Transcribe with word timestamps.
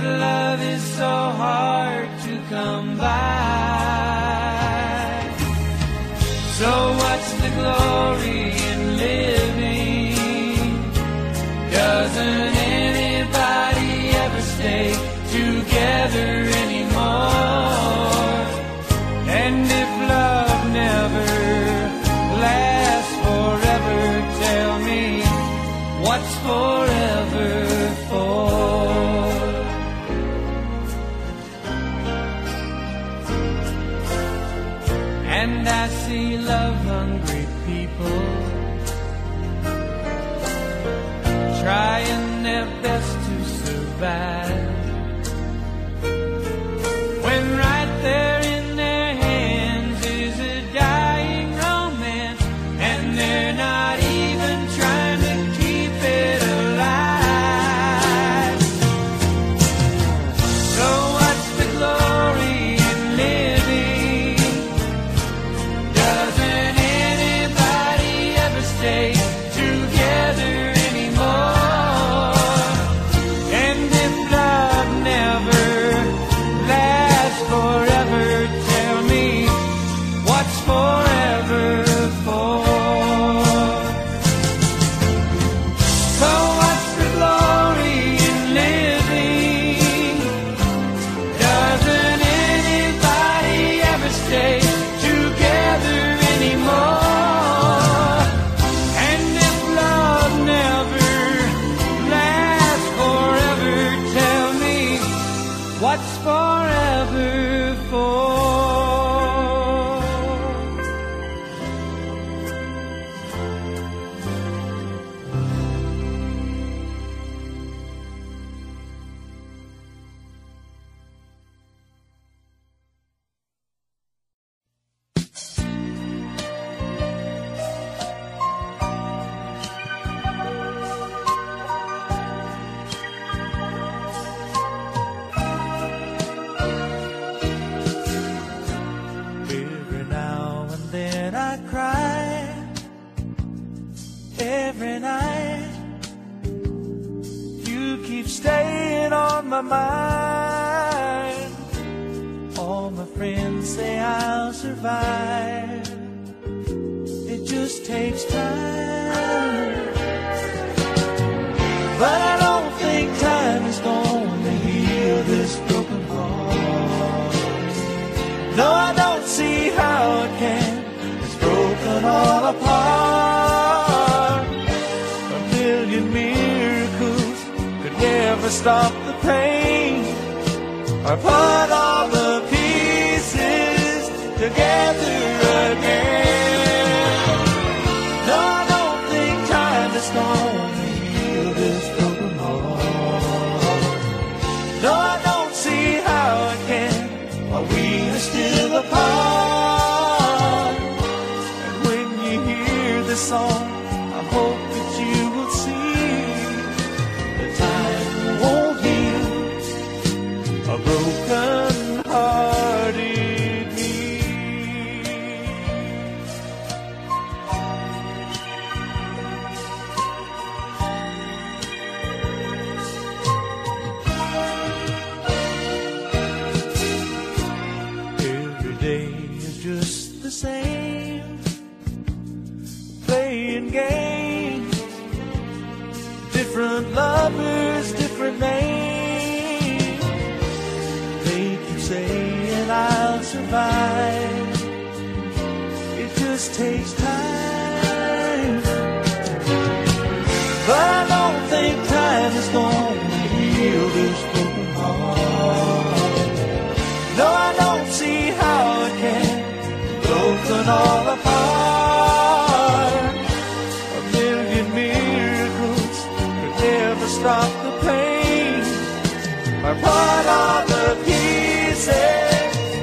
But 0.00 0.06
love 0.06 0.62
is 0.62 0.82
so 0.96 1.10
hard 1.42 2.08
to 2.20 2.40
come 2.48 2.96
by. 2.96 3.08
So 6.58 6.70
what's 7.00 7.32
the 7.42 7.50
glory? 7.58 8.37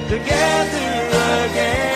Together 0.07 0.87
again. 1.51 1.94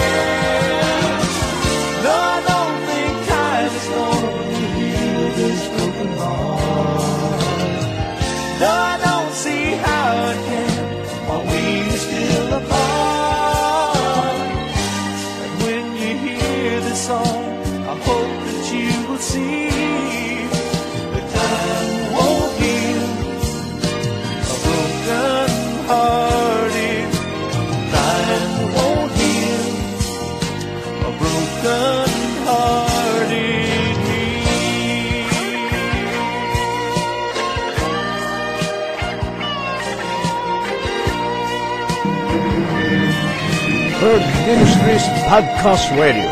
Podcast 45.59 45.91
Radio. 45.99 46.23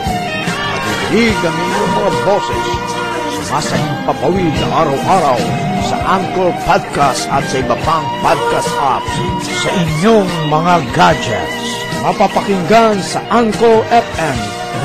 Nadidinig 1.12 1.36
ang 1.44 1.52
inyong 1.52 1.94
mga 2.00 2.12
boses. 2.24 2.68
Sumasayang 3.36 4.00
papawid 4.08 4.56
araw-araw 4.72 5.36
sa 5.84 6.00
Anchor 6.16 6.56
Podcast 6.64 7.28
at 7.28 7.44
sa 7.52 7.60
iba 7.60 7.76
pang 7.84 8.08
podcast 8.24 8.72
apps 8.80 9.12
sa 9.68 9.70
inyong 9.84 10.32
mga 10.48 10.80
gadgets. 10.96 11.68
Mapapakinggan 12.08 13.04
sa 13.04 13.20
Anchor 13.28 13.84
FM, 13.92 14.38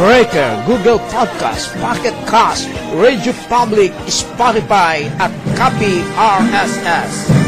Breaker, 0.02 0.50
Google 0.66 0.98
Podcast, 1.06 1.70
Pocket 1.78 2.16
Cast, 2.26 2.66
Radio 2.98 3.30
Public, 3.46 3.94
Spotify 4.10 5.06
at 5.22 5.30
Copy 5.54 6.02
RSS. 6.18 7.41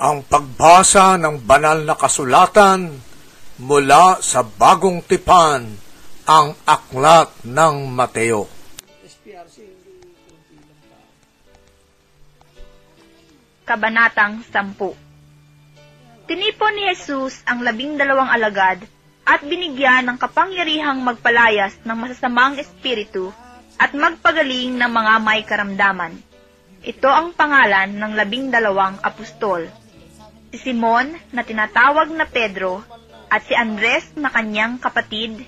Ang 0.00 0.24
pagbasa 0.24 1.20
ng 1.20 1.44
banal 1.44 1.84
na 1.84 1.92
kasulatan 1.92 2.88
mula 3.60 4.16
sa 4.24 4.40
bagong 4.40 5.04
tipan, 5.04 5.68
ang 6.24 6.56
aklat 6.64 7.28
ng 7.44 7.84
Mateo. 7.84 8.48
Kabanatang 13.68 14.40
10 14.48 14.72
Tinipon 16.24 16.72
ni 16.80 16.88
Jesus 16.96 17.44
ang 17.44 17.60
labing 17.60 18.00
dalawang 18.00 18.32
alagad 18.32 18.80
at 19.28 19.44
binigyan 19.44 20.08
ng 20.08 20.16
kapangyarihang 20.16 21.04
magpalayas 21.04 21.76
ng 21.84 21.96
masasamang 22.08 22.56
espiritu 22.56 23.36
at 23.76 23.92
magpagaling 23.92 24.80
ng 24.80 24.88
mga 24.88 25.14
may 25.20 25.44
karamdaman. 25.44 26.16
Ito 26.80 27.12
ang 27.12 27.36
pangalan 27.36 28.00
ng 28.00 28.12
labing 28.16 28.48
dalawang 28.48 28.96
apostol. 29.04 29.68
Si 30.50 30.58
Simon 30.58 31.14
na 31.30 31.46
tinatawag 31.46 32.10
na 32.10 32.26
Pedro 32.26 32.82
at 33.30 33.46
si 33.46 33.54
Andres 33.54 34.10
na 34.18 34.34
kanyang 34.34 34.82
kapatid, 34.82 35.46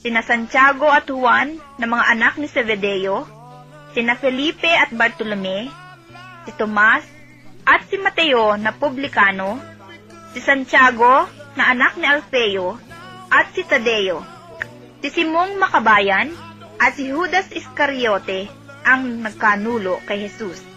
sina 0.00 0.24
Santiago 0.24 0.88
at 0.88 1.04
Juan 1.04 1.60
na 1.76 1.84
mga 1.84 2.04
anak 2.16 2.34
ni 2.40 2.48
Zebedeo, 2.48 3.28
sina 3.92 4.16
Felipe 4.16 4.72
at 4.72 4.88
Bartolome, 4.96 5.68
si 6.48 6.50
Tomas 6.56 7.04
at 7.68 7.84
si 7.92 8.00
Mateo 8.00 8.56
na 8.56 8.72
publikano, 8.72 9.60
si 10.32 10.40
Santiago 10.40 11.28
na 11.52 11.76
anak 11.76 12.00
ni 12.00 12.08
Alfeo 12.08 12.80
at 13.28 13.52
si 13.52 13.60
Tadeo, 13.60 14.24
si 15.04 15.12
Simong 15.12 15.60
Makabayan 15.60 16.32
at 16.80 16.96
si 16.96 17.12
Judas 17.12 17.52
Iscariote 17.52 18.48
ang 18.88 19.20
nagkanulo 19.20 20.00
kay 20.08 20.24
Jesus. 20.24 20.69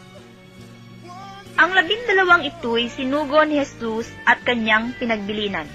Ang 1.54 1.70
labindalawang 1.78 2.50
ito'y 2.50 2.90
sinugo 2.90 3.46
ni 3.46 3.62
Jesus 3.62 4.10
at 4.26 4.42
kanyang 4.42 4.98
pinagbilinan. 4.98 5.70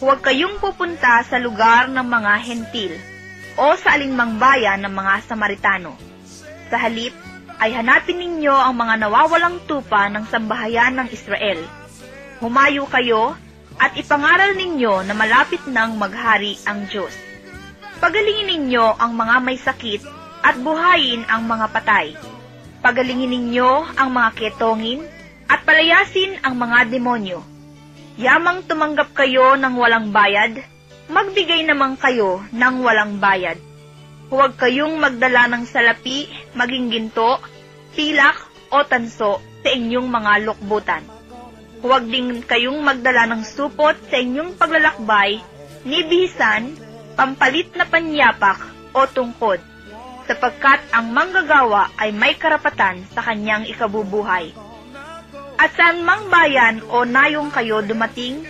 Huwag 0.00 0.24
kayong 0.24 0.56
pupunta 0.64 1.20
sa 1.28 1.36
lugar 1.36 1.92
ng 1.92 2.06
mga 2.08 2.32
hentil 2.40 2.92
o 3.60 3.76
sa 3.76 3.94
alinmang 4.00 4.40
bayan 4.40 4.80
ng 4.80 4.90
mga 4.90 5.28
Samaritano. 5.28 5.92
Sa 6.72 6.80
halip, 6.80 7.12
ay 7.60 7.70
hanapin 7.76 8.18
ninyo 8.18 8.50
ang 8.50 8.74
mga 8.74 9.06
nawawalang 9.06 9.62
tupa 9.68 10.10
ng 10.10 10.26
sambahayan 10.26 10.98
ng 10.98 11.08
Israel. 11.14 11.60
Humayo 12.42 12.88
kayo 12.90 13.38
at 13.78 13.94
ipangaral 13.94 14.58
ninyo 14.58 15.06
na 15.06 15.14
malapit 15.14 15.62
nang 15.70 15.94
maghari 15.94 16.58
ang 16.66 16.88
Diyos. 16.90 17.14
Pagalingin 18.02 18.50
ninyo 18.50 18.98
ang 18.98 19.14
mga 19.14 19.36
may 19.44 19.58
sakit 19.60 20.02
at 20.42 20.58
buhayin 20.58 21.22
ang 21.30 21.46
mga 21.46 21.66
patay. 21.70 22.33
Pagalingin 22.84 23.32
ninyo 23.32 23.96
ang 23.96 24.12
mga 24.12 24.30
ketongin 24.36 25.00
at 25.48 25.64
palayasin 25.64 26.36
ang 26.44 26.60
mga 26.60 26.92
demonyo. 26.92 27.40
Yamang 28.20 28.68
tumanggap 28.68 29.16
kayo 29.16 29.56
ng 29.56 29.72
walang 29.80 30.12
bayad, 30.12 30.60
magbigay 31.08 31.64
naman 31.64 31.96
kayo 31.96 32.44
ng 32.52 32.74
walang 32.84 33.16
bayad. 33.16 33.56
Huwag 34.28 34.60
kayong 34.60 35.00
magdala 35.00 35.48
ng 35.48 35.64
salapi, 35.64 36.28
maging 36.52 36.92
ginto, 36.92 37.40
pilak 37.96 38.36
o 38.68 38.84
tanso 38.84 39.40
sa 39.64 39.68
inyong 39.72 40.04
mga 40.04 40.32
lukbutan. 40.44 41.04
Huwag 41.80 42.04
din 42.04 42.44
kayong 42.44 42.84
magdala 42.84 43.24
ng 43.32 43.48
supot 43.48 43.96
sa 44.12 44.20
inyong 44.20 44.60
paglalakbay, 44.60 45.40
ni 45.88 46.04
bihisan, 46.04 46.76
pampalit 47.16 47.72
na 47.80 47.88
panyapak 47.88 48.60
o 48.92 49.08
tungkod, 49.08 49.64
sapagkat 50.24 50.80
ang 50.92 51.12
manggagawa 51.12 51.92
ay 52.00 52.12
may 52.12 52.34
karapatan 52.36 53.04
sa 53.12 53.20
kanyang 53.20 53.68
ikabubuhay. 53.68 54.52
At 55.54 55.70
saan 55.78 56.02
mang 56.02 56.26
bayan 56.32 56.82
o 56.90 57.06
nayong 57.06 57.54
kayo 57.54 57.80
dumating, 57.84 58.42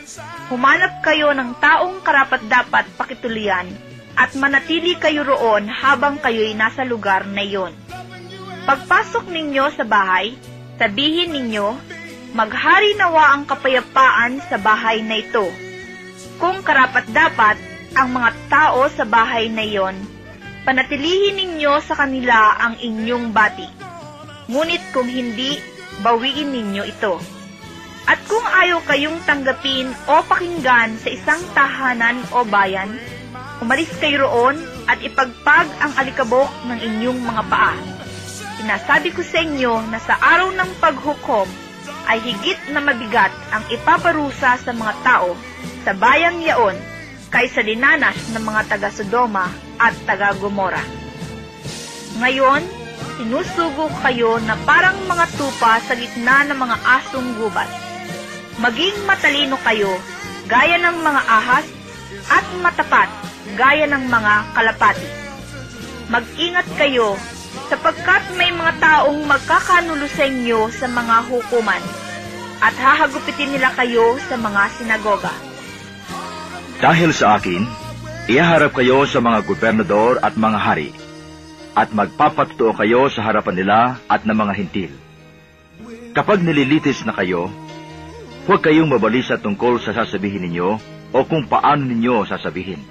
humanap 0.48 1.04
kayo 1.04 1.36
ng 1.36 1.52
taong 1.60 2.00
karapat-dapat 2.00 2.88
pakitulian 2.96 3.68
at 4.14 4.32
manatili 4.38 4.96
kayo 4.96 5.26
roon 5.26 5.66
habang 5.68 6.16
kayo'y 6.22 6.54
nasa 6.54 6.86
lugar 6.86 7.26
na 7.28 7.42
iyon. 7.42 7.74
Pagpasok 8.64 9.28
ninyo 9.28 9.64
sa 9.76 9.84
bahay, 9.84 10.38
sabihin 10.80 11.34
ninyo, 11.36 11.76
maghari 12.32 12.96
nawa 12.96 13.36
ang 13.36 13.44
kapayapaan 13.44 14.40
sa 14.48 14.56
bahay 14.56 15.04
na 15.04 15.20
ito. 15.20 15.44
Kung 16.40 16.64
karapat-dapat 16.64 17.60
ang 17.94 18.08
mga 18.10 18.30
tao 18.48 18.88
sa 18.88 19.04
bahay 19.04 19.52
na 19.52 19.62
iyon, 19.62 19.94
panatilihin 20.64 21.36
ninyo 21.36 21.78
sa 21.84 21.94
kanila 21.94 22.56
ang 22.56 22.80
inyong 22.80 23.30
bati. 23.30 23.68
Ngunit 24.48 24.82
kung 24.96 25.08
hindi, 25.08 25.60
bawiin 26.00 26.50
ninyo 26.50 26.82
ito. 26.88 27.20
At 28.04 28.20
kung 28.28 28.44
ayaw 28.44 28.84
kayong 28.84 29.16
tanggapin 29.24 29.88
o 30.08 30.20
pakinggan 30.24 31.00
sa 31.00 31.08
isang 31.08 31.40
tahanan 31.56 32.20
o 32.36 32.44
bayan, 32.44 32.92
umalis 33.64 33.88
kayo 33.96 34.28
roon 34.28 34.60
at 34.84 35.00
ipagpag 35.00 35.68
ang 35.80 35.92
alikabok 35.96 36.52
ng 36.68 36.78
inyong 36.80 37.20
mga 37.24 37.42
paa. 37.48 37.76
Sinasabi 38.60 39.12
ko 39.12 39.24
sa 39.24 39.40
inyo 39.40 39.72
na 39.88 39.96
sa 40.00 40.20
araw 40.20 40.52
ng 40.52 40.70
paghukom 40.80 41.48
ay 42.04 42.20
higit 42.20 42.60
na 42.76 42.84
mabigat 42.84 43.32
ang 43.48 43.64
ipaparusa 43.72 44.60
sa 44.60 44.72
mga 44.76 44.92
tao 45.00 45.32
sa 45.84 45.96
bayang 45.96 46.44
yaon 46.44 46.76
kaysa 47.34 47.66
dinanas 47.66 48.14
ng 48.30 48.38
mga 48.46 48.70
taga-Sodoma 48.70 49.50
at 49.82 49.90
taga-Gomora. 50.06 50.78
Ngayon, 52.22 52.62
sinusugo 53.18 53.90
kayo 54.06 54.38
na 54.46 54.54
parang 54.62 54.94
mga 55.10 55.26
tupa 55.34 55.82
sa 55.82 55.98
gitna 55.98 56.46
ng 56.46 56.54
mga 56.54 56.76
asong 56.78 57.34
gubat. 57.42 57.66
Maging 58.62 58.94
matalino 59.02 59.58
kayo, 59.66 59.90
gaya 60.46 60.78
ng 60.78 61.02
mga 61.02 61.22
ahas, 61.26 61.66
at 62.30 62.46
matapat, 62.62 63.10
gaya 63.58 63.90
ng 63.90 64.06
mga 64.06 64.34
kalapati. 64.54 65.08
Mag-ingat 66.06 66.70
kayo, 66.78 67.18
sapagkat 67.66 68.22
may 68.38 68.54
mga 68.54 68.78
taong 68.78 69.26
magkakanulo 69.26 70.06
sa 70.06 70.22
inyo 70.22 70.70
sa 70.70 70.86
mga 70.86 71.26
hukuman. 71.34 71.82
at 72.64 72.72
hahagupitin 72.80 73.52
nila 73.52 73.68
kayo 73.76 74.16
sa 74.24 74.40
mga 74.40 74.72
sinagoga. 74.80 75.53
Dahil 76.84 77.16
sa 77.16 77.40
akin, 77.40 77.64
ihaharap 78.28 78.76
kayo 78.76 79.08
sa 79.08 79.16
mga 79.16 79.48
gobernador 79.48 80.20
at 80.20 80.36
mga 80.36 80.58
hari, 80.60 80.92
at 81.72 81.88
magpapatutuo 81.96 82.76
kayo 82.76 83.08
sa 83.08 83.24
harapan 83.24 83.56
nila 83.56 83.96
at 84.04 84.28
ng 84.28 84.36
mga 84.36 84.52
hintil. 84.52 84.92
Kapag 86.12 86.44
nililitis 86.44 87.00
na 87.08 87.16
kayo, 87.16 87.48
huwag 88.44 88.60
kayong 88.60 88.92
mabalisa 88.92 89.40
tungkol 89.40 89.80
sa 89.80 89.96
sasabihin 89.96 90.44
ninyo 90.44 90.76
o 91.16 91.18
kung 91.24 91.48
paano 91.48 91.88
ninyo 91.88 92.28
sasabihin. 92.28 92.84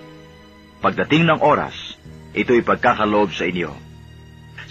Pagdating 0.81 1.29
ng 1.29 1.45
oras, 1.45 1.93
ito'y 2.33 2.65
pagkakaloob 2.65 3.29
sa 3.29 3.45
inyo. 3.45 3.77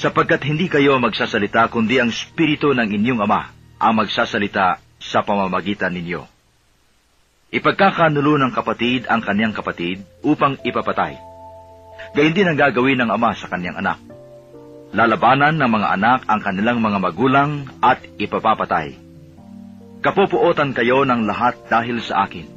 Sapagkat 0.02 0.42
hindi 0.50 0.66
kayo 0.66 0.98
magsasalita 0.98 1.70
kundi 1.70 2.02
ang 2.02 2.10
Espiritu 2.10 2.74
ng 2.74 2.90
inyong 2.90 3.22
Ama 3.22 3.54
ang 3.78 4.02
magsasalita 4.02 4.82
sa 4.98 5.22
pamamagitan 5.22 5.94
ninyo. 5.94 6.31
Ipagkakanulo 7.52 8.40
ng 8.40 8.52
kapatid 8.56 9.04
ang 9.12 9.20
kanyang 9.20 9.52
kapatid 9.52 10.00
upang 10.24 10.56
ipapatay. 10.64 11.20
Gayun 12.16 12.32
din 12.32 12.48
ang 12.48 12.56
gagawin 12.56 12.96
ng 13.04 13.12
ama 13.12 13.36
sa 13.36 13.44
kanyang 13.52 13.76
anak. 13.76 14.00
Lalabanan 14.96 15.60
ng 15.60 15.68
mga 15.68 15.88
anak 16.00 16.20
ang 16.32 16.40
kanilang 16.40 16.80
mga 16.80 16.98
magulang 17.04 17.68
at 17.84 18.00
ipapapatay. 18.16 18.96
Kapupuotan 20.00 20.72
kayo 20.72 21.04
ng 21.04 21.28
lahat 21.28 21.60
dahil 21.68 22.00
sa 22.00 22.24
akin. 22.24 22.48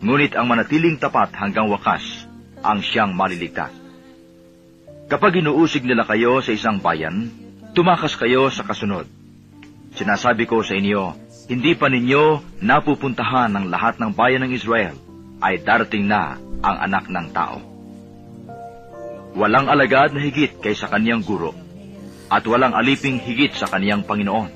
Ngunit 0.00 0.32
ang 0.32 0.48
manatiling 0.48 0.96
tapat 0.96 1.36
hanggang 1.36 1.68
wakas 1.68 2.24
ang 2.64 2.80
siyang 2.80 3.12
maliligtas. 3.12 3.76
Kapag 5.12 5.36
inuusig 5.36 5.84
nila 5.84 6.08
kayo 6.08 6.40
sa 6.40 6.56
isang 6.56 6.80
bayan, 6.80 7.28
tumakas 7.76 8.16
kayo 8.16 8.48
sa 8.48 8.64
kasunod. 8.64 9.04
Sinasabi 9.92 10.48
ko 10.48 10.64
sa 10.64 10.80
inyo, 10.80 11.29
hindi 11.50 11.74
pa 11.74 11.90
ninyo 11.90 12.62
napupuntahan 12.62 13.50
ng 13.50 13.74
lahat 13.74 13.98
ng 13.98 14.14
bayan 14.14 14.46
ng 14.46 14.54
Israel, 14.54 14.94
ay 15.42 15.58
darating 15.58 16.06
na 16.06 16.38
ang 16.62 16.76
anak 16.78 17.10
ng 17.10 17.26
tao. 17.34 17.58
Walang 19.34 19.66
alagad 19.66 20.14
na 20.14 20.22
higit 20.22 20.62
kaysa 20.62 20.86
kaniyang 20.86 21.26
guro, 21.26 21.50
at 22.30 22.46
walang 22.46 22.70
aliping 22.70 23.18
higit 23.18 23.50
sa 23.58 23.66
kaniyang 23.66 24.06
Panginoon. 24.06 24.46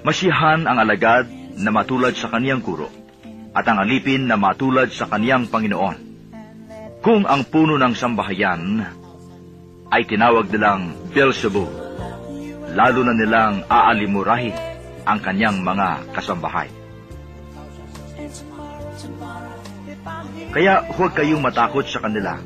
Masiyahan 0.00 0.64
ang 0.64 0.80
alagad 0.80 1.28
na 1.60 1.68
matulad 1.68 2.16
sa 2.16 2.32
kaniyang 2.32 2.64
guro, 2.64 2.88
at 3.52 3.68
ang 3.68 3.84
alipin 3.84 4.24
na 4.24 4.40
matulad 4.40 4.88
sa 4.88 5.04
kaniyang 5.04 5.52
Panginoon. 5.52 6.08
Kung 7.04 7.28
ang 7.28 7.44
puno 7.44 7.76
ng 7.76 7.92
sambahayan 7.92 8.88
ay 9.92 10.08
tinawag 10.08 10.48
nilang 10.48 10.96
Beelzebub, 11.12 11.68
lalo 12.72 13.00
na 13.04 13.12
nilang 13.12 13.68
aalimurahin 13.68 14.69
ang 15.04 15.18
kanyang 15.20 15.62
mga 15.62 16.12
kasambahay. 16.12 16.68
Kaya 20.50 20.82
huwag 20.98 21.12
kayong 21.14 21.42
matakot 21.42 21.86
sa 21.86 22.02
kanila. 22.02 22.36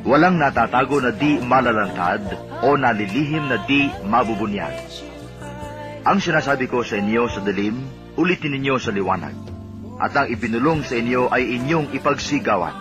Walang 0.00 0.40
natatago 0.40 0.96
na 1.04 1.12
di 1.12 1.36
malalantad 1.36 2.24
o 2.64 2.72
nalilihim 2.80 3.52
na 3.52 3.60
di 3.68 3.92
mabubunyag. 4.08 4.72
Ang 6.00 6.16
sinasabi 6.24 6.64
ko 6.64 6.80
sa 6.80 6.96
inyo 6.96 7.28
sa 7.28 7.44
dilim, 7.44 7.76
ulitin 8.16 8.56
ninyo 8.56 8.80
sa 8.80 8.88
liwanag. 8.88 9.36
At 10.00 10.16
ang 10.16 10.32
ipinulong 10.32 10.80
sa 10.80 10.96
inyo 10.96 11.28
ay 11.28 11.60
inyong 11.60 11.92
ipagsigawan. 11.92 12.72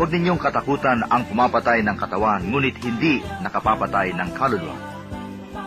Huwag 0.00 0.08
ninyong 0.08 0.40
katakutan 0.40 1.04
ang 1.04 1.28
pumapatay 1.28 1.84
ng 1.84 1.96
katawan, 2.00 2.48
ngunit 2.48 2.80
hindi 2.80 3.20
nakapapatay 3.44 4.16
ng 4.16 4.30
kaluluwa. 4.32 4.93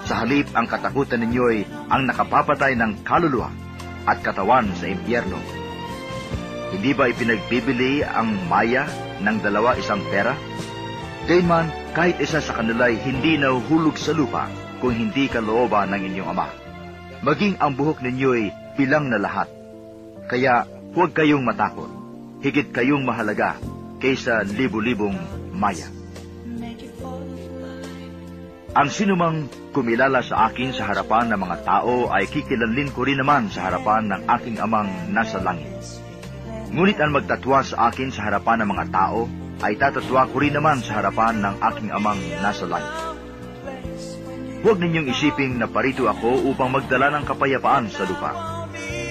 Sa 0.07 0.23
halip, 0.23 0.47
ang 0.55 0.71
katakutan 0.71 1.19
ninyo'y 1.19 1.67
ang 1.91 2.07
nakapapatay 2.07 2.79
ng 2.79 3.03
kaluluwa 3.03 3.51
at 4.07 4.23
katawan 4.23 4.71
sa 4.79 4.87
impyerno. 4.87 5.35
Hindi 6.71 6.95
ba 6.95 7.11
ipinagbibili 7.11 8.07
ang 8.07 8.31
maya 8.47 8.87
ng 9.19 9.37
dalawa 9.43 9.75
isang 9.75 9.99
pera? 10.07 10.31
Gayman, 11.27 11.67
kahit 11.91 12.23
isa 12.23 12.39
sa 12.39 12.55
kanila'y 12.55 13.03
hindi 13.03 13.35
nahuhulog 13.35 13.99
sa 13.99 14.15
lupa 14.15 14.47
kung 14.79 14.95
hindi 14.95 15.27
kalooban 15.27 15.91
ng 15.91 16.01
inyong 16.07 16.29
ama. 16.31 16.47
Maging 17.19 17.59
ang 17.59 17.75
buhok 17.75 17.99
ninyo'y 17.99 18.47
bilang 18.79 19.11
na 19.11 19.19
lahat. 19.19 19.51
Kaya 20.31 20.63
huwag 20.95 21.11
kayong 21.11 21.43
matakot. 21.43 21.91
Higit 22.39 22.71
kayong 22.71 23.03
mahalaga 23.03 23.59
kaysa 23.99 24.47
libu-libong 24.47 25.19
maya. 25.51 25.97
Ang 28.77 28.93
sinumang 28.93 29.50
kumilala 29.74 30.22
sa 30.22 30.53
akin 30.53 30.69
sa 30.69 30.86
harapan 30.86 31.34
ng 31.34 31.41
mga 31.41 31.65
tao 31.65 32.13
ay 32.13 32.29
kikilanlin 32.29 32.93
ko 32.93 33.10
rin 33.10 33.17
naman 33.17 33.50
sa 33.50 33.65
harapan 33.65 34.05
ng 34.05 34.22
aking 34.38 34.62
amang 34.62 34.86
nasa 35.10 35.41
langit. 35.41 35.74
Ngunit 36.69 37.01
ang 37.01 37.10
magtatwa 37.10 37.65
sa 37.65 37.89
akin 37.89 38.13
sa 38.13 38.29
harapan 38.29 38.62
ng 38.62 38.69
mga 38.69 38.86
tao 38.93 39.25
ay 39.65 39.81
tatatwa 39.81 40.29
ko 40.29 40.36
rin 40.38 40.53
naman 40.53 40.77
sa 40.86 41.01
harapan 41.01 41.41
ng 41.41 41.55
aking 41.57 41.89
amang 41.89 42.22
nasa 42.38 42.69
langit. 42.69 42.93
Huwag 44.62 44.77
ninyong 44.77 45.10
isiping 45.10 45.57
na 45.57 45.65
parito 45.65 46.05
ako 46.05 46.46
upang 46.46 46.69
magdala 46.69 47.10
ng 47.17 47.25
kapayapaan 47.25 47.89
sa 47.89 48.05
lupa. 48.05 48.29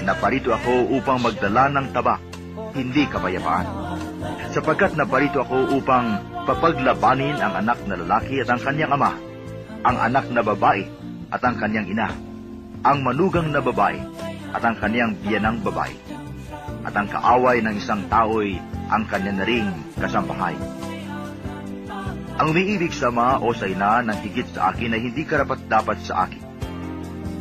Na 0.06 0.14
parito 0.14 0.54
ako 0.54 0.94
upang 0.94 1.18
magdala 1.18 1.75
ng 1.75 1.90
tabak, 1.90 2.23
hindi 2.70 3.02
kapayapaan. 3.11 3.66
Sapagkat 4.54 4.94
naparito 4.94 5.42
ako 5.42 5.75
upang 5.75 6.23
papaglabanin 6.46 7.42
ang 7.42 7.66
anak 7.66 7.82
na 7.90 7.99
lalaki 7.99 8.38
at 8.38 8.46
ang 8.46 8.62
kanyang 8.62 8.94
ama, 8.94 9.11
ang 9.87 10.02
anak 10.02 10.26
na 10.35 10.43
babae 10.43 10.83
at 11.31 11.38
ang 11.47 11.55
kanyang 11.62 11.87
ina, 11.87 12.11
ang 12.83 13.07
manugang 13.07 13.55
na 13.55 13.62
babae 13.62 14.02
at 14.50 14.62
ang 14.66 14.75
kanyang 14.83 15.14
biyanang 15.23 15.62
babae, 15.62 15.95
at 16.83 16.90
ang 16.90 17.07
kaaway 17.07 17.62
ng 17.62 17.78
isang 17.78 18.02
tao'y 18.11 18.59
ang 18.90 19.07
kanya 19.07 19.43
na 19.43 19.45
ring 19.47 19.71
kasambahay. 19.95 20.59
Ang 22.37 22.52
umiibig 22.52 22.90
sa 22.90 23.14
ama 23.14 23.38
o 23.38 23.55
sa 23.55 23.71
ina 23.71 24.02
ng 24.02 24.19
higit 24.26 24.50
sa 24.50 24.75
akin 24.75 24.93
ay 24.93 25.00
hindi 25.07 25.23
karapat 25.23 25.62
dapat 25.71 26.02
sa 26.02 26.26
akin. 26.26 26.43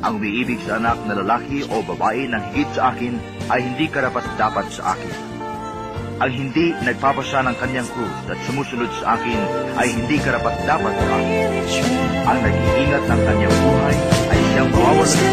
Ang 0.05 0.21
umiibig 0.21 0.61
sa 0.69 0.77
anak 0.77 1.01
na 1.09 1.17
lalaki 1.17 1.65
o 1.65 1.81
babae 1.81 2.29
ng 2.29 2.43
higit 2.53 2.69
sa 2.77 2.93
akin 2.93 3.17
ay 3.49 3.59
hindi 3.73 3.89
karapat 3.89 4.23
dapat 4.37 4.69
sa 4.69 4.93
akin. 4.93 5.24
Ang 6.15 6.31
hindi 6.31 6.71
nagpapasya 6.79 7.43
ng 7.43 7.55
kanyang 7.59 7.91
krus 7.91 8.15
at 8.31 8.39
sumusunod 8.47 8.87
sa 9.03 9.19
akin 9.19 9.35
ay 9.75 9.91
hindi 9.91 10.15
karapat 10.23 10.55
dapat 10.63 10.95
sa 10.95 11.11
akin. 11.19 11.51
Ang 12.23 12.37
nag-iingat 12.39 13.03
ng 13.03 13.21
kanyang 13.27 13.55
buhay 13.59 13.95
ay 14.31 14.39
siyang 14.55 14.69
mawawalan 14.71 15.27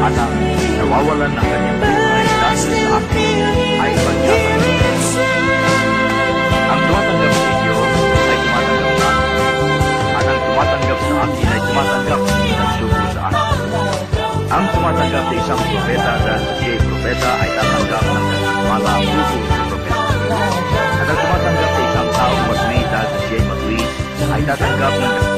at 0.00 0.14
ang 0.14 0.34
nawawalan 0.78 1.32
ng 1.34 1.42
kanyang 1.42 1.78
buhay 1.82 2.22
dahil 2.22 2.70
sa 2.70 2.88
akin 3.02 3.38
ay 3.82 3.90
pagkakaroon. 3.98 4.78
Ang 6.70 6.80
tumatanggap 6.86 7.34
sa 7.34 7.48
inyo 7.50 7.78
ay 8.14 8.36
tumatanggap 8.38 8.94
sa 8.94 9.08
akin. 9.10 9.42
At 10.14 10.24
ang 10.30 10.40
tumatanggap 10.46 10.98
sa 11.02 11.14
akin 11.26 11.46
ay 11.50 11.60
tumatanggap 11.66 12.20
ng 12.30 12.70
sugo 12.78 13.04
sa 13.10 13.20
akin. 13.26 13.58
Ang 14.54 14.64
tumatanggap 14.70 15.24
sa 15.26 15.34
isang 15.34 15.60
propeta 15.66 16.12
dahil 16.22 16.42
sa 16.46 16.52
siya'y 16.62 16.78
propeta 16.78 17.30
ay 17.42 17.50
tatanggap 17.58 18.04
ng 18.06 18.26
mala 18.70 18.94
sugo 19.02 19.22
sa 19.26 19.34
propeta. 19.34 19.59
At 20.30 21.06
ang 21.10 21.18
tumatanggap 21.18 21.70
sa 21.74 21.80
isang 21.82 22.08
taong 22.14 22.42
dahil 22.90 23.08
sa 23.10 23.18
siya'y 23.26 23.44
matuwid 23.50 23.90
ay 24.30 24.42
tatanggap 24.46 24.94
ng 24.94 25.30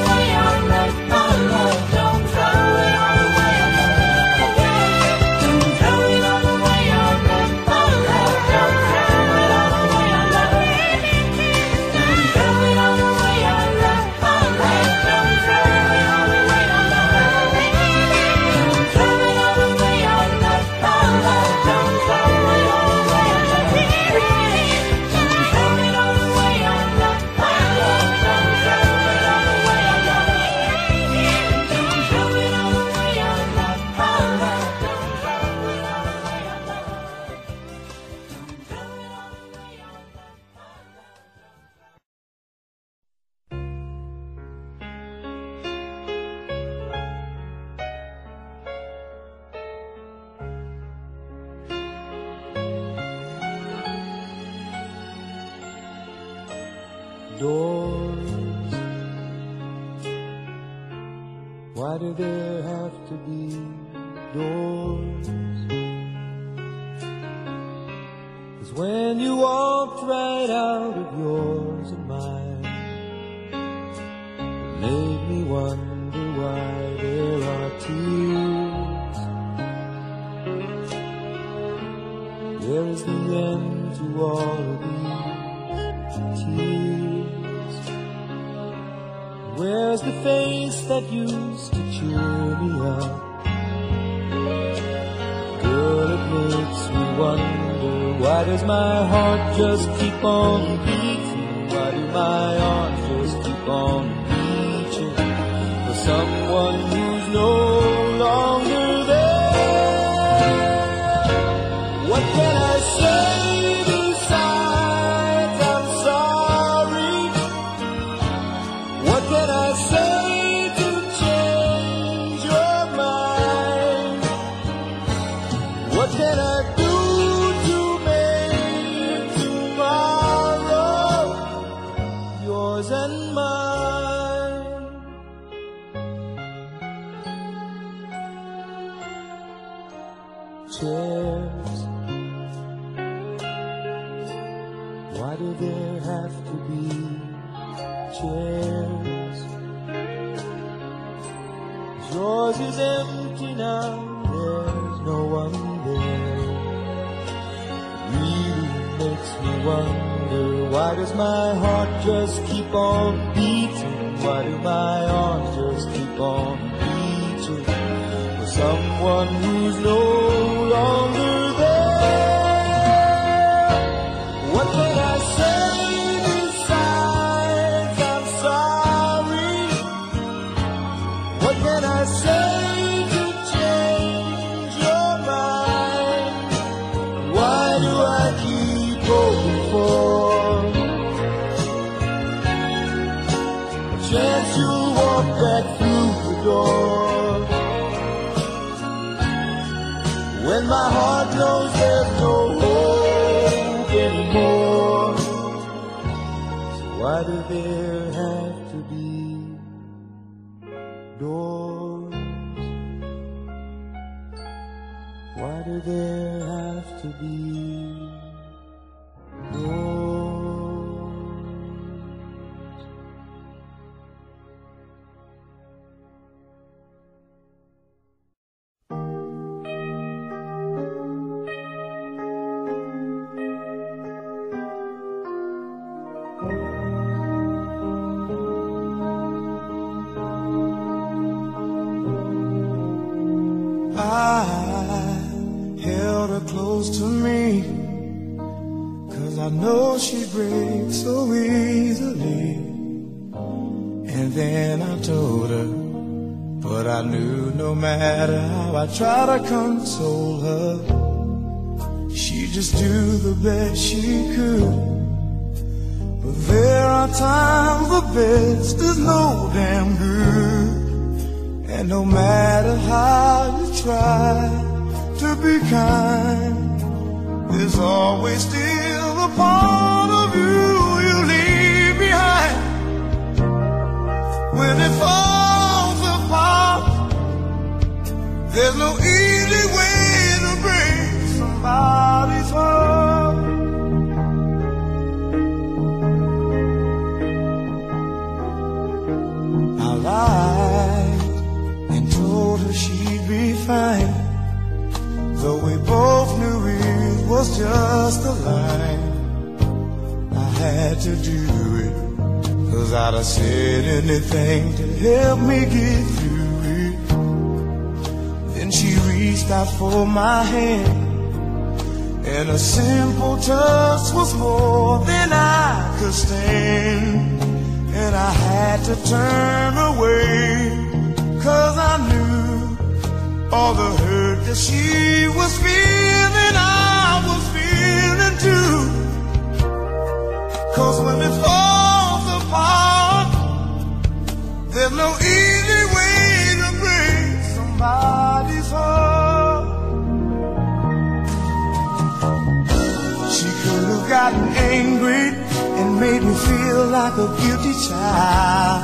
feel 356.45 356.85
like 356.97 357.15
a 357.25 357.29
guilty 357.41 357.73
child. 357.87 358.83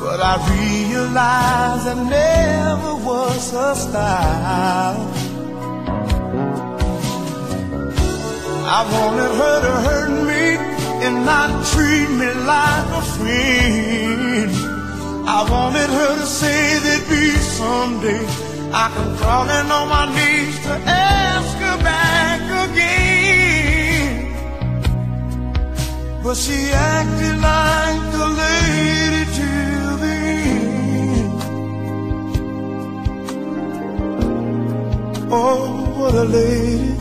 But 0.00 0.18
I 0.32 0.34
realized 0.54 1.84
that 1.86 2.00
never 2.18 2.94
was 3.06 3.50
her 3.52 3.74
style. 3.74 5.00
I 8.78 8.80
wanted 8.94 9.32
her 9.42 9.56
to 9.66 9.74
hurt 9.86 10.12
me 10.30 10.46
and 11.04 11.24
not 11.24 11.50
treat 11.72 12.08
me 12.20 12.30
like 12.52 12.88
a 13.00 13.04
friend. 13.14 14.50
I 15.28 15.40
wanted 15.50 15.90
her 15.98 16.12
to 16.20 16.26
say 16.26 16.78
that 16.86 17.00
be 17.08 17.30
someday 17.58 18.24
I 18.72 18.86
can 18.94 19.16
crawl 19.16 19.48
in 19.48 19.70
on 19.70 19.88
my 19.88 20.06
knees 20.14 20.56
to 20.64 20.72
ask 20.86 21.19
But 26.22 26.36
she 26.36 26.70
acted 26.70 27.36
like 27.40 28.14
a 28.14 28.28
lady 28.42 29.24
till 29.36 29.96
the 30.04 30.16
end. 30.46 31.32
Oh, 35.32 35.58
what 35.98 36.14
a 36.14 36.24
lady. 36.24 36.94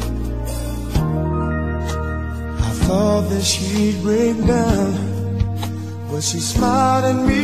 I 2.67 2.71
thought 2.85 3.23
that 3.29 3.43
she'd 3.43 4.01
break 4.01 4.37
down, 4.47 4.93
but 6.09 6.21
she 6.23 6.39
smiled 6.39 7.05
at 7.05 7.25
me 7.27 7.43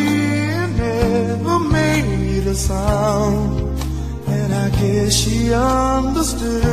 and 0.61 0.77
never 0.77 1.59
made 1.59 2.47
a 2.47 2.55
sound. 2.55 3.61
And 4.27 4.53
I 4.53 4.69
guess 4.69 5.13
she 5.13 5.53
understood 5.53 6.63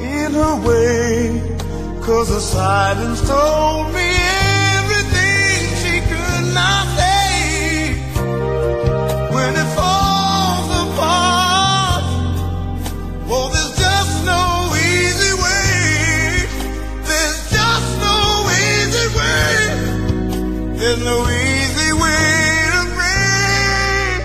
in 0.00 0.32
her 0.32 0.56
way, 0.66 1.58
cause 2.04 2.28
the 2.30 2.40
silence 2.40 3.20
told 3.28 3.92
me 3.94 4.10
everything 4.76 5.74
she 5.82 6.00
could 6.10 6.44
not 6.52 6.84
say. 6.98 7.94
When 9.34 9.52
it 9.62 9.68
falls 9.78 10.68
apart, 10.82 12.04
well, 13.28 13.48
there's 13.54 13.76
just 13.78 14.24
no 14.24 14.44
easy 14.74 15.32
way. 15.44 16.46
There's 17.08 17.38
just 17.56 17.90
no 18.08 18.18
easy 18.66 19.06
way. 19.18 19.52
There's 20.78 21.02
no 21.04 21.18
easy 21.28 21.92
way 22.02 22.66
to 22.74 22.82
break 22.96 24.22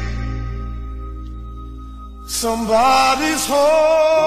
somebody's 2.25 3.45
heart. 3.45 4.17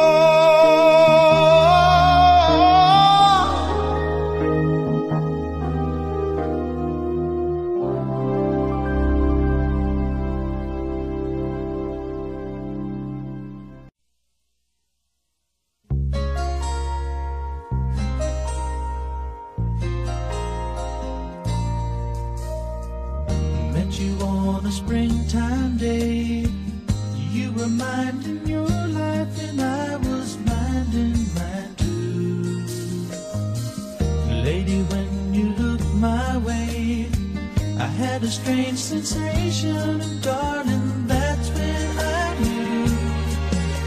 Strange 38.42 38.78
sensation, 38.78 40.00
and 40.00 40.22
darling, 40.22 41.06
that's 41.06 41.48
when 41.50 41.98
I 41.98 42.38
knew 42.40 42.86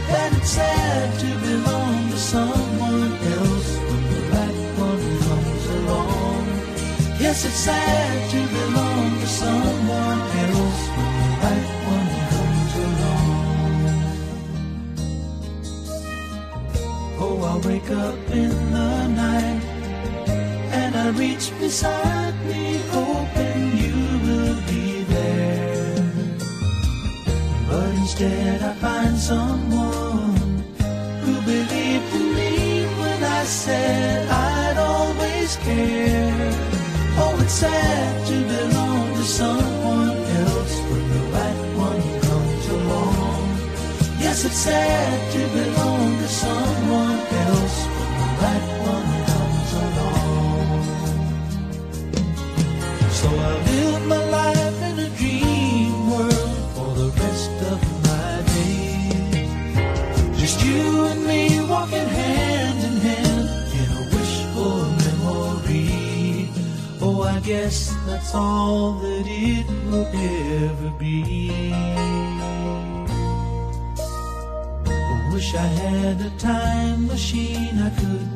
that 0.08 0.32
it's 0.36 0.50
sad 0.50 1.18
to 1.20 1.30
belong 1.46 2.10
to 2.10 2.16
someone 2.16 3.12
else 3.36 3.70
when 3.88 4.02
the 4.12 4.20
right 4.32 4.58
one 4.86 5.04
comes 5.26 5.64
along. 5.78 6.42
Yes, 7.18 7.44
it's 7.44 7.60
sad 7.68 8.30
to 8.30 8.40
belong 8.58 9.10
to 9.20 9.26
someone 9.26 10.20
else 10.44 10.82
when 10.96 11.12
the 11.22 11.30
right 11.44 11.70
one 11.94 12.10
comes 12.32 12.72
along. 12.86 13.32
Oh, 17.24 17.36
I'll 17.48 17.62
wake 17.68 17.90
up 17.90 18.18
in 18.30 18.52
the 18.76 18.92
night 19.22 19.62
and 20.78 20.92
I 20.96 20.98
reach 21.10 21.46
beside 21.58 22.36
me, 22.46 22.62
hoping 22.90 23.23
instead, 28.14 28.62
I 28.62 28.72
find 28.74 29.18
someone 29.18 30.36
who 31.24 31.34
believed 31.42 32.14
in 32.14 32.34
me 32.34 32.84
when 33.00 33.22
I 33.24 33.42
said 33.44 34.28
I'd 34.28 34.76
always 34.78 35.56
care. 35.56 36.50
Oh, 37.18 37.36
it's 37.42 37.54
sad 37.54 38.26
to 38.28 38.36
belong 38.54 39.14
to 39.14 39.24
someone 39.24 40.16
else 40.42 40.74
when 40.90 41.04
the 41.14 41.22
right 41.34 41.60
one 41.88 42.02
comes 42.20 42.68
along. 42.68 43.58
Yes, 44.20 44.44
it's 44.44 44.56
sad 44.56 45.32
to 45.32 45.42
belong 45.58 46.18
to 46.18 46.28
someone 46.28 47.18
else 47.48 47.83
guess 67.44 67.94
that's 68.06 68.34
all 68.34 68.92
that 68.92 69.26
it 69.26 69.66
will 69.86 70.06
ever 70.06 70.90
be. 70.98 71.50
I 74.86 75.30
wish 75.30 75.54
I 75.54 75.66
had 75.82 76.22
a 76.22 76.30
time 76.38 77.06
machine 77.06 77.78
I 77.78 77.90
could 78.00 78.28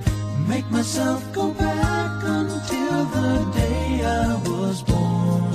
make 0.47 0.71
myself 0.71 1.25
go 1.33 1.53
back 1.55 2.23
until 2.23 3.05
the 3.17 3.51
day 3.55 4.05
I 4.05 4.35
was 4.47 4.83
born. 4.83 5.55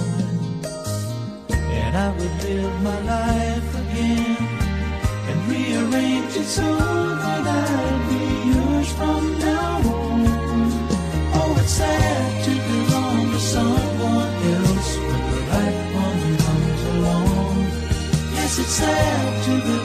And 1.53 1.95
I 1.95 2.09
would 2.09 2.35
live 2.43 2.81
my 2.81 2.99
life 3.01 3.69
again 3.83 4.37
and 5.29 5.37
rearrange 5.51 6.35
it 6.37 6.45
so 6.45 6.75
that 7.23 7.47
I'd 7.47 7.92
myself 18.85 19.45
to 19.45 19.51
the 19.51 19.82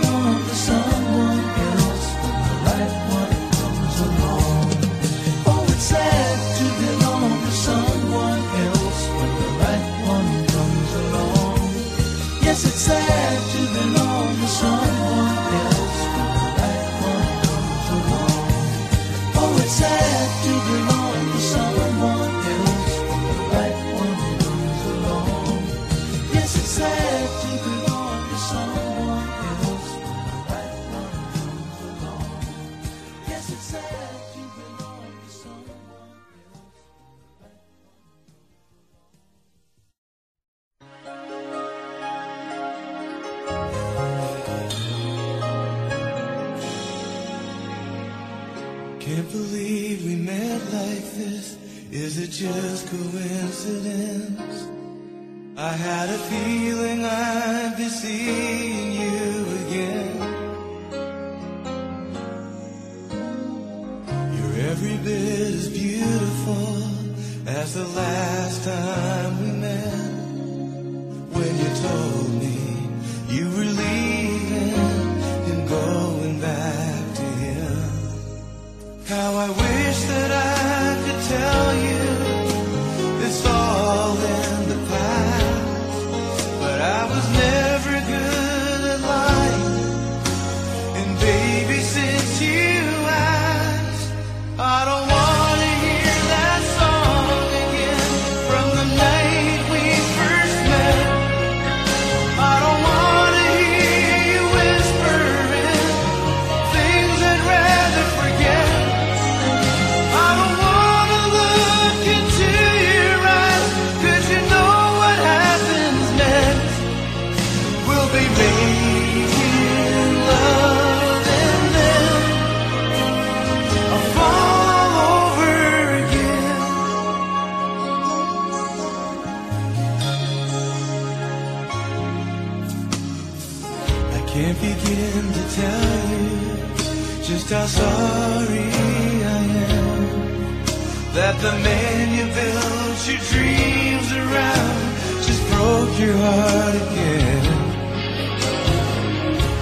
the 141.41 141.53
man 141.53 142.19
you 142.19 142.25
built 142.35 142.99
your 143.07 143.23
dreams 143.31 144.09
around 144.11 144.79
just 145.23 145.43
broke 145.51 145.95
your 146.01 146.17
heart 146.17 146.75
again. 146.75 147.45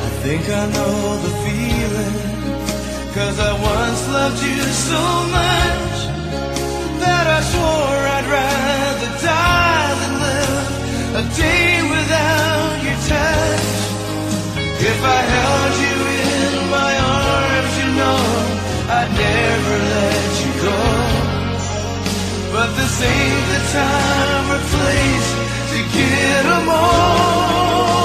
I 0.07 0.11
think 0.25 0.43
I 0.49 0.65
know 0.75 0.97
the 1.27 1.33
feeling, 1.45 2.17
cause 3.13 3.37
I 3.39 3.53
once 3.75 4.03
loved 4.09 4.43
you 4.43 4.63
so 4.89 5.03
much 5.39 5.97
that 7.05 7.27
I 7.37 7.41
swore 7.53 8.03
I'd 8.17 8.27
rather 8.39 9.11
die 9.29 9.93
than 10.01 10.15
live 10.25 10.69
a 11.21 11.25
day 11.37 11.71
without 11.95 12.77
your 12.87 12.99
touch. 13.13 13.69
If 14.81 15.01
I 15.05 15.21
held 15.35 15.75
you 15.85 15.97
in 16.25 16.71
my 16.73 16.93
arms, 17.21 17.73
you 17.81 17.89
know 18.01 18.21
I'd 18.97 19.11
never 19.13 19.96
this 22.77 23.03
ain't 23.03 23.47
the 23.53 23.61
time 23.73 24.47
or 24.55 24.63
place 24.73 25.29
to 25.71 25.79
get 25.97 26.45
emotional. 26.61 27.97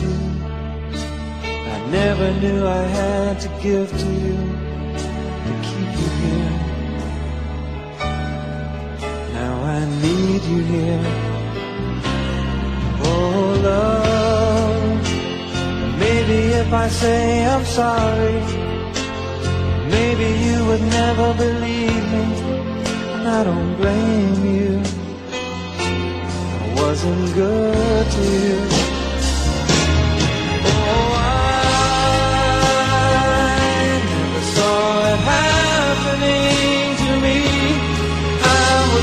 I 0.00 1.88
never 1.90 2.32
knew 2.40 2.66
I 2.66 2.82
had 2.82 3.40
to 3.40 3.48
give 3.60 3.90
to 3.90 4.06
you 4.24 4.36
to 5.46 5.52
keep 5.68 5.90
you 6.00 6.08
here. 6.22 6.54
Now 9.32 9.54
I 9.62 9.84
need 10.02 10.42
you 10.44 10.62
here. 10.62 11.04
Oh, 13.02 13.60
love. 13.64 15.02
Maybe 15.98 16.38
if 16.62 16.72
I 16.72 16.88
say 16.88 17.44
I'm 17.44 17.64
sorry, 17.64 18.40
maybe 19.90 20.28
you 20.46 20.64
would 20.66 20.82
never 20.82 21.34
believe 21.34 22.04
me. 22.14 22.24
And 23.14 23.28
I 23.28 23.42
don't 23.42 23.76
blame 23.76 24.44
you. 24.56 24.82
I 26.62 26.74
wasn't 26.80 27.34
good 27.34 28.10
to 28.12 28.22
you. 28.22 28.87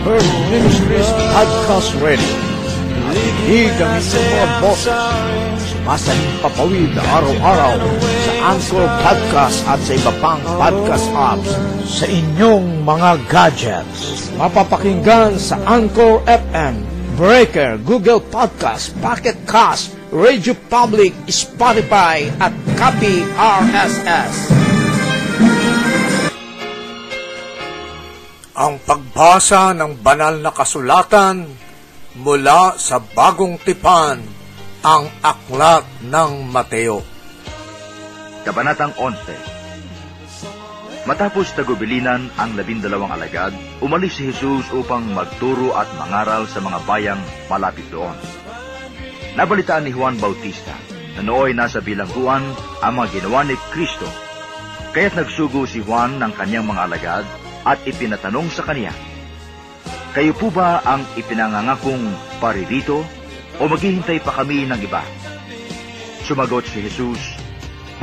Her 0.05 0.19
ministry 0.51 0.97
podcast 0.97 2.01
ready. 2.01 2.42
Ikinig 3.43 3.75
ang 3.75 3.99
inyong 3.99 4.23
mga 4.31 4.49
boses. 4.63 5.63
Masahing 5.83 6.35
papawid 6.39 6.95
araw-araw 6.95 7.75
sa 7.99 8.31
Anchor 8.55 8.87
Podcast 9.03 9.57
at 9.67 9.79
sa 9.83 9.91
iba 9.99 10.13
pang 10.23 10.39
podcast 10.55 11.07
apps 11.11 11.51
sa 11.83 12.07
inyong 12.07 12.87
mga 12.87 13.19
gadgets. 13.27 14.31
Mapapakinggan 14.39 15.35
sa 15.35 15.59
Anchor 15.67 16.23
FM, 16.23 16.87
Breaker, 17.19 17.83
Google 17.83 18.23
Podcast, 18.23 18.95
Pocket 19.03 19.35
Cast, 19.43 19.91
Radio 20.15 20.55
Public, 20.71 21.11
Spotify 21.27 22.31
at 22.39 22.55
Copy 22.79 23.27
RSS. 23.35 24.35
Ang 28.55 28.79
pagbasa 28.87 29.75
ng 29.75 29.99
banal 29.99 30.39
na 30.39 30.55
kasulatan 30.55 31.59
mula 32.13 32.77
sa 32.77 33.01
bagong 33.01 33.57
tipan, 33.57 34.21
ang 34.85 35.09
aklat 35.25 35.81
ng 36.05 36.45
Mateo. 36.51 37.01
Kabanatang 38.45 38.93
11 38.99 41.07
Matapos 41.07 41.51
tagubilinan 41.57 42.31
ang 42.39 42.55
labindalawang 42.55 43.11
alagad, 43.11 43.51
umalis 43.83 44.19
si 44.19 44.29
Jesus 44.29 44.69
upang 44.71 45.03
magturo 45.11 45.75
at 45.75 45.89
mangaral 45.99 46.47
sa 46.47 46.63
mga 46.63 46.79
bayang 46.87 47.21
malapit 47.49 47.83
doon. 47.91 48.15
Nabalitaan 49.33 49.89
ni 49.89 49.91
Juan 49.91 50.15
Bautista 50.21 50.71
na 51.17 51.25
nooy 51.25 51.57
nasa 51.57 51.81
bilangguan 51.81 52.45
ang 52.79 52.93
mga 52.93 53.19
ginawa 53.19 53.43
ni 53.43 53.57
Kristo. 53.73 54.05
Kaya't 54.93 55.17
nagsugo 55.17 55.65
si 55.65 55.81
Juan 55.81 56.21
ng 56.21 56.31
kanyang 56.37 56.69
mga 56.69 56.81
alagad 56.87 57.25
at 57.65 57.81
ipinatanong 57.87 58.47
sa 58.53 58.63
kaniya, 58.63 58.93
Kayo 60.13 60.37
po 60.37 60.53
ba 60.53 60.79
ang 60.85 61.01
ipinangangakong 61.17 62.37
paririto 62.37 63.01
o 63.57 63.63
maghihintay 63.65 64.21
pa 64.21 64.31
kami 64.41 64.69
ng 64.69 64.79
iba? 64.85 65.01
Sumagot 66.23 66.69
si 66.69 66.85
Jesus, 66.85 67.43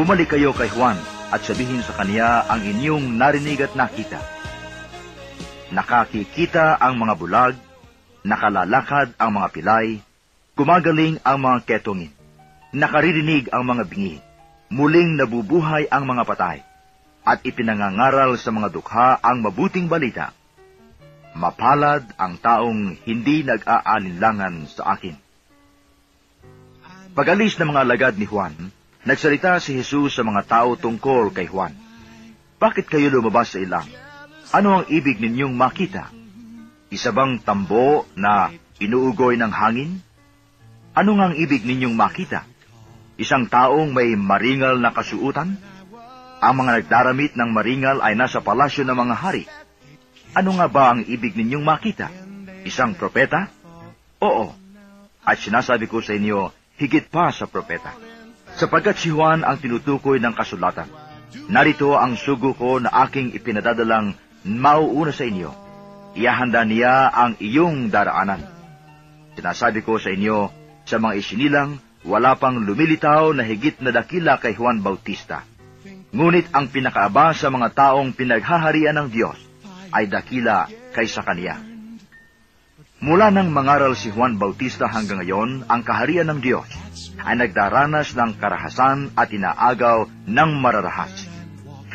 Bumalik 0.01 0.33
kayo 0.33 0.57
kay 0.57 0.73
Juan 0.73 0.97
at 1.29 1.45
sabihin 1.45 1.85
sa 1.85 1.93
kaniya 1.93 2.49
ang 2.49 2.65
inyong 2.65 3.21
narinig 3.21 3.61
at 3.69 3.77
nakita. 3.77 4.17
Nakakikita 5.77 6.81
ang 6.81 6.97
mga 6.97 7.15
bulag, 7.21 7.55
nakalalakad 8.25 9.13
ang 9.21 9.31
mga 9.37 9.49
pilay, 9.53 10.01
gumagaling 10.57 11.21
ang 11.21 11.45
mga 11.45 11.59
ketongin, 11.69 12.17
nakaririnig 12.73 13.53
ang 13.53 13.69
mga 13.69 13.85
bingi, 13.93 14.17
muling 14.73 15.21
nabubuhay 15.21 15.85
ang 15.93 16.09
mga 16.09 16.25
patay, 16.25 16.59
at 17.21 17.45
ipinangangaral 17.45 18.41
sa 18.41 18.49
mga 18.55 18.73
dukha 18.73 19.21
ang 19.21 19.45
mabuting 19.45 19.85
balita. 19.85 20.33
Mapalad 21.31 22.11
ang 22.19 22.35
taong 22.43 22.99
hindi 23.07 23.47
nag-aalinlangan 23.47 24.67
sa 24.67 24.99
akin. 24.99 25.15
Pag-alis 27.15 27.59
ng 27.59 27.71
mga 27.71 27.83
alagad 27.87 28.15
ni 28.19 28.27
Juan, 28.27 28.55
nagsalita 29.07 29.59
si 29.63 29.79
Jesus 29.79 30.19
sa 30.19 30.23
mga 30.27 30.43
tao 30.47 30.75
tungkol 30.75 31.31
kay 31.35 31.47
Juan. 31.47 31.75
Bakit 32.59 32.87
kayo 32.91 33.11
lumabas 33.11 33.55
sa 33.55 33.59
ilang? 33.63 33.87
Ano 34.51 34.83
ang 34.83 34.85
ibig 34.91 35.23
ninyong 35.23 35.55
makita? 35.55 36.11
Isa 36.91 37.15
bang 37.15 37.39
tambo 37.39 38.07
na 38.19 38.51
inuugoy 38.83 39.39
ng 39.39 39.53
hangin? 39.55 40.03
Ano 40.91 41.15
nga 41.15 41.31
ang 41.31 41.39
ibig 41.39 41.63
ninyong 41.63 41.95
makita? 41.95 42.43
Isang 43.15 43.47
taong 43.47 43.95
may 43.95 44.19
maringal 44.19 44.83
na 44.83 44.91
kasuutan? 44.91 45.55
Ang 46.41 46.55
mga 46.57 46.83
nagdaramit 46.83 47.39
ng 47.39 47.51
maringal 47.53 48.03
ay 48.03 48.19
nasa 48.19 48.43
palasyo 48.43 48.83
ng 48.83 48.97
mga 48.97 49.15
hari. 49.15 49.45
Ano 50.31 50.55
nga 50.55 50.71
ba 50.71 50.95
ang 50.95 51.03
ibig 51.11 51.35
ninyong 51.35 51.67
makita? 51.67 52.07
Isang 52.63 52.95
propeta? 52.95 53.51
Oo. 54.23 54.55
At 55.27 55.43
sinasabi 55.43 55.91
ko 55.91 55.99
sa 55.99 56.15
inyo, 56.15 56.55
higit 56.79 57.11
pa 57.11 57.35
sa 57.35 57.51
propeta. 57.51 57.99
Sapagkat 58.55 58.95
si 58.95 59.11
Juan 59.11 59.43
ang 59.43 59.59
tinutukoy 59.59 60.23
ng 60.23 60.31
kasulatan. 60.31 60.87
Narito 61.51 61.99
ang 61.99 62.15
sugo 62.15 62.55
ko 62.55 62.79
na 62.79 62.95
aking 63.11 63.35
ipinadadalang 63.35 64.15
mauuna 64.47 65.11
sa 65.11 65.27
inyo. 65.27 65.51
Iahanda 66.15 66.63
niya 66.63 67.11
ang 67.11 67.35
iyong 67.43 67.91
daraanan. 67.91 68.47
Sinasabi 69.35 69.83
ko 69.83 69.99
sa 69.99 70.15
inyo, 70.15 70.47
sa 70.87 71.03
mga 71.03 71.19
isinilang, 71.19 71.83
wala 72.07 72.39
pang 72.39 72.55
lumilitaw 72.55 73.35
na 73.35 73.43
higit 73.43 73.83
na 73.83 73.91
dakila 73.91 74.39
kay 74.39 74.55
Juan 74.55 74.79
Bautista. 74.79 75.43
Ngunit 76.15 76.55
ang 76.55 76.71
pinakaaba 76.71 77.35
sa 77.35 77.51
mga 77.51 77.75
taong 77.75 78.15
pinaghaharian 78.15 78.95
ng 78.95 79.11
Diyos 79.11 79.50
ay 79.91 80.11
dakila 80.11 80.71
kaysa 80.95 81.23
kaniya. 81.23 81.59
Mula 83.01 83.33
nang 83.33 83.49
mangaral 83.49 83.97
si 83.97 84.13
Juan 84.13 84.37
Bautista 84.37 84.85
hanggang 84.85 85.25
ngayon, 85.25 85.65
ang 85.73 85.81
kaharian 85.81 86.29
ng 86.29 86.41
Diyos 86.45 86.69
ay 87.25 87.41
nagdaranas 87.41 88.13
ng 88.13 88.37
karahasan 88.37 89.17
at 89.17 89.33
inaagaw 89.33 90.05
ng 90.29 90.51
mararahas. 90.61 91.25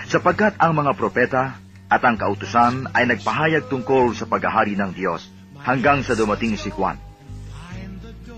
Sapagkat 0.09 0.57
ang 0.57 0.73
mga 0.73 0.97
propeta 0.97 1.61
at 1.85 2.01
ang 2.01 2.17
kautusan 2.17 2.89
ay 2.89 3.05
nagpahayag 3.05 3.69
tungkol 3.69 4.17
sa 4.17 4.25
paghahari 4.25 4.73
ng 4.73 4.97
Diyos 4.97 5.29
hanggang 5.61 6.01
sa 6.01 6.17
dumating 6.17 6.57
si 6.57 6.73
Juan. 6.73 6.97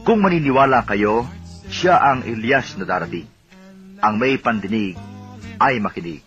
Kung 0.04 0.20
maniniwala 0.20 0.84
kayo, 0.84 1.24
siya 1.72 2.00
ang 2.00 2.28
Elias 2.28 2.76
na 2.76 2.84
darating. 2.84 3.28
Ang 4.04 4.20
may 4.20 4.36
pandinig 4.36 5.00
ay 5.56 5.80
makinig. 5.80 6.27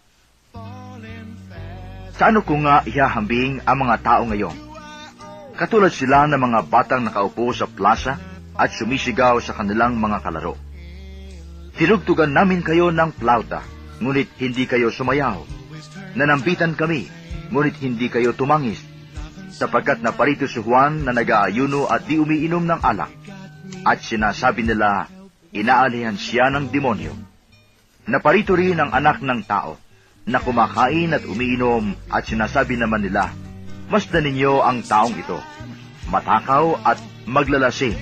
Sa 2.20 2.28
ano 2.28 2.44
ko 2.44 2.52
nga 2.60 2.84
ihahambing 2.84 3.64
ang 3.64 3.80
mga 3.80 3.96
tao 4.04 4.28
ngayon? 4.28 4.52
Katulad 5.56 5.88
sila 5.88 6.28
ng 6.28 6.36
mga 6.36 6.68
batang 6.68 7.00
nakaupo 7.00 7.48
sa 7.56 7.64
plaza 7.64 8.20
at 8.52 8.76
sumisigaw 8.76 9.40
sa 9.40 9.56
kanilang 9.56 9.96
mga 9.96 10.20
kalaro. 10.20 10.52
Tinugtugan 11.80 12.36
namin 12.36 12.60
kayo 12.60 12.92
ng 12.92 13.16
plauta, 13.16 13.64
ngunit 14.04 14.36
hindi 14.36 14.68
kayo 14.68 14.92
sumayaw. 14.92 15.40
Nanambitan 16.12 16.76
kami, 16.76 17.08
ngunit 17.56 17.80
hindi 17.80 18.12
kayo 18.12 18.36
tumangis, 18.36 18.84
sapagkat 19.48 20.04
naparito 20.04 20.44
si 20.44 20.60
Juan 20.60 21.08
na 21.08 21.16
nag-aayuno 21.16 21.88
at 21.88 22.04
di 22.04 22.20
umiinom 22.20 22.68
ng 22.68 22.84
alak. 22.84 23.16
At 23.88 24.04
sinasabi 24.04 24.68
nila, 24.68 25.08
inaalihan 25.56 26.20
siya 26.20 26.52
ng 26.52 26.68
demonyo. 26.68 27.16
Naparito 28.12 28.52
rin 28.52 28.76
ang 28.76 28.92
anak 28.92 29.24
ng 29.24 29.40
tao, 29.48 29.80
na 30.26 30.38
kumakain 30.40 31.16
at 31.16 31.24
umiinom 31.24 31.96
at 32.12 32.28
sinasabi 32.28 32.76
naman 32.76 33.04
nila, 33.04 33.32
Masdan 33.90 34.22
ninyo 34.22 34.62
ang 34.62 34.86
taong 34.86 35.18
ito, 35.18 35.38
matakaw 36.12 36.78
at 36.86 36.98
maglalasing, 37.26 37.98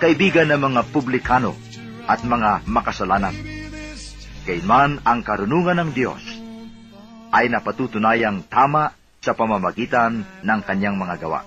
kaibigan 0.00 0.48
ng 0.48 0.60
mga 0.60 0.80
publikano 0.92 1.52
at 2.08 2.24
mga 2.24 2.64
makasalanan. 2.64 3.36
Kaiman 4.46 5.02
ang 5.02 5.20
karunungan 5.26 5.76
ng 5.82 5.90
Diyos 5.92 6.22
ay 7.34 7.50
napatutunayang 7.50 8.46
tama 8.46 8.94
sa 9.20 9.34
pamamagitan 9.34 10.22
ng 10.22 10.60
kanyang 10.62 10.96
mga 10.96 11.18
gawa. 11.18 11.42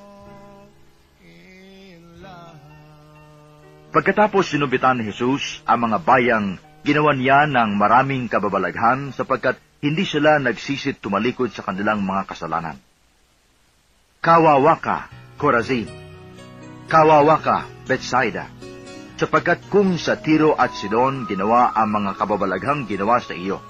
Pagkatapos 3.89 4.53
sinubitan 4.53 5.01
ni 5.01 5.09
Jesus 5.09 5.65
ang 5.65 5.89
mga 5.89 5.97
bayang, 6.05 6.61
ginawan 6.85 7.17
niya 7.17 7.49
ng 7.49 7.73
maraming 7.73 8.29
kababalaghan 8.29 9.09
sapagkat 9.17 9.57
hindi 9.79 10.03
sila 10.03 10.39
nagsisit 10.43 10.99
tumalikod 10.99 11.55
sa 11.55 11.63
kanilang 11.63 12.03
mga 12.03 12.27
kasalanan. 12.27 12.75
Kawawa 14.19 14.75
ka, 14.83 15.07
Corazin. 15.39 15.87
Kawawa 16.91 17.39
ka, 17.39 17.63
Bethsaida. 17.87 18.51
Sapagkat 19.15 19.67
kung 19.71 19.95
sa 19.95 20.19
Tiro 20.19 20.55
at 20.55 20.75
Sidon 20.75 21.27
ginawa 21.27 21.71
ang 21.75 21.91
mga 21.91 22.19
kababalaghang 22.19 22.87
ginawa 22.87 23.23
sa 23.23 23.35
iyo, 23.35 23.63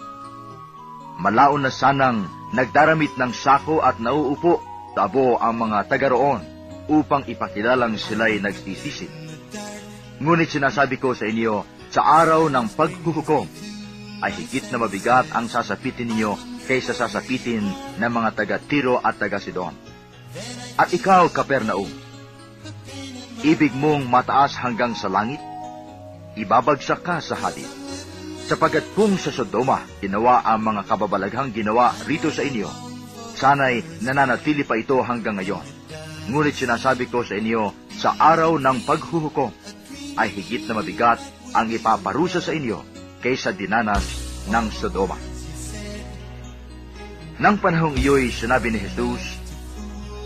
malaon 1.22 1.66
na 1.66 1.74
sanang 1.74 2.26
nagdaramit 2.54 3.14
ng 3.18 3.34
sako 3.34 3.82
at 3.86 4.02
nauupo 4.02 4.62
tabo 4.98 5.38
ang 5.38 5.70
mga 5.70 5.86
taga 5.90 6.10
roon 6.10 6.42
upang 6.90 7.26
ipakilalang 7.30 7.98
sila'y 7.98 8.42
nagsisisi. 8.42 9.06
Ngunit 10.22 10.50
sinasabi 10.50 10.98
ko 10.98 11.14
sa 11.14 11.30
inyo, 11.30 11.62
sa 11.94 12.02
araw 12.26 12.50
ng 12.50 12.66
paghuhukom, 12.74 13.46
ay 14.20 14.32
higit 14.36 14.68
na 14.72 14.78
mabigat 14.80 15.32
ang 15.32 15.48
sasapitin 15.48 16.12
ninyo 16.12 16.36
kaysa 16.68 16.92
sasapitin 16.92 17.64
ng 17.98 18.12
mga 18.12 18.30
taga 18.36 18.58
Tiro 18.60 19.00
at 19.00 19.16
taga 19.18 19.40
Sidon. 19.40 19.74
At 20.76 20.92
ikaw, 20.94 21.32
Kapernaum, 21.32 21.90
ibig 23.42 23.74
mong 23.74 24.06
mataas 24.06 24.60
hanggang 24.60 24.94
sa 24.94 25.10
langit? 25.10 25.42
Ibabagsak 26.38 27.02
ka 27.02 27.18
sa 27.24 27.36
hadid. 27.36 27.68
Sapagat 28.46 28.86
kung 28.94 29.18
sa 29.18 29.34
Sodoma 29.34 29.82
ginawa 30.02 30.46
ang 30.46 30.62
mga 30.62 30.86
kababalaghang 30.88 31.54
ginawa 31.54 31.94
rito 32.06 32.30
sa 32.30 32.46
inyo, 32.46 32.70
sana'y 33.38 34.06
nananatili 34.06 34.66
pa 34.66 34.78
ito 34.78 35.00
hanggang 35.02 35.38
ngayon. 35.38 35.64
Ngunit 36.30 36.54
sinasabi 36.54 37.10
ko 37.10 37.26
sa 37.26 37.38
inyo, 37.38 37.74
sa 37.98 38.16
araw 38.16 38.62
ng 38.62 38.86
paghuhukom, 38.86 39.52
ay 40.18 40.30
higit 40.34 40.70
na 40.70 40.78
mabigat 40.78 41.20
ang 41.54 41.70
ipaparusa 41.74 42.42
sa 42.42 42.54
inyo 42.54 42.99
kaysa 43.20 43.52
dinanas 43.52 44.04
ng 44.48 44.66
Sodoma. 44.72 45.20
Nang 47.40 47.56
panahong 47.56 47.96
iyo'y 47.96 48.36
sinabi 48.36 48.68
ni 48.68 48.84
Jesus, 48.84 49.40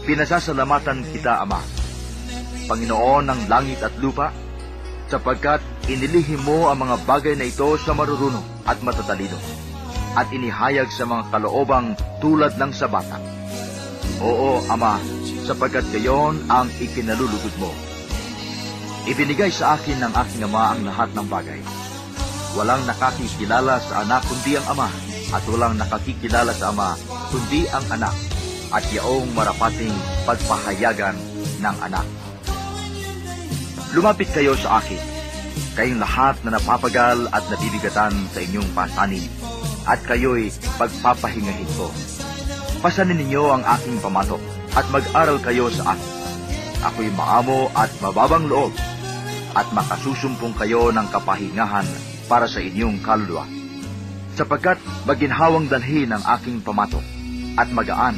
Pinasasalamatan 0.04 1.06
kita, 1.14 1.40
Ama, 1.46 1.62
Panginoon 2.66 3.24
ng 3.30 3.42
langit 3.48 3.80
at 3.86 3.94
lupa, 4.02 4.34
sapagkat 5.08 5.62
inilihim 5.88 6.42
mo 6.42 6.74
ang 6.74 6.82
mga 6.84 7.06
bagay 7.06 7.36
na 7.38 7.46
ito 7.48 7.78
sa 7.80 7.94
marurunong 7.94 8.44
at 8.66 8.82
matatalino, 8.82 9.38
at 10.18 10.28
inihayag 10.34 10.90
sa 10.90 11.06
mga 11.06 11.30
kaloobang 11.30 11.94
tulad 12.18 12.58
ng 12.58 12.72
sa 12.74 12.90
bata. 12.90 13.22
Oo, 14.20 14.60
Ama, 14.68 14.98
sapagkat 15.46 15.86
gayon 15.94 16.42
ang 16.50 16.68
ikinalulugod 16.82 17.56
mo. 17.62 17.72
Ibinigay 19.06 19.52
sa 19.54 19.78
akin 19.78 20.02
ng 20.02 20.14
aking 20.18 20.50
Ama 20.50 20.64
ang 20.76 20.82
lahat 20.88 21.14
ng 21.14 21.28
bagay. 21.30 21.83
Walang 22.54 22.86
nakakikilala 22.86 23.82
sa 23.82 24.06
anak 24.06 24.22
kundi 24.30 24.54
ang 24.54 24.78
Ama, 24.78 24.86
at 25.34 25.42
walang 25.50 25.74
nakakikilala 25.74 26.54
sa 26.54 26.70
Ama 26.70 26.94
kundi 27.34 27.66
ang 27.74 27.82
anak, 27.90 28.14
at 28.70 28.86
yaong 28.94 29.26
marapating 29.34 29.94
pagpahayagan 30.30 31.18
ng 31.58 31.78
anak. 31.82 32.06
Lumapit 33.98 34.30
kayo 34.38 34.54
sa 34.54 34.78
akin, 34.78 35.02
kayong 35.74 35.98
lahat 35.98 36.38
na 36.46 36.62
napapagal 36.62 37.26
at 37.34 37.42
nabibigatan 37.50 38.14
sa 38.30 38.40
inyong 38.46 38.70
pasanin, 38.78 39.26
at 39.90 39.98
kayo'y 40.06 40.54
pagpapahingahin 40.78 41.70
ko. 41.74 41.90
Pasanin 42.86 43.18
ninyo 43.18 43.50
ang 43.50 43.66
aking 43.66 43.98
pamatok, 43.98 44.42
at 44.78 44.86
mag-aral 44.94 45.42
kayo 45.42 45.74
sa 45.74 45.98
akin. 45.98 46.12
Ako'y 46.86 47.10
maamo 47.18 47.74
at 47.74 47.90
mababang 47.98 48.46
loob, 48.46 48.78
at 49.58 49.66
makasusumpong 49.74 50.54
kayo 50.54 50.94
ng 50.94 51.10
kapahingahan 51.10 52.13
para 52.34 52.50
sa 52.50 52.58
inyong 52.66 52.98
kaluluwa. 53.06 53.46
Sapagkat 54.34 54.82
maginhawang 55.06 55.70
dalhin 55.70 56.10
ang 56.10 56.26
aking 56.34 56.66
pamatok, 56.66 57.06
at 57.54 57.70
magaan 57.70 58.18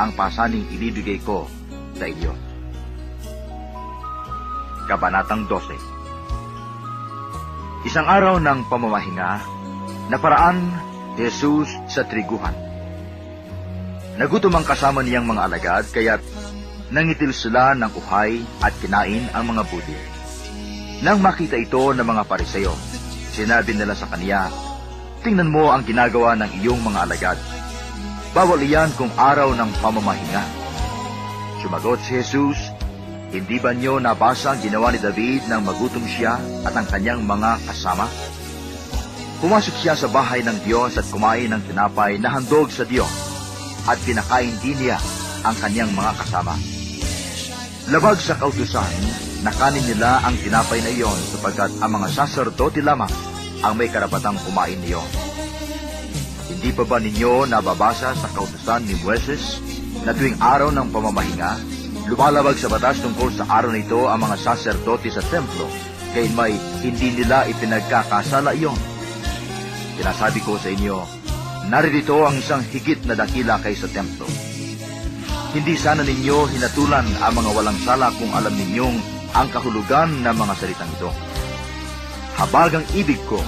ang 0.00 0.16
pasaning 0.16 0.64
ibibigay 0.72 1.20
ko 1.20 1.44
sa 1.92 2.08
inyo. 2.08 2.32
Kabanatang 4.88 5.44
12 5.44 5.76
Isang 7.84 8.08
araw 8.08 8.40
ng 8.40 8.64
pamamahinga, 8.72 9.44
naparaan 10.08 10.64
Jesus 11.20 11.68
sa 11.84 12.08
triguhan. 12.08 12.56
Nagutom 14.16 14.56
ang 14.56 14.64
kasama 14.64 15.04
niyang 15.04 15.28
mga 15.28 15.44
alagad, 15.44 15.84
kaya't 15.92 16.24
nangitil 16.88 17.36
sila 17.36 17.76
ng 17.76 17.92
uhay 17.92 18.40
at 18.64 18.72
kinain 18.80 19.28
ang 19.36 19.52
mga 19.52 19.68
buti. 19.68 19.96
Nang 21.04 21.20
makita 21.20 21.60
ito 21.60 21.92
ng 21.92 22.04
mga 22.04 22.24
pariseo, 22.24 22.72
sinabi 23.30 23.72
nila 23.72 23.94
sa 23.94 24.10
kaniya, 24.10 24.50
Tingnan 25.20 25.52
mo 25.52 25.68
ang 25.68 25.84
ginagawa 25.84 26.32
ng 26.36 26.50
iyong 26.64 26.80
mga 26.80 26.98
alagad. 27.04 27.38
Bawal 28.32 28.64
iyan 28.64 28.88
kung 28.96 29.12
araw 29.14 29.52
ng 29.52 29.70
pamamahinga. 29.84 30.44
Sumagot 31.60 32.00
si 32.00 32.18
Jesus, 32.20 32.58
Hindi 33.30 33.62
ba 33.62 33.70
niyo 33.70 34.02
nabasa 34.02 34.56
ang 34.56 34.60
ginawa 34.64 34.90
ni 34.90 34.98
David 34.98 35.46
nang 35.46 35.62
magutom 35.62 36.02
siya 36.02 36.34
at 36.66 36.74
ang 36.74 36.82
kanyang 36.90 37.22
mga 37.22 37.62
kasama? 37.62 38.10
Pumasok 39.38 39.76
siya 39.78 39.94
sa 39.94 40.10
bahay 40.10 40.42
ng 40.42 40.66
Diyos 40.66 40.98
at 40.98 41.06
kumain 41.14 41.46
ng 41.54 41.62
tinapay 41.62 42.18
na 42.18 42.34
handog 42.34 42.74
sa 42.74 42.82
Diyos 42.82 43.08
at 43.86 43.96
pinakain 44.02 44.52
din 44.58 44.76
niya 44.82 44.98
ang 45.46 45.56
kanyang 45.62 45.94
mga 45.94 46.12
kasama. 46.18 46.58
Labag 47.88 48.18
sa 48.18 48.34
kautusan, 48.34 49.29
nakanin 49.40 49.84
nila 49.88 50.20
ang 50.24 50.36
tinapay 50.36 50.84
na 50.84 50.92
iyon 50.92 51.16
sapagkat 51.32 51.72
ang 51.80 51.96
mga 51.96 52.08
saserdote 52.12 52.84
lamang 52.84 53.10
ang 53.60 53.76
may 53.76 53.88
karapatang 53.88 54.36
kumain 54.44 54.80
niyon. 54.84 55.04
Hindi 56.50 56.76
pa 56.76 56.84
ba 56.84 57.00
ninyo 57.00 57.48
nababasa 57.48 58.12
sa 58.12 58.28
kautusan 58.36 58.84
ni 58.84 58.96
Moises 59.00 59.60
na 60.04 60.12
tuwing 60.12 60.36
araw 60.40 60.68
ng 60.72 60.88
pamamahinga, 60.92 61.56
lumalabag 62.08 62.56
sa 62.56 62.68
batas 62.68 63.00
tungkol 63.00 63.32
sa 63.32 63.48
araw 63.48 63.72
na 63.72 63.80
ito 63.80 64.08
ang 64.08 64.20
mga 64.20 64.36
saserdote 64.40 65.08
sa 65.08 65.24
templo, 65.28 65.68
kaya 66.12 66.28
may 66.36 66.52
hindi 66.84 67.16
nila 67.20 67.48
ipinagkakasala 67.48 68.56
iyon. 68.56 68.76
Sinasabi 69.96 70.40
ko 70.44 70.56
sa 70.56 70.68
inyo, 70.72 70.96
naririto 71.68 72.24
ang 72.24 72.36
isang 72.40 72.64
higit 72.64 73.04
na 73.04 73.16
dakila 73.16 73.60
kaysa 73.60 73.88
templo. 73.92 74.24
Hindi 75.52 75.74
sana 75.76 76.00
ninyo 76.00 76.48
hinatulan 76.56 77.06
ang 77.20 77.32
mga 77.36 77.50
walang 77.52 77.80
sala 77.84 78.08
kung 78.16 78.32
alam 78.32 78.54
ninyong 78.54 79.19
ang 79.34 79.48
kahulugan 79.52 80.22
ng 80.22 80.36
mga 80.36 80.54
salitang 80.58 80.90
ito. 80.96 81.10
Habagang 82.40 82.86
ibig 82.96 83.20
ko, 83.28 83.38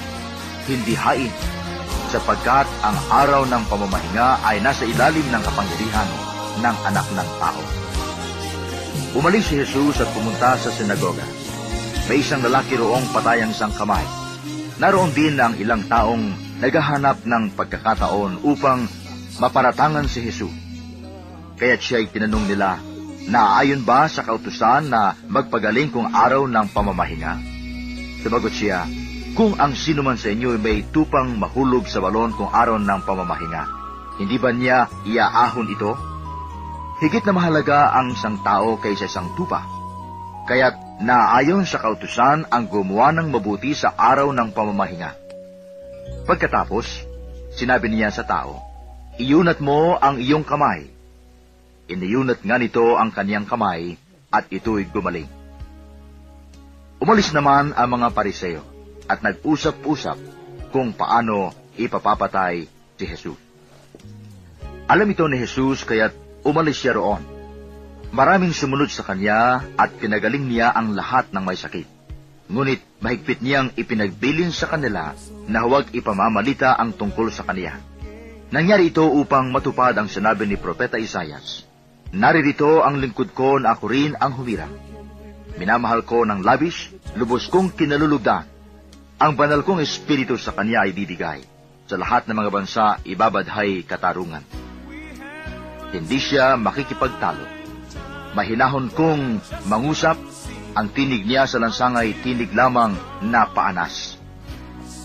hindi 0.68 0.94
hain, 0.94 1.32
sapagkat 2.12 2.68
ang 2.84 2.96
araw 3.08 3.42
ng 3.48 3.62
pamamahinga 3.66 4.44
ay 4.44 4.60
nasa 4.60 4.84
ilalim 4.84 5.24
ng 5.32 5.42
kapangyarihan 5.42 6.08
ng 6.60 6.76
anak 6.92 7.06
ng 7.16 7.28
tao. 7.40 7.62
Umalis 9.16 9.48
si 9.48 9.60
Jesus 9.60 10.00
at 10.00 10.08
pumunta 10.12 10.56
sa 10.60 10.68
sinagoga. 10.68 11.24
May 12.08 12.20
isang 12.20 12.44
lalaki 12.44 12.76
roong 12.76 13.08
patay 13.12 13.40
ang 13.40 13.52
isang 13.52 13.72
kamay. 13.72 14.04
Naroon 14.76 15.12
din 15.16 15.36
ang 15.40 15.56
ilang 15.56 15.84
taong 15.88 16.32
naghahanap 16.60 17.24
ng 17.24 17.56
pagkakataon 17.56 18.44
upang 18.44 18.84
maparatangan 19.40 20.04
si 20.08 20.24
Jesus. 20.24 20.52
Kaya't 21.56 21.80
siya'y 21.80 22.10
tinanong 22.10 22.44
nila, 22.50 22.80
Naayon 23.28 23.86
ba 23.86 24.10
sa 24.10 24.26
kautusan 24.26 24.90
na 24.90 25.14
magpagaling 25.30 25.94
kung 25.94 26.10
araw 26.10 26.48
ng 26.50 26.66
pamamahinga? 26.74 27.38
Sumagot 28.22 28.54
siya, 28.54 28.86
Kung 29.32 29.56
ang 29.56 29.72
sino 29.72 30.04
man 30.04 30.20
sa 30.20 30.28
inyo 30.28 30.60
may 30.60 30.84
tupang 30.92 31.40
mahulog 31.40 31.88
sa 31.88 32.04
balon 32.04 32.36
kung 32.36 32.52
araw 32.52 32.76
ng 32.76 33.00
pamamahinga, 33.00 33.64
hindi 34.20 34.36
ba 34.36 34.52
niya 34.52 34.92
iaahon 35.08 35.72
ito? 35.72 35.96
Higit 37.00 37.24
na 37.24 37.32
mahalaga 37.32 37.96
ang 37.96 38.12
isang 38.12 38.44
tao 38.44 38.76
kaysa 38.76 39.08
isang 39.08 39.32
tupa. 39.32 39.64
Kaya't 40.44 41.00
naayon 41.00 41.64
sa 41.64 41.80
kautusan 41.80 42.44
ang 42.52 42.68
gumawa 42.68 43.16
ng 43.16 43.32
mabuti 43.32 43.72
sa 43.72 43.96
araw 43.96 44.28
ng 44.36 44.52
pamamahinga. 44.52 45.16
Pagkatapos, 46.28 47.08
sinabi 47.56 47.88
niya 47.88 48.12
sa 48.12 48.28
tao, 48.28 48.60
Iyunat 49.16 49.64
mo 49.64 49.96
ang 49.96 50.20
iyong 50.20 50.44
kamay. 50.44 50.91
Iniyunat 51.90 52.44
nga 52.46 52.56
nito 52.60 52.94
ang 52.94 53.10
kaniyang 53.10 53.48
kamay 53.48 53.98
at 54.30 54.46
ito'y 54.48 54.86
gumaling. 54.90 55.26
Umalis 57.02 57.34
naman 57.34 57.74
ang 57.74 57.88
mga 57.98 58.14
pariseo 58.14 58.62
at 59.10 59.20
nag-usap-usap 59.20 60.18
kung 60.70 60.94
paano 60.94 61.50
ipapapatay 61.74 62.64
si 62.94 63.04
Jesus. 63.04 63.38
Alam 64.86 65.10
ito 65.10 65.26
ni 65.26 65.42
Jesus 65.42 65.82
kaya't 65.82 66.14
umalis 66.46 66.78
siya 66.78 66.94
roon. 66.94 67.22
Maraming 68.12 68.52
sumunod 68.52 68.92
sa 68.92 69.02
kanya 69.02 69.64
at 69.74 69.96
pinagaling 69.96 70.46
niya 70.46 70.70
ang 70.70 70.92
lahat 70.92 71.32
ng 71.32 71.42
may 71.42 71.56
sakit. 71.56 71.88
Ngunit 72.52 72.84
mahigpit 73.00 73.40
niyang 73.40 73.72
ipinagbilin 73.72 74.52
sa 74.52 74.68
kanila 74.68 75.16
na 75.48 75.64
huwag 75.64 75.90
ipamamalita 75.96 76.76
ang 76.76 76.92
tungkol 76.92 77.32
sa 77.32 77.48
kaniya. 77.48 77.80
Nangyari 78.52 78.92
ito 78.92 79.08
upang 79.08 79.48
matupad 79.48 79.96
ang 79.96 80.12
sinabi 80.12 80.44
ni 80.44 80.60
Propeta 80.60 81.00
Isayas. 81.00 81.61
Naririto 82.12 82.84
ang 82.84 83.00
lingkod 83.00 83.32
ko 83.32 83.56
na 83.56 83.72
ako 83.72 83.88
rin 83.88 84.12
ang 84.20 84.36
humira. 84.36 84.68
Minamahal 85.56 86.04
ko 86.04 86.28
ng 86.28 86.44
labis, 86.44 86.92
lubos 87.16 87.48
kong 87.48 87.72
kinalulugdan. 87.72 88.44
Ang 89.16 89.32
banal 89.32 89.64
kong 89.64 89.80
espiritu 89.80 90.36
sa 90.36 90.52
kanya 90.52 90.84
ay 90.84 90.92
bibigay. 90.92 91.40
Sa 91.88 91.96
lahat 91.96 92.28
ng 92.28 92.36
mga 92.36 92.50
bansa, 92.52 93.00
ibabadhay 93.08 93.88
katarungan. 93.88 94.44
Hindi 95.88 96.18
siya 96.20 96.60
makikipagtalo. 96.60 97.48
Mahinahon 98.36 98.92
kong 98.92 99.40
mangusap, 99.72 100.20
ang 100.76 100.92
tinig 100.92 101.24
niya 101.24 101.48
sa 101.48 101.60
lansang 101.64 101.96
ay 101.96 102.12
tinig 102.20 102.52
lamang 102.52 102.92
na 103.24 103.48
paanas. 103.48 104.20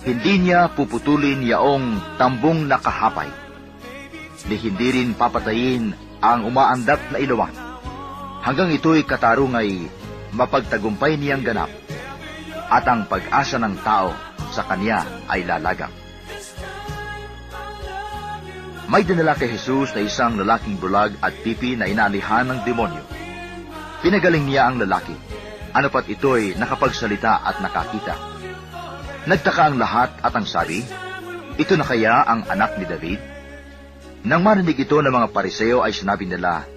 Hindi 0.03 0.43
niya 0.43 0.75
puputulin 0.75 1.39
yaong 1.43 2.19
tambong 2.19 2.67
nakahapay. 2.67 3.31
Di 4.47 4.55
hindi 4.59 4.87
rin 4.91 5.11
papatayin 5.15 6.06
ang 6.21 6.47
umaandat 6.47 7.13
na 7.13 7.17
ilawan. 7.21 7.53
Hanggang 8.41 8.71
ito'y 8.71 9.03
katarungay 9.03 9.89
mapagtagumpay 10.33 11.17
niyang 11.17 11.43
ganap 11.43 11.71
at 12.67 12.83
ang 12.87 13.07
pag-asa 13.07 13.57
ng 13.59 13.75
tao 13.83 14.11
sa 14.51 14.63
kanya 14.67 15.03
ay 15.31 15.43
lalagak. 15.43 15.91
May 18.87 19.03
dinala 19.03 19.35
kay 19.35 19.51
Jesus 19.51 19.91
na 19.91 19.99
isang 19.99 20.39
lalaking 20.39 20.79
bulag 20.79 21.11
at 21.19 21.35
pipi 21.43 21.75
na 21.75 21.91
inaalihan 21.91 22.47
ng 22.47 22.63
demonyo. 22.63 23.03
Pinagaling 23.99 24.47
niya 24.47 24.71
ang 24.71 24.79
lalaki. 24.79 25.11
Ano 25.75 25.91
pat 25.91 26.07
ito'y 26.07 26.55
nakapagsalita 26.55 27.43
at 27.43 27.59
nakakita. 27.59 28.15
Nagtaka 29.27 29.63
ang 29.67 29.75
lahat 29.75 30.15
at 30.23 30.31
ang 30.31 30.47
sabi, 30.47 30.87
Ito 31.59 31.75
na 31.75 31.83
kaya 31.83 32.23
ang 32.23 32.47
anak 32.47 32.79
ni 32.79 32.87
David? 32.87 33.36
Nang 34.27 34.43
marinig 34.43 34.75
ito 34.75 34.99
ng 34.99 35.07
mga 35.07 35.31
pariseo 35.31 35.79
ay 35.87 35.95
sinabi 35.95 36.27
nila, 36.27 36.67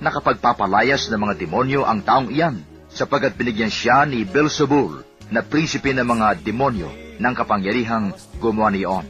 Nakapagpapalayas 0.00 1.12
ng 1.12 1.20
mga 1.20 1.36
demonyo 1.36 1.84
ang 1.84 2.00
taong 2.00 2.32
iyan, 2.32 2.64
sapagat 2.88 3.36
binigyan 3.36 3.68
siya 3.68 4.08
ni 4.08 4.24
Belzebul 4.24 5.04
na 5.28 5.44
prinsipe 5.44 5.92
ng 5.92 6.00
mga 6.00 6.40
demonyo 6.40 6.88
ng 7.20 7.34
kapangyarihang 7.36 8.16
gumawa 8.40 8.72
niyon. 8.72 9.04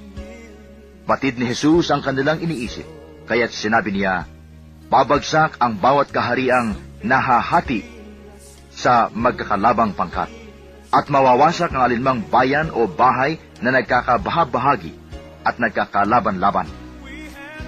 Batid 1.06 1.38
ni 1.38 1.46
Jesus 1.54 1.94
ang 1.94 2.02
kanilang 2.02 2.42
iniisip, 2.42 2.82
kaya't 3.30 3.54
sinabi 3.54 3.94
niya, 3.94 4.26
Babagsak 4.90 5.62
ang 5.62 5.78
bawat 5.78 6.10
kahariang 6.10 6.74
nahahati 6.98 7.86
sa 8.74 9.06
magkakalabang 9.14 9.94
pangkat, 9.94 10.34
at 10.90 11.06
mawawasak 11.06 11.70
ang 11.70 11.86
alinmang 11.86 12.26
bayan 12.26 12.74
o 12.74 12.90
bahay 12.90 13.38
na 13.62 13.70
nagkakabahabahagi 13.70 14.90
at 15.46 15.62
nagkakalaban-laban. 15.62 16.83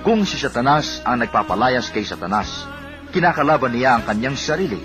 Kung 0.07 0.23
si 0.23 0.39
Satanas 0.39 1.03
ang 1.03 1.19
nagpapalayas 1.19 1.91
kay 1.91 2.07
Satanas, 2.07 2.63
kinakalaban 3.11 3.75
niya 3.75 3.99
ang 3.99 4.07
kanyang 4.07 4.39
sarili. 4.39 4.79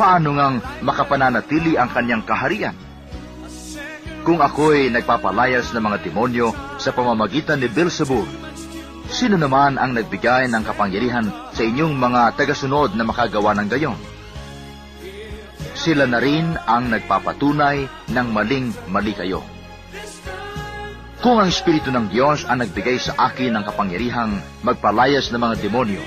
Paano 0.00 0.32
ngang 0.32 0.80
makapananatili 0.80 1.76
ang 1.76 1.92
kanyang 1.92 2.24
kaharian? 2.24 2.72
Kung 4.24 4.40
ako'y 4.40 4.88
nagpapalayas 4.88 5.76
ng 5.76 5.84
mga 5.84 6.08
demonyo 6.08 6.56
sa 6.80 6.96
pamamagitan 6.96 7.60
ni 7.60 7.68
Beelzebul, 7.68 8.24
sino 9.12 9.36
naman 9.36 9.76
ang 9.76 9.92
nagbigay 9.92 10.48
ng 10.48 10.64
kapangyarihan 10.64 11.28
sa 11.52 11.60
inyong 11.60 11.92
mga 11.92 12.32
tagasunod 12.40 12.96
na 12.96 13.04
makagawa 13.04 13.52
ng 13.60 13.68
gayon? 13.68 14.00
Sila 15.76 16.08
na 16.08 16.16
rin 16.16 16.56
ang 16.64 16.88
nagpapatunay 16.88 18.08
ng 18.08 18.26
maling-mali 18.32 19.12
kayo. 19.12 19.44
Kung 21.24 21.40
ang 21.40 21.48
Espiritu 21.48 21.88
ng 21.88 22.12
Diyos 22.12 22.44
ang 22.44 22.60
nagbigay 22.60 23.00
sa 23.00 23.16
akin 23.16 23.56
ng 23.56 23.64
kapangyarihang 23.64 24.44
magpalayas 24.60 25.32
ng 25.32 25.40
mga 25.40 25.56
demonyo, 25.56 26.04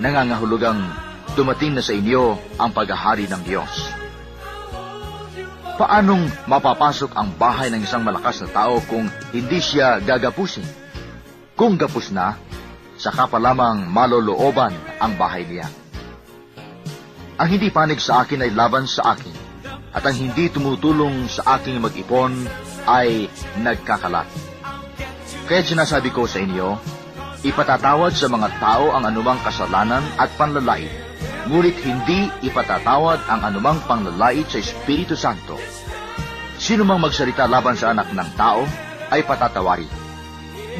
nangangahulugang 0.00 0.88
dumating 1.36 1.76
na 1.76 1.84
sa 1.84 1.92
inyo 1.92 2.32
ang 2.56 2.72
paghahari 2.72 3.28
ng 3.28 3.44
Diyos. 3.44 3.92
Paanong 5.76 6.48
mapapasok 6.48 7.12
ang 7.12 7.28
bahay 7.36 7.68
ng 7.68 7.84
isang 7.84 8.00
malakas 8.00 8.40
na 8.40 8.48
tao 8.48 8.80
kung 8.88 9.12
hindi 9.36 9.60
siya 9.60 10.00
gagapusin? 10.00 10.64
Kung 11.52 11.76
gapus 11.76 12.08
na, 12.08 12.40
saka 12.96 13.28
pa 13.28 13.36
lamang 13.36 13.84
malolooban 13.84 14.72
ang 14.96 15.12
bahay 15.20 15.44
niya. 15.44 15.68
Ang 17.36 17.48
hindi 17.52 17.68
panig 17.68 18.00
sa 18.00 18.24
akin 18.24 18.48
ay 18.48 18.56
laban 18.56 18.88
sa 18.88 19.12
akin, 19.12 19.36
at 19.92 20.00
ang 20.08 20.16
hindi 20.16 20.48
tumutulong 20.48 21.28
sa 21.28 21.60
aking 21.60 21.84
mag-ipon 21.84 22.48
ay 22.88 23.28
nagkakalat. 23.60 24.24
Kaya 25.44 25.60
sinasabi 25.60 26.08
ko 26.08 26.24
sa 26.24 26.40
inyo, 26.40 26.80
ipatatawad 27.44 28.16
sa 28.16 28.32
mga 28.32 28.48
tao 28.56 28.96
ang 28.96 29.04
anumang 29.04 29.36
kasalanan 29.44 30.00
at 30.16 30.32
panlalait, 30.40 30.88
ngunit 31.48 31.76
hindi 31.84 32.32
ipatatawad 32.48 33.28
ang 33.28 33.44
anumang 33.44 33.80
panlalait 33.84 34.48
sa 34.48 34.56
Espiritu 34.56 35.12
Santo. 35.16 35.60
Sino 36.56 36.82
mang 36.82 37.04
magsalita 37.04 37.44
laban 37.44 37.76
sa 37.76 37.92
anak 37.92 38.08
ng 38.12 38.30
tao 38.34 38.64
ay 39.12 39.24
patatawari. 39.24 39.88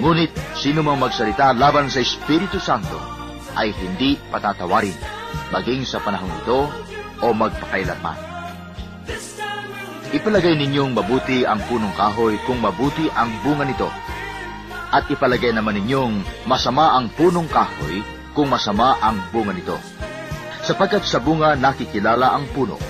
Ngunit 0.00 0.32
sino 0.56 0.80
mang 0.80 0.98
magsalita 0.98 1.52
laban 1.52 1.92
sa 1.92 2.00
Espiritu 2.00 2.60
Santo 2.60 2.98
ay 3.56 3.72
hindi 3.72 4.20
patatawarin, 4.28 4.94
maging 5.50 5.82
sa 5.82 5.98
panahon 6.02 6.30
ito 6.44 6.68
o 7.24 7.26
magpakailanman. 7.34 8.27
Ipalagay 10.08 10.56
ninyong 10.56 10.96
mabuti 10.96 11.44
ang 11.44 11.60
punong 11.68 11.92
kahoy 11.92 12.40
kung 12.48 12.64
mabuti 12.64 13.12
ang 13.12 13.28
bunga 13.44 13.68
nito. 13.68 13.92
At 14.88 15.04
ipalagay 15.04 15.52
naman 15.52 15.76
ninyong 15.76 16.48
masama 16.48 16.96
ang 16.96 17.12
punong 17.12 17.44
kahoy 17.44 18.00
kung 18.32 18.48
masama 18.48 18.96
ang 19.04 19.20
bunga 19.28 19.52
nito. 19.52 19.76
Sapagkat 20.64 21.04
sa 21.04 21.20
bunga 21.20 21.52
nakikilala 21.60 22.32
ang 22.32 22.48
puno. 22.56 22.80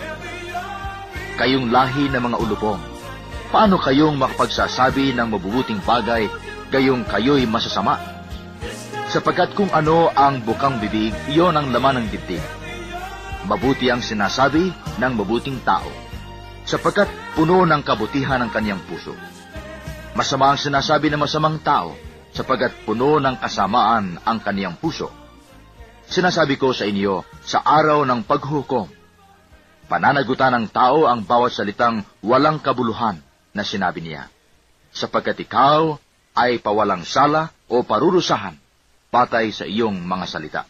Kayong 1.34 1.74
lahi 1.74 2.06
ng 2.06 2.22
mga 2.22 2.38
ulupong, 2.38 2.78
paano 3.50 3.82
kayong 3.82 4.14
makapagsasabi 4.14 5.10
ng 5.18 5.34
mabubuting 5.34 5.82
bagay 5.82 6.30
gayong 6.70 7.02
kayo'y 7.02 7.50
masasama? 7.50 7.98
Sapagkat 9.10 9.58
kung 9.58 9.74
ano 9.74 10.14
ang 10.14 10.38
bukang 10.46 10.78
bibig, 10.78 11.10
iyon 11.26 11.58
ang 11.58 11.74
laman 11.74 11.98
ng 11.98 12.14
dibdib. 12.14 12.42
Mabuti 13.50 13.90
ang 13.90 14.06
sinasabi 14.06 14.70
ng 15.02 15.12
mabuting 15.18 15.58
tao 15.66 16.06
sapagkat 16.68 17.08
puno 17.32 17.64
ng 17.64 17.80
kabutihan 17.80 18.44
ang 18.44 18.52
kanyang 18.52 18.84
puso. 18.84 19.16
Masama 20.12 20.52
ang 20.52 20.60
sinasabi 20.60 21.08
ng 21.08 21.16
masamang 21.16 21.56
tao, 21.64 21.96
sapagkat 22.36 22.84
puno 22.84 23.16
ng 23.16 23.40
kasamaan 23.40 24.20
ang 24.20 24.38
kanyang 24.44 24.76
puso. 24.76 25.08
Sinasabi 26.04 26.60
ko 26.60 26.76
sa 26.76 26.84
inyo, 26.84 27.24
sa 27.40 27.64
araw 27.64 28.04
ng 28.04 28.20
paghukom, 28.20 28.84
pananagutan 29.88 30.60
ng 30.60 30.66
tao 30.68 31.08
ang 31.08 31.24
bawat 31.24 31.56
salitang 31.56 32.04
walang 32.20 32.60
kabuluhan 32.60 33.16
na 33.56 33.64
sinabi 33.64 34.04
niya, 34.04 34.28
sapagkat 34.92 35.40
ikaw 35.40 35.96
ay 36.36 36.60
pawalang 36.60 37.08
sala 37.08 37.48
o 37.72 37.80
parurusahan 37.80 38.60
patay 39.08 39.56
sa 39.56 39.64
iyong 39.64 40.04
mga 40.04 40.26
salita. 40.28 40.62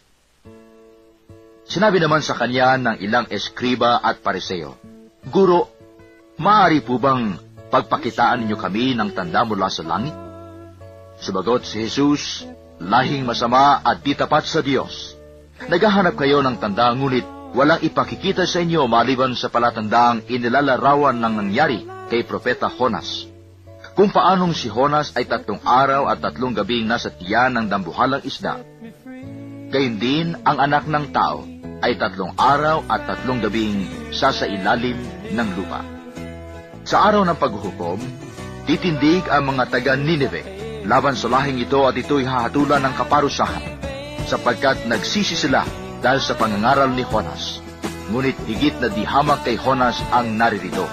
Sinabi 1.67 1.99
naman 1.99 2.23
sa 2.23 2.39
kanya 2.39 2.79
ng 2.79 3.03
ilang 3.03 3.27
eskriba 3.27 3.99
at 3.99 4.23
pariseo, 4.23 4.79
Guro, 5.27 5.78
Maaari 6.39 6.79
po 6.79 6.95
bang 6.95 7.35
pagpakitaan 7.67 8.47
ninyo 8.47 8.55
kami 8.55 8.95
ng 8.95 9.11
tanda 9.11 9.43
mula 9.43 9.67
sa 9.67 9.83
langit? 9.83 10.15
Subagot 11.19 11.67
si 11.67 11.83
Jesus, 11.83 12.47
lahing 12.79 13.27
masama 13.27 13.83
at 13.83 13.99
di 13.99 14.15
tapat 14.15 14.47
sa 14.47 14.63
Diyos. 14.63 15.19
Naghahanap 15.67 16.15
kayo 16.15 16.39
ng 16.39 16.55
tanda 16.55 16.95
ngunit 16.95 17.27
walang 17.51 17.83
ipakikita 17.83 18.47
sa 18.47 18.63
inyo 18.63 18.87
maliban 18.87 19.35
sa 19.35 19.51
palatandaang 19.51 20.31
inilalarawan 20.31 21.19
ng 21.19 21.33
nangyari 21.43 21.83
kay 22.07 22.23
Propeta 22.23 22.71
Jonas. 22.71 23.27
Kung 23.99 24.07
paanong 24.07 24.55
si 24.55 24.71
Jonas 24.71 25.11
ay 25.19 25.27
tatlong 25.27 25.59
araw 25.59 26.07
at 26.07 26.23
tatlong 26.23 26.55
gabing 26.55 26.87
nasa 26.87 27.11
tiyan 27.11 27.59
ng 27.59 27.65
dambuhalang 27.67 28.23
isda. 28.23 28.63
Gayun 29.75 29.99
din 29.99 30.39
ang 30.47 30.55
anak 30.55 30.87
ng 30.87 31.11
tao 31.11 31.43
ay 31.83 31.99
tatlong 31.99 32.31
araw 32.39 32.87
at 32.87 33.11
tatlong 33.11 33.43
gabing 33.43 33.91
sasa 34.15 34.47
ilalim 34.47 35.03
ng 35.35 35.49
lupa. 35.59 35.98
Sa 36.89 37.05
araw 37.05 37.21
ng 37.21 37.37
paghuhukom, 37.37 38.01
titindig 38.65 39.21
ang 39.29 39.53
mga 39.53 39.69
taga 39.69 39.93
Nineveh 39.93 40.41
laban 40.89 41.13
sa 41.13 41.29
lahing 41.29 41.61
ito 41.61 41.85
at 41.85 41.93
ito'y 41.93 42.25
hahatulan 42.25 42.81
ng 42.81 42.97
kaparusahan, 42.97 43.61
sapagkat 44.25 44.89
nagsisi 44.89 45.37
sila 45.37 45.61
dahil 46.01 46.17
sa 46.17 46.33
pangangaral 46.33 46.89
ni 46.89 47.05
Jonas. 47.05 47.61
Ngunit 48.09 48.41
higit 48.49 48.81
na 48.81 48.89
di 48.89 49.05
hamak 49.05 49.45
kay 49.45 49.61
Jonas 49.61 50.01
ang 50.09 50.33
naririto. 50.33 50.89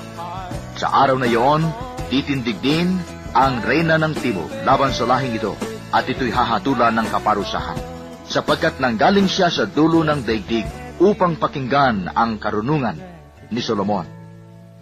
Sa 0.76 0.92
araw 0.92 1.16
na 1.16 1.32
iyon, 1.32 1.64
titindig 2.12 2.60
din 2.60 3.00
ang 3.32 3.64
reyna 3.64 3.96
ng 3.96 4.12
Timog 4.20 4.52
laban 4.68 4.92
sa 4.92 5.08
lahing 5.08 5.32
ito 5.32 5.56
at 5.96 6.04
ito'y 6.04 6.28
hahatulan 6.28 6.92
ng 6.92 7.08
kaparusahan, 7.08 7.80
sapagkat 8.28 8.76
nanggaling 8.84 9.32
siya 9.32 9.48
sa 9.48 9.64
dulo 9.64 10.04
ng 10.04 10.28
daigdig 10.28 10.68
upang 11.00 11.40
pakinggan 11.40 12.12
ang 12.12 12.36
karunungan 12.36 13.00
ni 13.48 13.64
Solomon. 13.64 14.04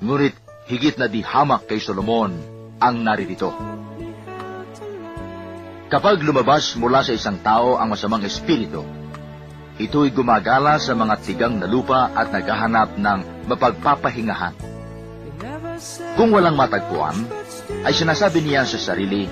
Ngunit 0.02 0.42
higit 0.64 0.96
na 0.96 1.06
di 1.08 1.20
hamak 1.20 1.68
kay 1.68 1.80
Solomon 1.80 2.32
ang 2.80 2.96
naririto. 3.04 3.52
Kapag 5.92 6.24
lumabas 6.24 6.74
mula 6.74 7.04
sa 7.04 7.12
isang 7.12 7.38
tao 7.44 7.76
ang 7.76 7.92
masamang 7.92 8.24
espiritu, 8.24 8.82
ito'y 9.76 10.10
gumagala 10.10 10.80
sa 10.80 10.96
mga 10.96 11.14
tigang 11.22 11.54
na 11.60 11.68
lupa 11.68 12.10
at 12.16 12.32
naghahanap 12.32 12.96
ng 12.96 13.46
mapagpapahingahan. 13.46 14.56
Kung 16.16 16.32
walang 16.32 16.56
matagpuan, 16.56 17.14
ay 17.84 17.92
sinasabi 17.92 18.42
niya 18.42 18.64
sa 18.64 18.80
sarili, 18.80 19.28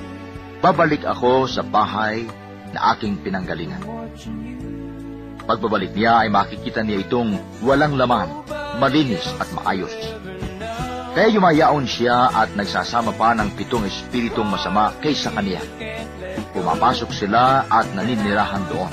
babalik 0.60 1.02
ako 1.08 1.48
sa 1.48 1.64
bahay 1.64 2.28
na 2.76 2.92
aking 2.94 3.24
pinanggalingan. 3.24 3.82
Pagbabalik 5.42 5.96
niya 5.96 6.22
ay 6.22 6.28
makikita 6.30 6.84
niya 6.84 7.02
itong 7.02 7.40
walang 7.64 7.98
laman, 7.98 8.30
malinis 8.78 9.26
at 9.40 9.48
maayos. 9.56 10.11
Kaya 11.12 11.28
yumayaon 11.28 11.84
siya 11.84 12.32
at 12.32 12.56
nagsasama 12.56 13.12
pa 13.12 13.36
ng 13.36 13.52
pitong 13.52 13.84
espiritong 13.84 14.48
masama 14.48 14.96
kaysa 15.04 15.28
kaniya. 15.28 15.60
Pumapasok 16.56 17.12
sila 17.12 17.68
at 17.68 17.84
naninirahan 17.92 18.64
doon. 18.72 18.88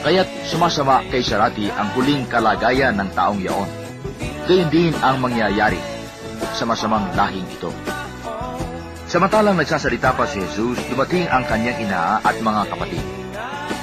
Kaya't 0.00 0.24
sumasama 0.48 1.04
kay 1.12 1.20
Sarati 1.20 1.68
ang 1.68 1.92
huling 1.92 2.24
kalagayan 2.32 2.96
ng 2.96 3.12
taong 3.12 3.44
yaon. 3.44 3.68
Gayun 4.48 4.72
din 4.72 4.96
ang 5.04 5.20
mangyayari 5.20 5.76
sa 6.56 6.64
masamang 6.64 7.04
lahing 7.12 7.44
ito. 7.44 7.68
Samantalang 9.04 9.60
nagsasalita 9.60 10.16
pa 10.16 10.24
si 10.24 10.40
Jesus, 10.40 10.80
dumating 10.88 11.28
ang 11.28 11.44
kanyang 11.44 11.76
ina 11.84 12.24
at 12.24 12.40
mga 12.40 12.72
kapatid. 12.72 13.04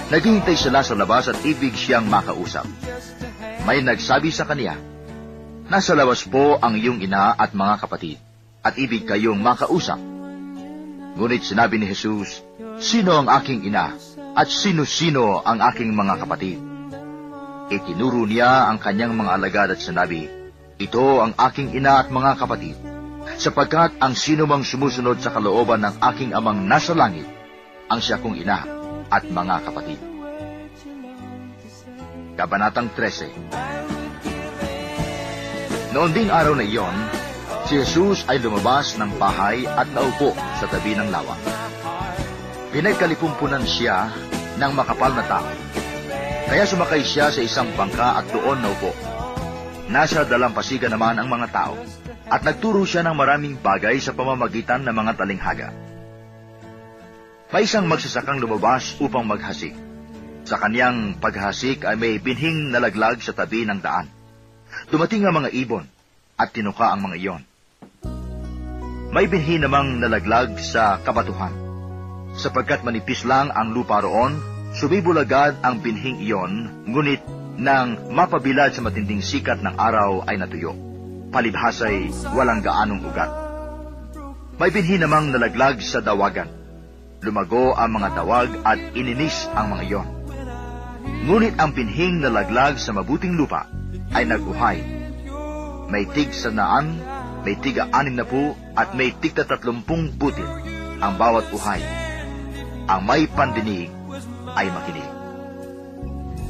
Naghihintay 0.10 0.58
sila 0.58 0.82
sa 0.82 0.98
labas 0.98 1.30
at 1.30 1.38
ibig 1.46 1.78
siyang 1.78 2.10
makausap. 2.10 2.66
May 3.70 3.86
nagsabi 3.86 4.34
sa 4.34 4.50
kaniya, 4.50 4.78
Nasa 5.66 5.98
labas 5.98 6.22
po 6.30 6.62
ang 6.62 6.78
iyong 6.78 7.02
ina 7.02 7.34
at 7.34 7.58
mga 7.58 7.82
kapatid, 7.82 8.22
at 8.62 8.78
ibig 8.78 9.02
kayong 9.02 9.42
makausap. 9.42 9.98
Ngunit 11.18 11.42
sinabi 11.42 11.82
ni 11.82 11.90
Jesus, 11.90 12.46
Sino 12.78 13.18
ang 13.18 13.26
aking 13.34 13.66
ina, 13.66 13.98
at 14.38 14.46
sino-sino 14.46 15.42
ang 15.42 15.66
aking 15.66 15.90
mga 15.90 16.22
kapatid? 16.22 16.62
Itinuro 17.74 18.30
niya 18.30 18.70
ang 18.70 18.78
kanyang 18.78 19.18
mga 19.18 19.32
alagad 19.42 19.70
at 19.74 19.82
sinabi, 19.82 20.30
Ito 20.78 21.26
ang 21.26 21.34
aking 21.34 21.74
ina 21.74 21.98
at 21.98 22.14
mga 22.14 22.38
kapatid, 22.38 22.78
sapagkat 23.42 23.98
ang 23.98 24.14
sino 24.14 24.46
mang 24.46 24.62
sumusunod 24.62 25.18
sa 25.18 25.34
kalooban 25.34 25.82
ng 25.82 25.98
aking 26.14 26.38
amang 26.38 26.62
nasa 26.70 26.94
langit, 26.94 27.26
ang 27.90 27.98
siya 27.98 28.22
kong 28.22 28.38
ina 28.38 28.70
at 29.10 29.26
mga 29.26 29.56
kapatid. 29.66 29.98
Kabanatang 32.38 32.94
13 32.94 34.05
Noon 35.96 36.12
ding 36.12 36.28
araw 36.28 36.60
na 36.60 36.68
iyon, 36.68 36.92
Si 37.66 37.82
Jesus 37.82 38.28
ay 38.30 38.38
lumabas 38.44 38.94
ng 38.94 39.18
bahay 39.18 39.66
at 39.66 39.90
naupo 39.90 40.38
sa 40.62 40.70
tabi 40.70 40.94
ng 40.94 41.10
lawa. 41.10 41.34
Pinagkalipumpunan 42.70 43.66
siya 43.66 44.14
ng 44.62 44.72
makapal 44.78 45.18
na 45.18 45.26
tao. 45.26 45.50
Kaya 46.46 46.62
sumakay 46.70 47.02
siya 47.02 47.34
sa 47.34 47.42
isang 47.42 47.74
bangka 47.74 48.22
at 48.22 48.30
doon 48.30 48.62
naupo. 48.62 48.94
Nasa 49.90 50.22
dalampasigan 50.30 50.94
naman 50.94 51.18
ang 51.18 51.26
mga 51.26 51.50
tao 51.50 51.74
at 52.30 52.46
nagturo 52.46 52.86
siya 52.86 53.02
ng 53.02 53.18
maraming 53.18 53.58
bagay 53.58 53.98
sa 53.98 54.14
pamamagitan 54.14 54.86
ng 54.86 54.94
mga 54.94 55.12
talinghaga. 55.18 55.70
May 57.50 57.66
isang 57.66 57.90
magsasakang 57.90 58.46
lumabas 58.46 58.94
upang 59.02 59.26
maghasik. 59.26 59.74
Sa 60.46 60.62
kaniyang 60.62 61.18
paghasik 61.18 61.82
ay 61.82 61.98
may 61.98 62.22
binhing 62.22 62.70
nalaglag 62.70 63.26
sa 63.26 63.34
tabi 63.34 63.66
ng 63.66 63.82
daan. 63.82 64.15
Dumating 64.92 65.26
ang 65.26 65.42
mga 65.44 65.50
ibon 65.56 65.86
at 66.36 66.52
tinuka 66.52 66.92
ang 66.92 67.08
mga 67.08 67.16
iyon. 67.18 67.42
May 69.16 69.32
binhi 69.32 69.56
namang 69.56 70.04
nalaglag 70.04 70.60
sa 70.60 71.00
kabatuhan. 71.00 71.56
Sapagkat 72.36 72.84
manipis 72.84 73.24
lang 73.24 73.48
ang 73.56 73.72
lupa 73.72 74.04
roon, 74.04 74.36
sumibol 74.76 75.16
agad 75.16 75.56
ang 75.64 75.80
binhing 75.80 76.20
iyon, 76.20 76.84
ngunit 76.84 77.24
nang 77.56 78.12
mapabilad 78.12 78.76
sa 78.76 78.84
matinding 78.84 79.24
sikat 79.24 79.64
ng 79.64 79.80
araw 79.80 80.28
ay 80.28 80.36
natuyo. 80.36 80.76
Palibhasay 81.32 82.12
walang 82.36 82.60
gaanong 82.60 83.08
ugat. 83.08 83.32
May 84.60 84.72
binhi 84.72 85.00
namang 85.00 85.32
nalaglag 85.32 85.80
sa 85.80 86.04
dawagan. 86.04 86.52
Lumago 87.24 87.72
ang 87.76 87.96
mga 87.96 88.20
dawag 88.20 88.52
at 88.68 88.80
ininis 88.96 89.48
ang 89.56 89.72
mga 89.72 89.84
iyon. 89.88 90.15
Ngunit 91.26 91.58
ang 91.58 91.74
binhing 91.74 92.22
nalaglag 92.22 92.78
sa 92.78 92.94
mabuting 92.94 93.34
lupa 93.34 93.66
ay 94.14 94.30
naguhay. 94.30 94.78
May 95.90 96.06
tig 96.10 96.34
sa 96.34 96.50
naan, 96.50 96.98
may 97.46 97.58
tiga 97.62 97.90
anim 97.94 98.18
na 98.18 98.26
po, 98.26 98.58
at 98.74 98.98
may 98.98 99.14
tigta 99.14 99.46
tatlumpung 99.46 100.14
butil 100.18 100.50
ang 101.00 101.14
bawat 101.16 101.50
uhay. 101.54 101.82
Ang 102.90 103.02
may 103.06 103.26
pandinig 103.30 103.90
ay 104.54 104.70
makinig. 104.74 105.10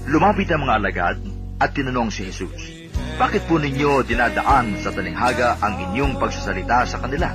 Lumapit 0.08 0.50
ang 0.52 0.68
mga 0.68 0.76
alagad 0.80 1.18
at 1.60 1.70
tinanong 1.72 2.12
si 2.12 2.28
Jesus, 2.28 2.86
Bakit 3.16 3.48
po 3.48 3.56
ninyo 3.56 4.04
dinadaan 4.04 4.76
sa 4.84 4.92
talinghaga 4.92 5.56
ang 5.64 5.80
inyong 5.80 6.20
pagsasalita 6.20 6.84
sa 6.84 7.00
kanila? 7.00 7.32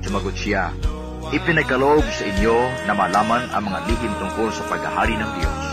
Sumagot 0.00 0.32
siya, 0.32 0.72
Ipinagkaloob 1.28 2.08
sa 2.08 2.24
inyo 2.24 2.56
na 2.88 2.96
malaman 2.96 3.52
ang 3.52 3.68
mga 3.68 3.84
lihim 3.84 4.12
tungkol 4.16 4.48
sa 4.48 4.64
paghahari 4.64 5.12
ng 5.12 5.30
Diyos. 5.36 5.67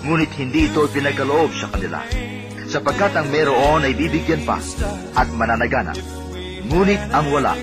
Ngunit 0.00 0.32
hindi 0.40 0.72
ito 0.72 0.88
ipinagkaloob 0.88 1.52
sa 1.52 1.68
kanila, 1.68 2.00
sapagkat 2.64 3.12
ang 3.20 3.28
meron 3.28 3.84
ay 3.84 3.92
bibigyan 3.92 4.46
pa 4.48 4.56
at 5.12 5.28
mananagana. 5.34 5.92
Ngunit 6.70 7.02
ang 7.10 7.28
wala, 7.34 7.58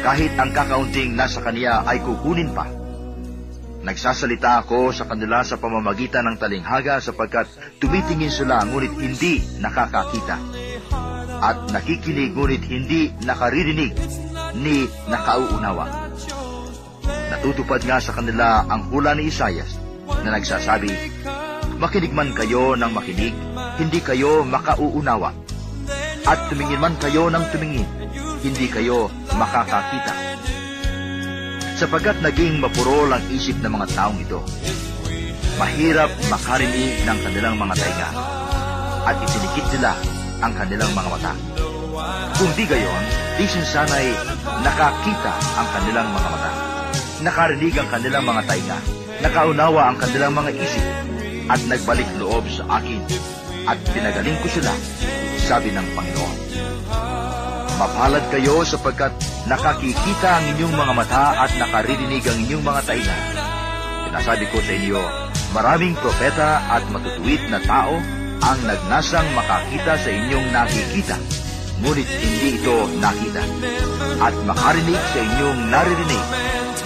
kahit 0.00 0.32
ang 0.38 0.54
kakaunting 0.54 1.18
nasa 1.18 1.42
kaniya 1.42 1.82
ay 1.84 2.00
kukunin 2.00 2.54
pa. 2.54 2.64
Nagsasalita 3.82 4.62
ako 4.62 4.94
sa 4.94 5.10
kanila 5.10 5.42
sa 5.42 5.58
pamamagitan 5.58 6.22
ng 6.30 6.36
talinghaga 6.38 7.02
sapagkat 7.02 7.50
tumitingin 7.82 8.30
sila 8.30 8.62
ngunit 8.62 8.94
hindi 8.94 9.42
nakakakita. 9.58 10.38
At 11.42 11.66
nakikinig 11.74 12.38
ngunit 12.38 12.62
hindi 12.70 13.10
nakaririnig 13.26 13.90
ni 14.62 14.86
nakauunawa. 15.10 16.14
Natutupad 17.34 17.82
nga 17.82 17.98
sa 17.98 18.14
kanila 18.14 18.62
ang 18.70 18.86
hula 18.94 19.18
ni 19.18 19.26
Isayas 19.26 19.74
na 20.22 20.38
nagsasabi, 20.38 20.94
Makinig 21.80 22.12
man 22.12 22.32
kayo 22.36 22.76
ng 22.76 22.92
makinig, 22.92 23.36
hindi 23.80 24.00
kayo 24.04 24.44
makauunawa. 24.44 25.32
At 26.28 26.38
tumingin 26.52 26.80
man 26.82 26.94
kayo 27.00 27.32
ng 27.32 27.44
tumingin, 27.50 27.88
hindi 28.44 28.66
kayo 28.68 29.08
makakakita. 29.34 30.14
Sapagkat 31.78 32.20
naging 32.22 32.62
mapurol 32.62 33.10
ang 33.10 33.24
isip 33.32 33.58
ng 33.58 33.72
mga 33.72 33.86
taong 33.96 34.18
ito. 34.20 34.38
Mahirap 35.58 36.10
makarinig 36.30 37.02
ng 37.06 37.18
kanilang 37.26 37.56
mga 37.58 37.74
tainga 37.74 38.08
at 39.02 39.16
itinikit 39.18 39.66
nila 39.74 39.92
ang 40.42 40.52
kanilang 40.54 40.90
mga 40.94 41.08
mata. 41.10 41.32
Kung 42.38 42.50
di 42.54 42.64
gayon, 42.66 43.02
di 43.38 43.46
sana'y 43.46 44.10
nakakita 44.62 45.34
ang 45.58 45.68
kanilang 45.74 46.08
mga 46.10 46.28
mata. 46.30 46.52
Nakarinig 47.22 47.74
ang 47.78 47.88
kanilang 47.90 48.24
mga 48.26 48.42
tainga, 48.46 48.78
nakaunawa 49.22 49.82
ang 49.90 49.96
kanilang 49.98 50.34
mga 50.34 50.50
isip, 50.58 50.86
at 51.50 51.60
nagbalik 51.66 52.08
loob 52.18 52.46
sa 52.50 52.82
akin, 52.82 53.02
at 53.66 53.78
pinagaling 53.94 54.38
ko 54.42 54.48
sila, 54.50 54.72
sabi 55.46 55.70
ng 55.74 55.86
Panginoon. 55.94 56.38
Mapalad 57.82 58.24
kayo 58.30 58.62
sapagkat 58.62 59.10
nakakikita 59.50 60.38
ang 60.38 60.44
inyong 60.54 60.74
mga 60.76 60.92
mata 60.94 61.24
at 61.46 61.50
nakaririnig 61.58 62.22
ang 62.22 62.38
inyong 62.46 62.62
mga 62.62 62.80
tainga. 62.86 63.16
Sinasabi 64.06 64.44
ko 64.52 64.58
sa 64.62 64.72
inyo, 64.76 65.00
maraming 65.56 65.96
propeta 65.98 66.62
at 66.68 66.84
matutuwid 66.92 67.42
na 67.48 67.58
tao 67.64 67.96
ang 68.42 68.58
nagnasang 68.66 69.26
makakita 69.34 69.98
sa 69.98 70.10
inyong 70.10 70.46
nakikita, 70.52 71.16
ngunit 71.80 72.06
hindi 72.06 72.48
ito 72.60 72.76
nakita. 73.00 73.42
At 74.20 74.34
makarinig 74.46 75.02
sa 75.14 75.18
inyong 75.22 75.58
naririnig, 75.70 76.24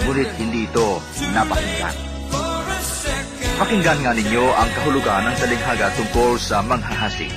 ngunit 0.05 0.29
hindi 0.39 0.65
ito 0.65 1.03
napakinggan. 1.35 2.06
Pakinggan 3.57 4.05
nga 4.05 4.13
ninyo 4.13 4.53
ang 4.53 4.69
kahulugan 4.69 5.25
ng 5.25 5.35
talinghaga 5.41 5.89
tungkol 5.97 6.37
sa 6.37 6.61
manghahasik. 6.61 7.33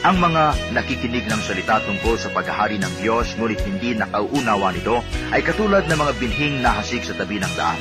Ang 0.00 0.16
mga 0.16 0.72
nakikinig 0.72 1.28
ng 1.28 1.44
salita 1.44 1.84
tungkol 1.84 2.16
sa 2.16 2.32
paghahari 2.32 2.80
ng 2.80 3.04
Diyos 3.04 3.36
ngunit 3.36 3.60
hindi 3.68 3.92
nakauunawa 3.92 4.72
nito 4.72 5.04
ay 5.28 5.44
katulad 5.44 5.84
ng 5.84 5.92
mga 5.92 6.12
binhing 6.16 6.64
nahasik 6.64 7.04
sa 7.04 7.12
tabi 7.20 7.36
ng 7.36 7.52
daan. 7.52 7.76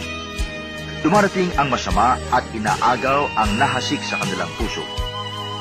Dumarating 0.99 1.47
ang 1.55 1.72
masama 1.72 2.20
at 2.36 2.43
inaagaw 2.51 3.32
ang 3.39 3.55
nahasik 3.55 4.03
sa 4.03 4.20
kanilang 4.20 4.51
puso. 4.60 4.84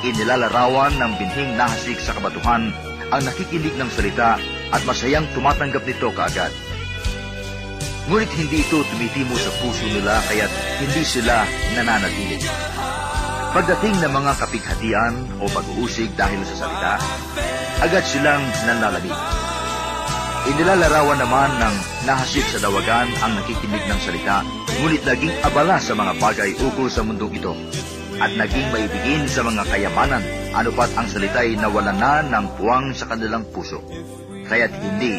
Inilalarawan 0.02 0.98
ng 0.98 1.12
binhing 1.14 1.54
nahasik 1.54 2.02
sa 2.02 2.10
kabatuhan 2.18 2.74
ang 3.14 3.22
nakikinig 3.22 3.78
ng 3.78 3.90
salita 3.94 4.34
at 4.74 4.82
masayang 4.82 5.30
tumatanggap 5.30 5.86
nito 5.86 6.10
kaagad. 6.10 6.50
Ngunit 8.06 8.30
hindi 8.38 8.62
ito 8.62 8.86
tumitimo 8.86 9.34
sa 9.34 9.50
puso 9.58 9.82
nila 9.90 10.22
kaya't 10.30 10.52
hindi 10.78 11.02
sila 11.02 11.42
nananatili. 11.74 12.38
Pagdating 13.50 13.98
ng 13.98 14.12
mga 14.14 14.32
kapighatian 14.38 15.14
o 15.42 15.50
pag-uusig 15.50 16.14
dahil 16.14 16.38
sa 16.46 16.54
salita, 16.54 16.94
agad 17.82 18.04
silang 18.06 18.44
nanlalamig. 18.62 19.16
Inilalarawan 20.46 21.18
naman 21.18 21.50
ng 21.58 21.74
nahasik 22.06 22.46
sa 22.46 22.62
dawagan 22.62 23.10
ang 23.26 23.34
nakikinig 23.34 23.82
ng 23.90 23.98
salita, 23.98 24.46
ngunit 24.78 25.02
naging 25.02 25.34
abala 25.42 25.82
sa 25.82 25.98
mga 25.98 26.14
bagay 26.22 26.54
ukol 26.62 26.86
sa 26.86 27.02
mundong 27.02 27.34
ito, 27.34 27.58
at 28.22 28.30
naging 28.38 28.70
maibigin 28.70 29.26
sa 29.26 29.42
mga 29.42 29.66
kayamanan, 29.66 30.22
anupat 30.54 30.94
ang 30.94 31.10
salita'y 31.10 31.58
nawalan 31.58 31.98
na 31.98 32.22
ng 32.22 32.46
puwang 32.54 32.94
sa 32.94 33.10
kanilang 33.10 33.42
puso, 33.50 33.82
kaya't 34.46 34.70
hindi 34.78 35.18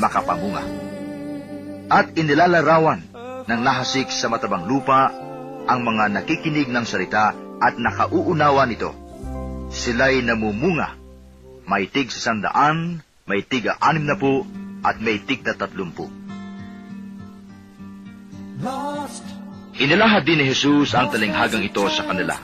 makapamunga. 0.00 0.91
At 1.92 2.16
inilalarawan 2.16 3.12
ng 3.44 3.60
nahasik 3.60 4.08
sa 4.08 4.32
matabang 4.32 4.64
lupa 4.64 5.12
ang 5.68 5.84
mga 5.84 6.08
nakikinig 6.08 6.72
ng 6.72 6.88
salita 6.88 7.36
at 7.60 7.76
nakauunawa 7.76 8.64
nito. 8.64 8.96
Sila'y 9.68 10.24
namumunga, 10.24 10.96
may 11.68 11.92
tig 11.92 12.08
sa 12.08 12.32
sandaan, 12.32 13.04
may 13.28 13.44
tiga 13.44 13.76
anim 13.76 14.08
na 14.08 14.16
po, 14.16 14.48
at 14.80 15.04
may 15.04 15.20
tig 15.20 15.44
na 15.44 15.52
tatlumpu. 15.52 16.08
Inilahad 19.76 20.24
din 20.24 20.40
ni 20.40 20.48
Jesus 20.48 20.96
ang 20.96 21.12
talinghagang 21.12 21.60
ito 21.60 21.84
sa 21.92 22.08
kanila. 22.08 22.40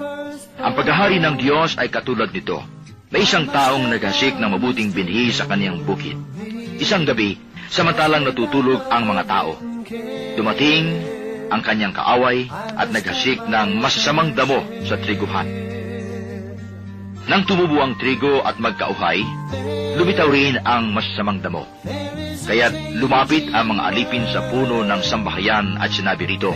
Ang 0.61 0.73
paghahari 0.77 1.25
ng 1.25 1.41
Diyos 1.41 1.81
ay 1.81 1.89
katulad 1.89 2.37
nito. 2.37 2.61
May 3.09 3.25
isang 3.25 3.49
taong 3.49 3.89
naghasik 3.89 4.37
ng 4.37 4.51
mabuting 4.53 4.93
binhi 4.93 5.33
sa 5.33 5.49
kaniyang 5.49 5.89
bukid. 5.89 6.21
Isang 6.77 7.09
gabi, 7.09 7.41
samantalang 7.69 8.25
natutulog 8.25 8.89
ang 8.89 9.09
mga 9.09 9.25
tao. 9.29 9.57
Dumating 10.37 10.85
ang 11.49 11.61
kanyang 11.65 11.97
kaaway 11.97 12.49
at 12.51 12.93
naghasik 12.93 13.41
ng 13.49 13.81
masasamang 13.81 14.37
damo 14.37 14.61
sa 14.85 15.01
triguhan. 15.01 15.49
Nang 17.29 17.45
tumubo 17.45 17.85
ang 17.85 17.93
trigo 18.01 18.41
at 18.41 18.57
magkauhay, 18.57 19.21
lumitaw 20.01 20.29
rin 20.33 20.57
ang 20.65 20.97
masasamang 20.97 21.45
damo. 21.45 21.69
Kaya't 22.49 22.97
lumapit 22.97 23.53
ang 23.53 23.77
mga 23.77 23.93
alipin 23.93 24.25
sa 24.33 24.41
puno 24.49 24.81
ng 24.81 25.01
sambahayan 25.05 25.77
at 25.77 25.93
sinabi 25.93 26.25
rito, 26.25 26.49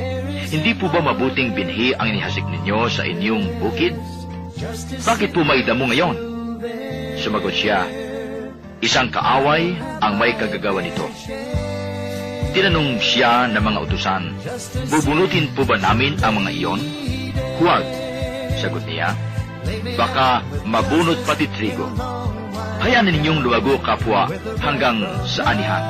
Hindi 0.49 0.73
po 0.73 0.89
ba 0.89 1.05
mabuting 1.05 1.53
binhi 1.53 1.93
ang 1.93 2.17
inihasik 2.17 2.49
ninyo 2.49 2.89
sa 2.89 3.05
inyong 3.05 3.61
bukid? 3.61 3.93
Bakit 5.05 5.37
po 5.37 5.45
may 5.45 5.61
damo 5.69 5.85
ngayon? 5.93 6.17
Sumagot 7.21 7.53
siya, 7.53 7.85
Isang 8.83 9.15
kaaway 9.15 9.79
ang 10.03 10.19
may 10.19 10.35
kagagawa 10.35 10.83
nito. 10.83 11.07
Tinanong 12.51 12.99
siya 12.99 13.47
ng 13.55 13.63
mga 13.63 13.79
utusan, 13.87 14.35
Bubunutin 14.91 15.55
po 15.55 15.63
ba 15.63 15.79
namin 15.79 16.19
ang 16.19 16.43
mga 16.43 16.51
iyon? 16.51 16.83
Huwag, 17.63 17.87
sagot 18.59 18.83
niya. 18.91 19.15
Baka 19.95 20.43
mabunot 20.67 21.15
pati 21.23 21.47
trigo. 21.55 21.87
Hayaan 22.83 23.07
ninyong 23.07 23.47
lumago 23.47 23.79
kapwa 23.87 24.27
hanggang 24.59 25.07
sa 25.31 25.55
anihan. 25.55 25.85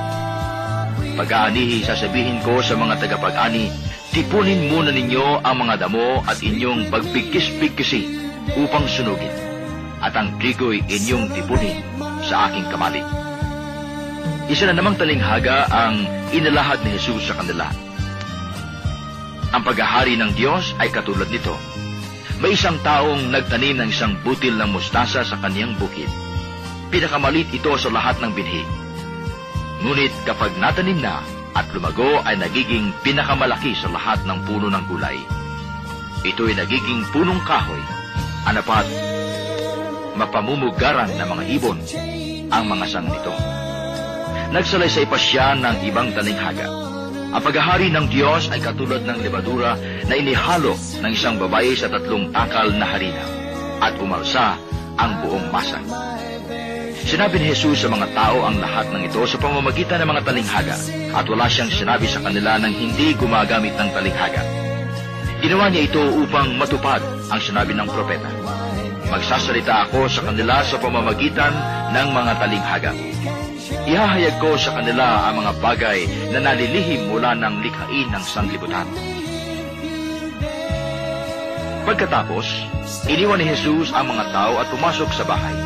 Pag-aanihi, 1.16 1.88
sasabihin 1.88 2.45
ko 2.45 2.61
sa 2.61 2.76
mga 2.76 3.01
tagapag-ani, 3.01 3.72
tipunin 4.12 4.68
muna 4.68 4.93
ninyo 4.93 5.40
ang 5.40 5.64
mga 5.64 5.88
damo 5.88 6.20
at 6.28 6.45
inyong 6.45 6.93
pagbigkis-bigkisi 6.93 8.20
upang 8.61 8.84
sunugin. 8.84 9.32
At 10.05 10.12
ang 10.12 10.36
trigo'y 10.36 10.84
inyong 10.84 11.32
tipunin 11.32 11.80
sa 12.25 12.49
aking 12.49 12.66
kamali. 12.70 13.03
Isa 14.51 14.66
na 14.68 14.75
namang 14.75 14.99
talinghaga 14.99 15.70
ang 15.70 16.03
inalahad 16.35 16.83
ni 16.83 16.99
Jesus 16.99 17.31
sa 17.31 17.39
kanila. 17.39 17.70
Ang 19.53 19.62
paghahari 19.62 20.16
ng 20.16 20.33
Diyos 20.33 20.73
ay 20.81 20.89
katulad 20.89 21.29
nito. 21.29 21.55
May 22.43 22.59
isang 22.59 22.81
taong 22.83 23.31
nagtanim 23.31 23.79
ng 23.79 23.89
isang 23.93 24.18
butil 24.25 24.57
ng 24.59 24.73
mustasa 24.73 25.23
sa 25.23 25.37
kaniyang 25.39 25.79
bukid. 25.79 26.09
Pinakamalit 26.91 27.47
ito 27.55 27.70
sa 27.79 27.89
lahat 27.93 28.18
ng 28.18 28.33
binhi. 28.35 28.64
Ngunit 29.87 30.11
kapag 30.27 30.57
natanim 30.59 30.99
na 30.99 31.23
at 31.53 31.68
lumago 31.70 32.25
ay 32.25 32.41
nagiging 32.41 32.91
pinakamalaki 33.05 33.77
sa 33.77 33.93
lahat 33.93 34.25
ng 34.25 34.39
puno 34.49 34.73
ng 34.73 34.85
gulay. 34.89 35.20
Ito 36.25 36.49
ay 36.49 36.57
nagiging 36.59 37.03
punong 37.12 37.43
kahoy, 37.45 37.83
anapat, 38.47 38.87
mapamumugaran 40.17 41.11
ng 41.17 41.29
mga 41.29 41.45
ibon 41.57 41.79
ang 42.53 42.65
mga 42.69 42.85
sanga 42.89 43.13
nito. 43.13 43.33
Nagsalaysay 44.53 45.09
pa 45.09 45.17
siya 45.17 45.57
ng 45.57 45.89
ibang 45.89 46.13
talinghaga. 46.13 46.69
Ang 47.33 47.41
paghahari 47.41 47.89
ng 47.89 48.13
Diyos 48.13 48.53
ay 48.53 48.61
katulad 48.61 49.01
ng 49.09 49.25
lebadura 49.25 49.73
na 50.05 50.13
inihalo 50.13 50.77
ng 50.77 51.13
isang 51.17 51.41
babae 51.41 51.73
sa 51.73 51.89
tatlong 51.89 52.29
takal 52.29 52.69
na 52.77 52.85
harina 52.85 53.25
at 53.81 53.97
umalsa 53.97 54.61
ang 55.01 55.25
buong 55.25 55.49
masa. 55.49 55.81
Sinabi 57.03 57.41
ni 57.41 57.51
Jesus 57.51 57.83
sa 57.83 57.89
mga 57.89 58.13
tao 58.13 58.45
ang 58.45 58.61
lahat 58.61 58.93
ng 58.93 59.09
ito 59.09 59.25
sa 59.25 59.41
pamamagitan 59.41 60.05
ng 60.05 60.09
mga 60.13 60.23
talinghaga 60.29 60.77
at 61.17 61.25
wala 61.27 61.49
siyang 61.49 61.73
sinabi 61.73 62.07
sa 62.07 62.21
kanila 62.21 62.61
nang 62.61 62.77
hindi 62.77 63.17
gumagamit 63.17 63.75
ng 63.75 63.89
talinghaga. 63.97 64.45
Ginawa 65.43 65.67
niya 65.73 65.89
ito 65.91 66.05
upang 66.23 66.55
matupad 66.55 67.03
ang 67.33 67.41
sinabi 67.43 67.75
ng 67.75 67.89
propeta. 67.91 68.31
Magsasalita 69.13 69.93
ako 69.93 70.09
sa 70.09 70.25
kanila 70.25 70.65
sa 70.65 70.81
pamamagitan 70.81 71.53
ng 71.93 72.09
mga 72.17 72.33
talinghaga. 72.41 72.93
Ihahayag 73.85 74.41
ko 74.41 74.57
sa 74.57 74.73
kanila 74.73 75.29
ang 75.29 75.45
mga 75.45 75.53
bagay 75.61 75.99
na 76.33 76.41
nalilihim 76.41 77.13
mula 77.13 77.37
ng 77.37 77.61
likhain 77.61 78.09
ng 78.09 78.25
sanglibutan. 78.25 78.89
Pagkatapos, 81.85 82.47
iniwan 83.05 83.45
ni 83.45 83.53
Jesus 83.53 83.93
ang 83.93 84.09
mga 84.09 84.33
tao 84.33 84.57
at 84.57 84.73
pumasok 84.73 85.11
sa 85.13 85.29
bahay. 85.29 85.57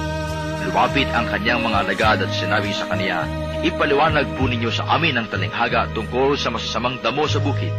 Lumapit 0.67 1.07
ang 1.15 1.31
kanyang 1.31 1.63
mga 1.63 1.87
alagad 1.87 2.19
at 2.27 2.33
sinabi 2.35 2.75
sa 2.75 2.91
kaniya, 2.91 3.23
Ipaliwanag 3.63 4.27
po 4.35 4.51
ninyo 4.51 4.75
sa 4.75 4.91
amin 4.99 5.23
ang 5.23 5.31
talinghaga 5.31 5.87
tungkol 5.95 6.35
sa 6.35 6.51
masasamang 6.51 6.99
damo 6.99 7.31
sa 7.31 7.39
bukid. 7.39 7.71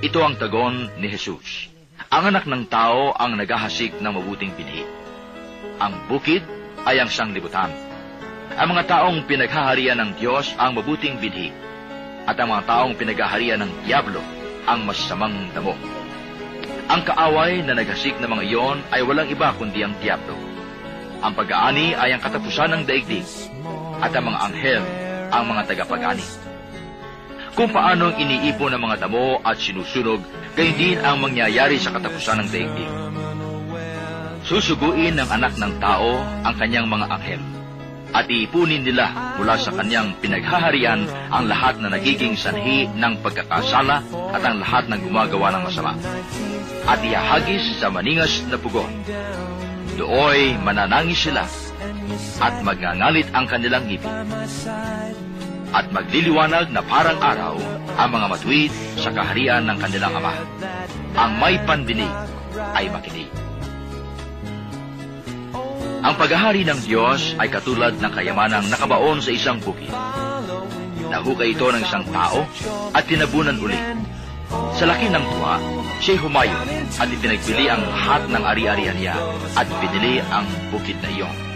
Ito 0.00 0.24
ang 0.24 0.40
tagon 0.40 0.88
ni 0.96 1.12
Jesus. 1.12 1.69
Ang 2.10 2.34
anak 2.34 2.42
ng 2.42 2.66
tao 2.66 3.14
ang 3.14 3.38
naghahasik 3.38 4.02
ng 4.02 4.10
mabuting 4.10 4.50
binhi. 4.58 4.82
Ang 5.78 5.94
bukid 6.10 6.42
ay 6.82 6.98
ang 6.98 7.06
sanglibutan. 7.06 7.70
Ang 8.58 8.74
mga 8.74 8.90
taong 8.90 9.30
pinaghaharian 9.30 9.94
ng 9.94 10.10
Diyos 10.18 10.50
ang 10.58 10.74
mabuting 10.74 11.22
binhi. 11.22 11.54
At 12.26 12.34
ang 12.42 12.50
mga 12.50 12.66
taong 12.66 12.98
pinaghaharian 12.98 13.62
ng 13.62 13.86
Diablo 13.86 14.18
ang 14.66 14.90
masasamang 14.90 15.54
damo. 15.54 15.78
Ang 16.90 17.06
kaaway 17.06 17.62
na 17.62 17.78
naghasik 17.78 18.18
ng 18.18 18.26
mga 18.26 18.42
iyon 18.42 18.82
ay 18.90 19.06
walang 19.06 19.30
iba 19.30 19.54
kundi 19.54 19.86
ang 19.86 19.94
Diablo. 20.02 20.34
Ang 21.22 21.30
pag-aani 21.38 21.94
ay 21.94 22.18
ang 22.18 22.22
katapusan 22.26 22.74
ng 22.74 22.82
daigdig, 22.90 23.30
at 24.02 24.10
ang 24.10 24.26
mga 24.26 24.38
anghel 24.50 24.82
ang 25.30 25.46
mga 25.46 25.62
tagapag-ani. 25.62 26.49
Kung 27.54 27.70
paano 27.74 28.14
iniipon 28.14 28.72
ng 28.74 28.82
mga 28.82 28.96
damo 29.06 29.42
at 29.42 29.58
sinusunog, 29.58 30.22
gayon 30.54 30.76
din 30.78 30.98
ang 31.02 31.18
mangyayari 31.18 31.76
sa 31.82 31.90
katapusan 31.90 32.46
ng 32.46 32.48
daigdig. 32.48 32.90
Susuguin 34.46 35.18
ng 35.18 35.28
anak 35.28 35.54
ng 35.58 35.74
tao 35.78 36.22
ang 36.46 36.54
kanyang 36.56 36.88
mga 36.88 37.06
anghel, 37.10 37.42
at 38.10 38.26
iipunin 38.26 38.82
nila 38.82 39.36
mula 39.38 39.54
sa 39.54 39.70
kanyang 39.70 40.10
pinaghaharian 40.18 41.06
ang 41.30 41.46
lahat 41.46 41.78
na 41.78 41.94
nagiging 41.94 42.34
sanhi 42.34 42.90
ng 42.90 43.22
pagkakasala 43.22 44.02
at 44.34 44.42
ang 44.42 44.58
lahat 44.58 44.90
ng 44.90 45.00
gumagawa 45.06 45.54
ng 45.54 45.62
masama. 45.70 45.94
At 46.86 46.98
ihahagis 47.02 47.78
sa 47.78 47.92
maningas 47.92 48.42
na 48.50 48.58
pugon. 48.58 48.90
Dooy 49.94 50.58
mananangis 50.58 51.30
sila 51.30 51.46
at 52.40 52.54
magngangalit 52.66 53.28
ang 53.30 53.46
kanilang 53.46 53.86
ngipin. 53.86 54.16
At 55.70 55.86
magliliwanag 55.94 56.74
na 56.74 56.82
parang 56.82 57.18
araw 57.22 57.54
ang 57.94 58.10
mga 58.10 58.26
matuwid 58.26 58.72
sa 58.98 59.14
kaharian 59.14 59.70
ng 59.70 59.78
kanilang 59.78 60.14
ama. 60.18 60.34
Ang 61.14 61.32
may 61.38 61.54
pandinig 61.62 62.10
ay 62.74 62.90
makinig. 62.90 63.30
Ang 66.00 66.14
paghahari 66.16 66.64
ng 66.64 66.80
Diyos 66.88 67.36
ay 67.36 67.52
katulad 67.52 67.92
ng 68.00 68.08
kayamanang 68.08 68.66
nakabaon 68.72 69.20
sa 69.20 69.30
isang 69.30 69.60
bukid. 69.60 69.92
Nahukay 71.12 71.52
ito 71.52 71.68
ng 71.68 71.82
isang 71.84 72.06
tao 72.08 72.46
at 72.96 73.04
tinabunan 73.04 73.60
uli. 73.60 73.76
Sa 74.74 74.88
laki 74.88 75.06
ng 75.12 75.24
tuwa, 75.36 75.60
siya'y 76.02 76.18
humayo 76.18 76.56
at 76.98 77.06
ipinagbili 77.06 77.70
ang 77.70 77.84
lahat 77.86 78.22
ng 78.26 78.42
ari-arian 78.42 78.96
niya 78.98 79.14
at 79.54 79.68
pinili 79.78 80.18
ang 80.32 80.48
bukid 80.74 80.98
na 81.04 81.10
iyon. 81.14 81.49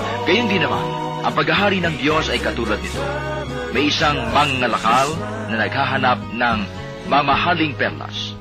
Gayun 0.00 0.48
din 0.48 0.64
naman, 0.64 0.84
ang 1.20 1.34
paghahari 1.36 1.84
ng 1.84 2.00
Diyos 2.00 2.32
ay 2.32 2.40
katulad 2.40 2.80
nito. 2.80 3.04
May 3.76 3.92
isang 3.92 4.16
mangngalakal 4.32 5.12
na 5.52 5.56
naghahanap 5.68 6.18
ng 6.32 6.58
mamahaling 7.12 7.76
perlas. 7.76 8.32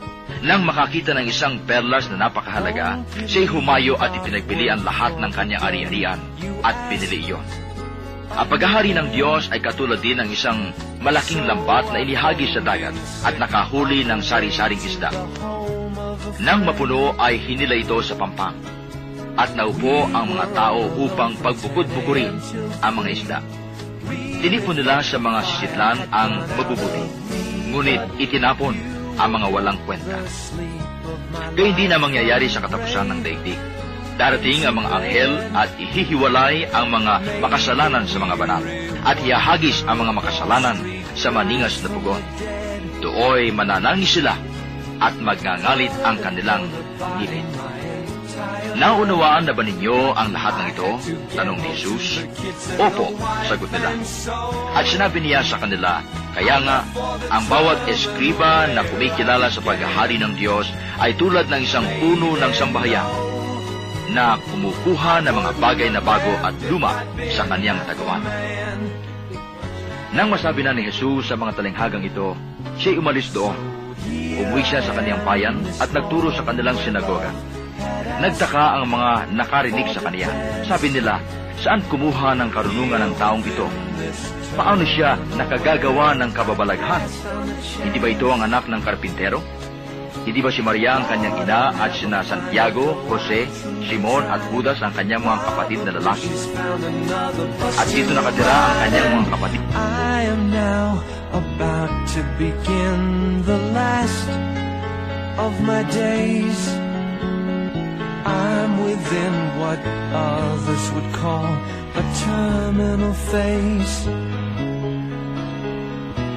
Nang 0.42 0.64
makakita 0.64 1.12
ng 1.12 1.28
isang 1.28 1.60
perlas 1.68 2.08
na 2.08 2.28
napakahalaga, 2.28 3.04
siya'y 3.28 3.52
humayo 3.52 4.00
at 4.00 4.16
ipinagbili 4.16 4.72
ang 4.72 4.82
lahat 4.88 5.12
ng 5.20 5.32
kanyang 5.36 5.62
ari-arian 5.62 6.20
at 6.64 6.76
pinili 6.88 7.20
iyon. 7.30 7.44
Ang 8.32 8.48
paghahari 8.48 8.96
ng 8.96 9.12
Diyos 9.12 9.52
ay 9.52 9.60
katulad 9.60 10.00
din 10.00 10.24
ng 10.24 10.32
isang 10.32 10.72
malaking 11.04 11.44
lambat 11.44 11.92
na 11.92 12.00
inihagi 12.00 12.48
sa 12.48 12.64
dagat 12.64 12.96
at 13.28 13.36
nakahuli 13.36 14.08
ng 14.08 14.24
sari-saring 14.24 14.80
isda. 14.80 15.12
Nang 16.40 16.64
mapuno 16.64 17.12
ay 17.20 17.36
hinila 17.44 17.76
ito 17.76 18.00
sa 18.00 18.16
pampang 18.16 18.81
at 19.40 19.56
naupo 19.56 20.08
ang 20.12 20.36
mga 20.36 20.46
tao 20.56 20.88
upang 21.00 21.36
pagbukod-bukurin 21.40 22.36
ang 22.84 22.94
mga 23.00 23.10
isda. 23.14 23.40
Tinipon 24.42 24.76
nila 24.76 25.06
sa 25.06 25.22
mga 25.22 25.40
sisitlan 25.46 25.98
ang 26.10 26.42
mabubuti, 26.58 27.06
ngunit 27.70 28.02
itinapon 28.18 28.74
ang 29.22 29.30
mga 29.38 29.48
walang 29.54 29.80
kwenta. 29.86 30.18
Gayun 31.54 31.76
din 31.78 31.92
ang 31.94 32.02
mangyayari 32.02 32.48
sa 32.50 32.64
katapusan 32.64 33.12
ng 33.12 33.20
daigdig. 33.22 33.60
Darating 34.20 34.68
ang 34.68 34.76
mga 34.78 34.90
anghel 34.92 35.34
at 35.56 35.70
ihihiwalay 35.80 36.68
ang 36.74 36.92
mga 36.94 37.42
makasalanan 37.42 38.06
sa 38.06 38.18
mga 38.22 38.36
banal 38.38 38.64
at 39.02 39.18
ihahagis 39.24 39.82
ang 39.88 40.04
mga 40.04 40.14
makasalanan 40.14 40.78
sa 41.18 41.34
maningas 41.34 41.82
na 41.82 41.90
pugon. 41.90 42.22
Dooy 43.02 43.50
mananangis 43.50 44.22
sila 44.22 44.38
at 45.02 45.18
magngangalit 45.18 45.94
ang 46.06 46.18
kanilang 46.22 46.70
ngipin. 47.18 47.48
Naunawaan 48.76 49.46
na 49.46 49.54
ba 49.54 49.62
ninyo 49.62 50.16
ang 50.18 50.34
lahat 50.34 50.54
ng 50.58 50.68
ito? 50.74 50.90
Tanong 51.38 51.58
ni 51.60 51.72
Jesus. 51.78 52.26
Opo, 52.82 53.14
sagot 53.46 53.70
nila. 53.70 53.94
At 54.74 54.86
sinabi 54.90 55.22
niya 55.22 55.46
sa 55.46 55.62
kanila, 55.62 56.02
kaya 56.34 56.58
nga, 56.64 56.78
ang 57.30 57.44
bawat 57.52 57.84
eskriba 57.86 58.72
na 58.72 58.82
kumikilala 58.88 59.52
sa 59.52 59.62
paghahari 59.62 60.18
ng 60.18 60.34
Diyos 60.40 60.72
ay 60.98 61.14
tulad 61.20 61.52
ng 61.52 61.62
isang 61.62 61.86
puno 62.00 62.40
ng 62.40 62.54
sambahayan 62.56 63.06
na 64.12 64.36
kumukuha 64.40 65.24
ng 65.24 65.36
mga 65.36 65.52
bagay 65.60 65.90
na 65.92 66.02
bago 66.04 66.32
at 66.44 66.56
luma 66.68 67.04
sa 67.32 67.48
kanyang 67.48 67.80
tagawan. 67.88 68.24
Nang 70.12 70.28
masabi 70.28 70.60
na 70.64 70.76
ni 70.76 70.92
Jesus 70.92 71.32
sa 71.32 71.40
mga 71.40 71.56
talinghagang 71.56 72.04
ito, 72.04 72.36
siya'y 72.76 73.00
umalis 73.00 73.32
doon. 73.32 73.56
Umuwi 74.42 74.64
siya 74.68 74.84
sa 74.84 74.92
kanyang 74.92 75.24
bayan 75.24 75.56
at 75.80 75.88
nagturo 75.96 76.36
sa 76.36 76.44
kanilang 76.44 76.76
sinagoga. 76.84 77.32
Nagtaka 78.22 78.78
ang 78.78 78.86
mga 78.90 79.12
nakarinig 79.34 79.88
sa 79.94 80.02
kaniya. 80.06 80.30
Sabi 80.66 80.94
nila, 80.94 81.18
saan 81.62 81.82
kumuha 81.90 82.38
ng 82.38 82.50
karunungan 82.54 83.02
ng 83.10 83.14
taong 83.18 83.44
ito? 83.46 83.66
Paano 84.54 84.84
siya 84.84 85.16
nakagagawa 85.40 86.14
ng 86.20 86.32
kababalaghan? 86.36 87.04
Hindi 87.82 87.98
ba 87.98 88.08
ito 88.12 88.28
ang 88.30 88.42
anak 88.46 88.68
ng 88.68 88.82
karpintero? 88.84 89.40
Hindi 90.22 90.38
ba 90.38 90.54
si 90.54 90.62
Maria 90.62 91.02
ang 91.02 91.06
kanyang 91.10 91.36
ina 91.42 91.74
at 91.74 91.98
sina 91.98 92.22
Santiago, 92.22 92.94
Jose, 93.10 93.50
Simon 93.90 94.22
at 94.30 94.38
Judas 94.54 94.78
ang 94.86 94.94
kanyang 94.94 95.26
mga 95.26 95.40
kapatid 95.50 95.80
na 95.82 95.98
lalaki? 95.98 96.30
At 97.74 97.88
dito 97.90 98.14
nakatira 98.14 98.54
ang 98.54 98.78
kanyang 98.86 99.08
mga 99.18 99.30
kapatid. 99.34 99.62
I 99.74 100.20
am 100.30 100.42
now 100.54 101.02
about 101.34 101.94
to 102.14 102.22
begin 102.38 103.00
the 103.50 103.58
last 103.74 104.30
of 105.42 105.58
my 105.66 105.82
days. 105.90 106.91
I'm 108.26 108.84
within 108.84 109.34
what 109.60 109.80
others 110.14 110.92
would 110.94 111.14
call 111.14 111.46
a 112.02 112.04
terminal 112.26 113.14
phase. 113.14 114.08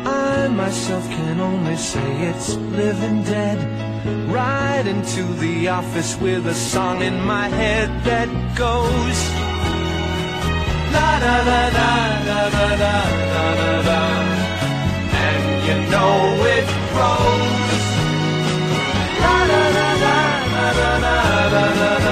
I 0.07 0.49
myself 0.49 1.09
can 1.09 1.41
only 1.41 1.76
say 1.76 2.28
it's 2.30 2.55
living 2.57 3.22
dead. 3.22 3.59
Ride 4.30 4.87
into 4.87 5.22
the 5.45 5.68
office 5.68 6.16
with 6.20 6.47
a 6.47 6.55
song 6.55 7.01
in 7.03 7.20
my 7.24 7.49
head 7.49 7.89
that 8.05 8.28
goes 8.55 9.18
La 10.93 11.18
da 11.24 11.37
da 11.49 11.62
da 11.78 11.93
da 12.28 12.41
da 12.55 12.68
da 12.82 12.97
da 13.61 13.82
da 13.89 14.03
And 15.24 15.45
you 15.66 15.76
know 15.93 16.14
it 16.57 16.66
grows 16.93 17.85
La 19.22 19.37
da 19.51 19.62
da 19.78 19.89
da 20.05 20.16
da 20.55 20.66
da 20.80 20.99
da 21.01 21.34
la 21.51 21.61
la 21.61 21.99
la. 21.99 22.03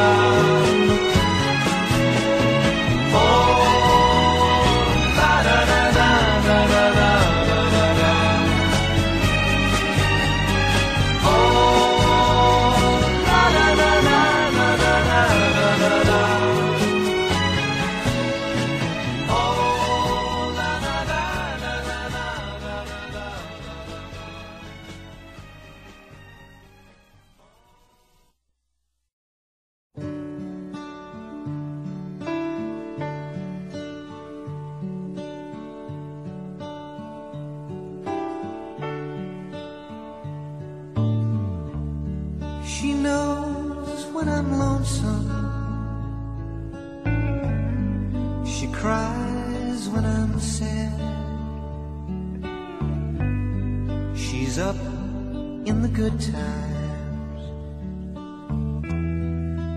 times. 56.19 57.43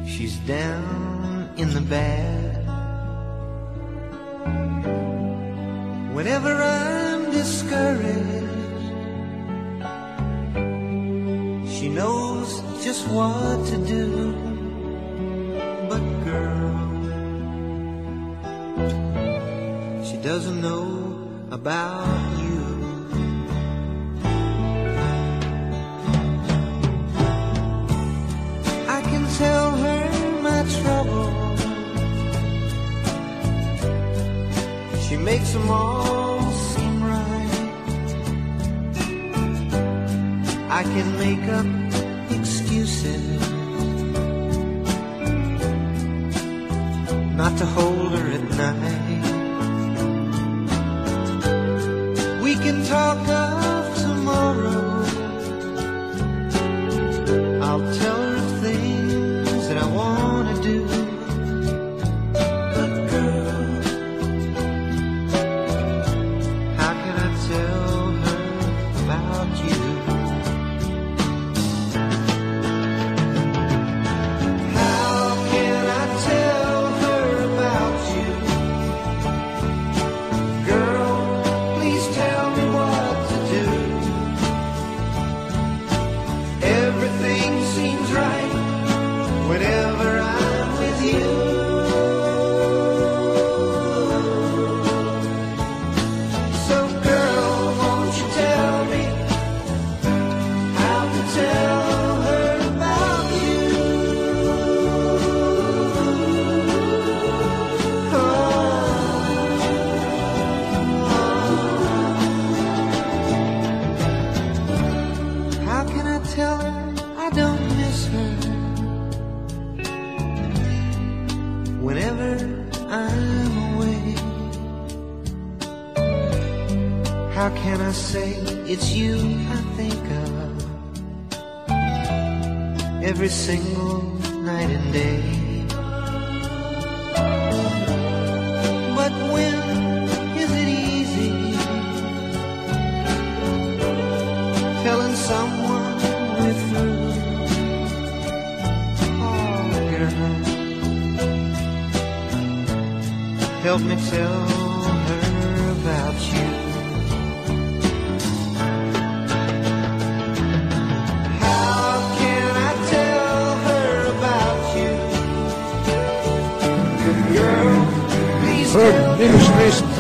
She's 0.10 0.36
down 0.48 1.50
in 1.58 1.74
the 1.74 1.82
bad. 1.82 2.25
talk 52.88 53.35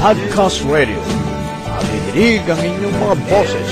Podcast 0.06 0.62
Radio. 0.70 1.01
Nakikinig 1.66 2.45
ang 2.45 2.62
inyong 2.62 2.93
mga 2.93 3.16
boses. 3.26 3.70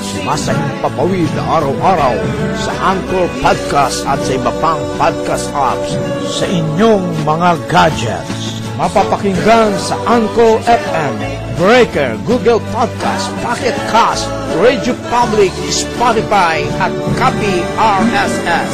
Sumasayang 0.00 0.72
papawid 0.80 1.28
araw-araw 1.36 2.16
sa 2.56 2.96
Anchor 2.96 3.28
Podcast 3.44 4.00
at 4.08 4.16
sa 4.24 4.32
iba 4.40 4.48
pang 4.64 4.80
podcast 4.96 5.52
apps 5.52 5.92
sa 6.32 6.48
inyong 6.48 7.04
mga 7.28 7.60
gadgets. 7.68 8.56
Mapapakinggan 8.80 9.76
sa 9.76 10.00
Anchor 10.08 10.64
FM, 10.64 11.14
Breaker, 11.60 12.16
Google 12.24 12.64
Podcast, 12.72 13.28
Pocket 13.44 13.76
Cast, 13.92 14.24
Radio 14.56 14.96
Public, 15.12 15.52
Spotify 15.68 16.64
at 16.80 16.88
Copy 17.20 17.60
RSS. 17.76 18.72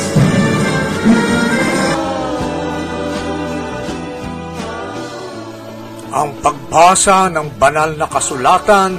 ang 6.12 6.28
pag 6.44 6.61
Pagbabasa 6.72 7.28
ng 7.28 7.60
banal 7.60 8.00
na 8.00 8.08
kasulatan 8.08 8.96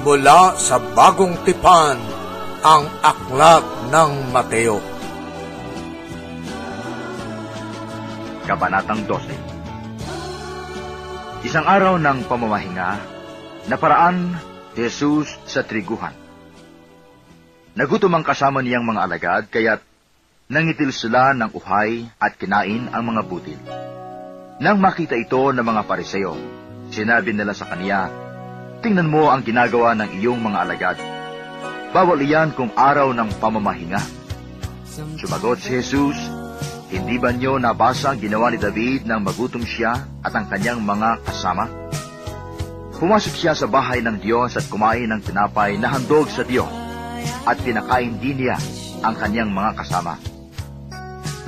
mula 0.00 0.56
sa 0.56 0.80
bagong 0.80 1.36
tipan 1.44 2.00
ang 2.64 2.88
aklat 3.04 3.60
ng 3.92 4.32
Mateo. 4.32 4.80
Kabanatang 8.48 9.04
12 9.04 11.44
Isang 11.44 11.68
araw 11.68 12.00
ng 12.00 12.24
pamamahinga, 12.32 12.96
naparaan 13.68 14.32
si 14.72 14.88
Jesus 14.88 15.36
sa 15.44 15.68
triguhan. 15.68 16.16
Nagutom 17.76 18.16
ang 18.16 18.24
kasama 18.24 18.64
niyang 18.64 18.88
mga 18.88 19.04
alagad, 19.04 19.52
kaya't 19.52 19.84
nangitil 20.48 20.96
sila 20.96 21.36
ng 21.36 21.52
uhay 21.52 22.08
at 22.16 22.40
kinain 22.40 22.88
ang 22.88 23.04
mga 23.04 23.20
butil. 23.28 23.60
Nang 24.64 24.80
makita 24.80 25.12
ito 25.12 25.52
ng 25.52 25.60
mga 25.60 25.84
pariseo, 25.84 26.64
sinabi 26.96 27.36
nila 27.36 27.52
sa 27.52 27.68
kaniya, 27.68 28.08
Tingnan 28.80 29.12
mo 29.12 29.28
ang 29.28 29.44
ginagawa 29.44 29.92
ng 29.92 30.16
iyong 30.16 30.40
mga 30.40 30.58
alagad. 30.64 30.96
Bawal 31.92 32.24
iyan 32.24 32.56
kung 32.56 32.72
araw 32.72 33.12
ng 33.12 33.36
pamamahinga. 33.36 34.00
Sumagot 35.20 35.60
si 35.60 35.76
Jesus, 35.76 36.16
Hindi 36.86 37.18
ba 37.18 37.34
niyo 37.34 37.58
nabasa 37.58 38.14
ang 38.14 38.22
ginawa 38.22 38.46
ni 38.48 38.62
David 38.62 39.10
nang 39.10 39.26
magutom 39.26 39.66
siya 39.66 40.06
at 40.22 40.32
ang 40.32 40.46
kanyang 40.46 40.80
mga 40.86 41.18
kasama? 41.26 41.66
Pumasok 42.96 43.34
siya 43.34 43.52
sa 43.58 43.66
bahay 43.66 44.00
ng 44.06 44.22
Diyos 44.22 44.54
at 44.54 44.70
kumain 44.70 45.10
ng 45.10 45.18
tinapay 45.18 45.76
na 45.82 45.90
handog 45.90 46.30
sa 46.30 46.46
Diyos 46.46 46.70
at 47.42 47.58
pinakain 47.66 48.22
din 48.22 48.46
niya 48.46 48.56
ang 49.02 49.18
kanyang 49.18 49.50
mga 49.50 49.82
kasama. 49.82 50.14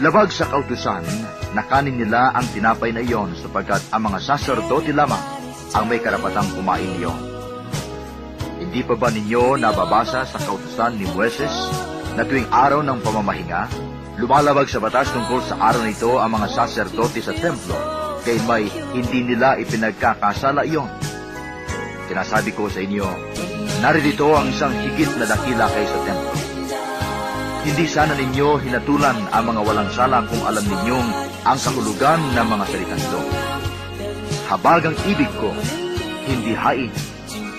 Labag 0.03 0.35
sa 0.35 0.51
kautusan, 0.51 1.07
nakanin 1.55 2.03
nila 2.03 2.35
ang 2.35 2.45
tinapay 2.51 2.91
na 2.91 3.01
iyon 3.01 3.39
sapagkat 3.39 3.81
ang 3.95 4.11
mga 4.11 4.19
saserdote 4.19 4.91
lamang 4.91 5.38
ang 5.77 5.85
may 5.89 6.01
karapatang 6.01 6.49
kumain 6.57 6.89
niyon. 6.97 7.19
Hindi 8.59 8.81
pa 8.85 8.95
ba 8.97 9.09
ninyo 9.09 9.57
nababasa 9.61 10.25
sa 10.29 10.39
kautusan 10.41 10.99
ni 10.99 11.07
Moises 11.15 11.55
na 12.19 12.27
tuwing 12.27 12.49
araw 12.51 12.83
ng 12.83 12.99
pamamahinga, 13.01 13.71
lumalabag 14.19 14.67
sa 14.67 14.83
batas 14.83 15.09
tungkol 15.15 15.39
sa 15.47 15.57
araw 15.71 15.87
na 15.87 15.95
ito 15.95 16.19
ang 16.19 16.35
mga 16.35 16.49
saserdote 16.51 17.23
sa 17.23 17.33
templo, 17.37 17.79
kay 18.27 18.37
may 18.45 18.67
hindi 18.93 19.23
nila 19.23 19.57
ipinagkakasala 19.63 20.67
iyon. 20.67 20.91
Sinasabi 22.11 22.51
ko 22.57 22.67
sa 22.67 22.83
inyo, 22.83 23.07
naririto 23.85 24.35
ang 24.35 24.51
isang 24.51 24.75
higit 24.75 25.13
na 25.21 25.29
dakila 25.29 25.71
kaysa 25.71 25.99
templo. 26.03 26.35
Hindi 27.69 27.85
sana 27.85 28.17
ninyo 28.17 28.65
hinatulan 28.65 29.29
ang 29.29 29.45
mga 29.45 29.61
walang 29.61 29.91
sala 29.93 30.25
kung 30.25 30.43
alam 30.43 30.65
ninyong 30.65 31.09
ang 31.45 31.59
kahulugan 31.61 32.21
ng 32.33 32.47
mga 32.49 32.65
salitang 32.65 33.03
ito. 33.03 33.48
Habagang 34.49 34.97
ibig 35.05 35.29
ko, 35.37 35.53
hindi 36.25 36.57
hain, 36.57 36.89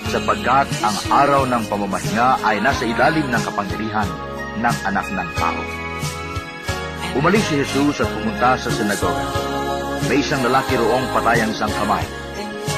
sapagkat 0.10 0.66
ang 0.82 0.98
araw 1.14 1.46
ng 1.46 1.64
pamamahinga 1.70 2.42
ay 2.42 2.58
nasa 2.66 2.82
ilalim 2.82 3.30
ng 3.30 3.42
kapangyarihan 3.46 4.10
ng 4.58 4.76
anak 4.90 5.06
ng 5.14 5.30
tao. 5.38 5.62
Umalis 7.14 7.46
si 7.46 7.62
Jesus 7.62 8.02
at 8.02 8.10
pumunta 8.10 8.58
sa 8.58 8.70
sinagoga. 8.74 9.22
May 10.10 10.26
isang 10.26 10.42
lalaki 10.42 10.82
roong 10.82 11.06
patayang 11.14 11.54
sang 11.54 11.70
kamay. 11.78 12.06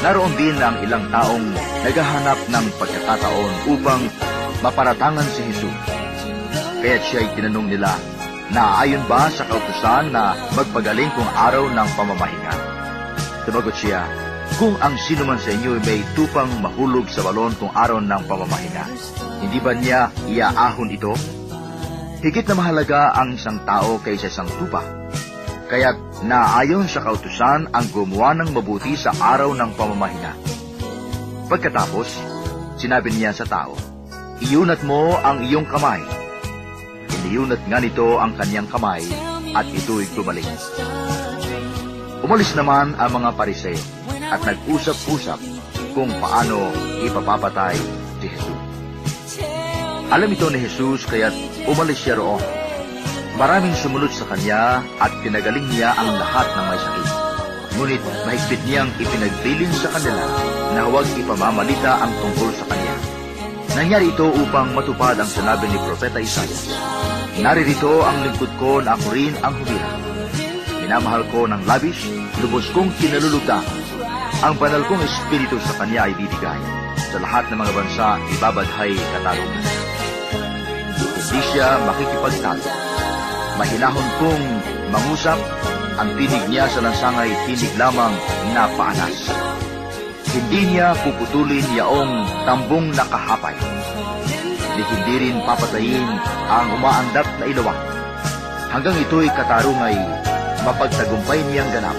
Naroon 0.03 0.35
din 0.35 0.59
ang 0.59 0.75
ilang 0.83 1.07
taong 1.07 1.47
naghahanap 1.87 2.39
ng 2.51 2.65
pagkakataon 2.75 3.53
upang 3.71 4.01
maparatangan 4.59 5.27
si 5.31 5.39
Jesus. 5.47 5.77
Kaya 6.83 6.99
siya'y 6.99 7.31
tinanong 7.39 7.71
nila, 7.71 7.95
Naayon 8.51 9.07
ba 9.07 9.31
sa 9.31 9.47
kautusan 9.47 10.11
na 10.11 10.35
magpagaling 10.51 11.07
kung 11.15 11.29
araw 11.39 11.71
ng 11.71 11.89
pamamahinga? 11.95 12.70
Sumagot 13.41 13.73
siya, 13.73 14.05
Kung 14.59 14.77
ang 14.83 14.93
sino 14.99 15.25
man 15.25 15.39
sa 15.39 15.49
inyo 15.49 15.79
may 15.81 16.03
tupang 16.13 16.51
mahulog 16.61 17.07
sa 17.09 17.25
balon 17.25 17.55
kung 17.57 17.71
araw 17.73 17.97
ng 18.03 18.23
pamamahinga, 18.29 18.85
hindi 19.41 19.57
ba 19.57 19.71
niya 19.73 20.11
iaahon 20.27 20.91
ito? 20.91 21.15
Higit 22.21 22.45
na 22.45 22.55
mahalaga 22.59 23.15
ang 23.17 23.33
isang 23.33 23.63
tao 23.65 23.97
kaysa 24.03 24.29
isang 24.29 24.45
tupa. 24.59 24.85
Kaya't 25.71 26.21
naayon 26.27 26.85
sa 26.85 27.01
kautusan 27.01 27.71
ang 27.73 27.85
gumawa 27.89 28.37
ng 28.37 28.53
mabuti 28.53 28.93
sa 28.93 29.15
araw 29.17 29.55
ng 29.55 29.71
pamamahinga. 29.73 30.33
Pagkatapos, 31.49 32.21
sinabi 32.77 33.09
niya 33.15 33.33
sa 33.33 33.47
tao, 33.47 33.73
Iyunat 34.41 34.85
mo 34.85 35.17
ang 35.21 35.41
iyong 35.45 35.65
kamay. 35.65 36.01
Iniyunat 37.21 37.61
nga 37.65 37.77
nito 37.77 38.17
ang 38.17 38.33
kanyang 38.37 38.65
kamay 38.69 39.05
at 39.53 39.65
ito'y 39.69 40.05
gumaling. 40.17 40.49
Umalis 42.21 42.53
naman 42.53 42.93
ang 43.01 43.11
mga 43.17 43.33
pariseo 43.33 43.81
at 44.29 44.45
nag-usap-usap 44.45 45.41
kung 45.97 46.13
paano 46.21 46.69
ipapapatay 47.01 47.73
si 48.21 48.29
Jesus. 48.29 48.61
Alam 50.13 50.29
ito 50.29 50.45
ni 50.53 50.61
Jesus 50.61 51.09
kaya't 51.09 51.33
umalis 51.65 51.97
siya 51.97 52.21
roon. 52.21 52.37
Maraming 53.41 53.73
sumunod 53.73 54.13
sa 54.13 54.29
kanya 54.29 54.85
at 55.01 55.09
pinagaling 55.25 55.65
niya 55.73 55.97
ang 55.97 56.13
lahat 56.21 56.45
ng 56.45 56.65
may 56.69 56.79
sakit. 56.79 57.09
Ngunit 57.71 58.01
mahigpit 58.29 58.61
niyang 58.69 58.91
ipinagbilin 59.01 59.73
sa 59.73 59.89
kanila 59.97 60.25
na 60.77 60.81
huwag 60.85 61.07
ipamamalita 61.17 62.05
ang 62.05 62.13
tungkol 62.21 62.53
sa 62.53 62.69
kanya. 62.69 62.95
Nangyari 63.73 64.13
ito 64.13 64.29
upang 64.29 64.77
matupad 64.77 65.17
ang 65.17 65.31
sinabi 65.31 65.65
ni 65.71 65.79
Propeta 65.79 66.21
Isaias. 66.21 66.69
Naririto 67.41 68.05
ang 68.05 68.29
lingkod 68.29 68.51
ko 68.61 68.83
na 68.83 68.93
ako 68.93 69.09
rin 69.09 69.33
ang 69.41 69.57
humira. 69.57 70.10
Minamahal 70.91 71.23
ko 71.31 71.47
ng 71.47 71.63
labis, 71.63 72.03
lubos 72.43 72.67
kong 72.75 72.91
kinalulugdan. 72.99 73.63
Ang 74.43 74.59
banal 74.59 74.83
kong 74.91 74.99
espiritu 74.99 75.55
sa 75.63 75.79
kanya 75.79 76.03
ay 76.03 76.11
bibigay. 76.19 76.59
Sa 77.15 77.15
lahat 77.23 77.47
ng 77.47 77.63
mga 77.63 77.71
bansa, 77.71 78.19
ibabadhay 78.35 78.99
katarungan. 78.99 79.65
Hindi 80.99 81.39
siya 81.47 81.79
makikipagtalo. 81.87 82.67
Mahinahon 83.55 84.07
kong 84.19 84.43
mangusap, 84.91 85.39
ang 85.95 86.11
tinig 86.19 86.43
niya 86.51 86.67
sa 86.67 86.83
lansangay 86.83 87.31
tinig 87.47 87.71
lamang 87.79 88.11
na 88.51 88.67
paanas. 88.75 89.31
Hindi 90.27 90.75
niya 90.75 90.91
puputulin 91.07 91.71
yaong 91.71 92.43
tambong 92.43 92.91
nakahapay. 92.91 93.55
Di 94.75 94.83
hindi 94.91 95.15
rin 95.23 95.39
papatayin 95.47 96.19
ang 96.51 96.67
umaandap 96.75 97.31
na 97.39 97.47
ilawan. 97.47 97.79
Hanggang 98.75 98.99
ito'y 98.99 99.31
katarungay, 99.31 99.95
mapagtagumpay 100.65 101.39
niyang 101.49 101.69
ganap. 101.73 101.97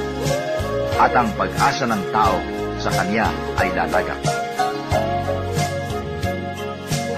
At 1.00 1.12
ang 1.16 1.30
pag-asa 1.34 1.88
ng 1.88 2.02
tao 2.14 2.36
sa 2.78 2.90
kanya 2.94 3.30
ay 3.58 3.70
lalagak. 3.74 4.20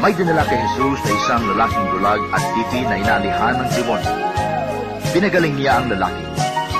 May 0.04 0.12
dinala 0.12 0.44
kay 0.44 0.60
Jesus 0.60 1.00
na 1.00 1.12
isang 1.16 1.42
lalaking 1.48 1.86
bulag 1.96 2.20
at 2.36 2.44
titi 2.52 2.84
na 2.84 3.00
inaalihan 3.00 3.56
ng 3.56 3.68
demonyo. 3.72 4.14
Pinagaling 5.16 5.56
niya 5.56 5.80
ang 5.80 5.88
lalaki. 5.88 6.24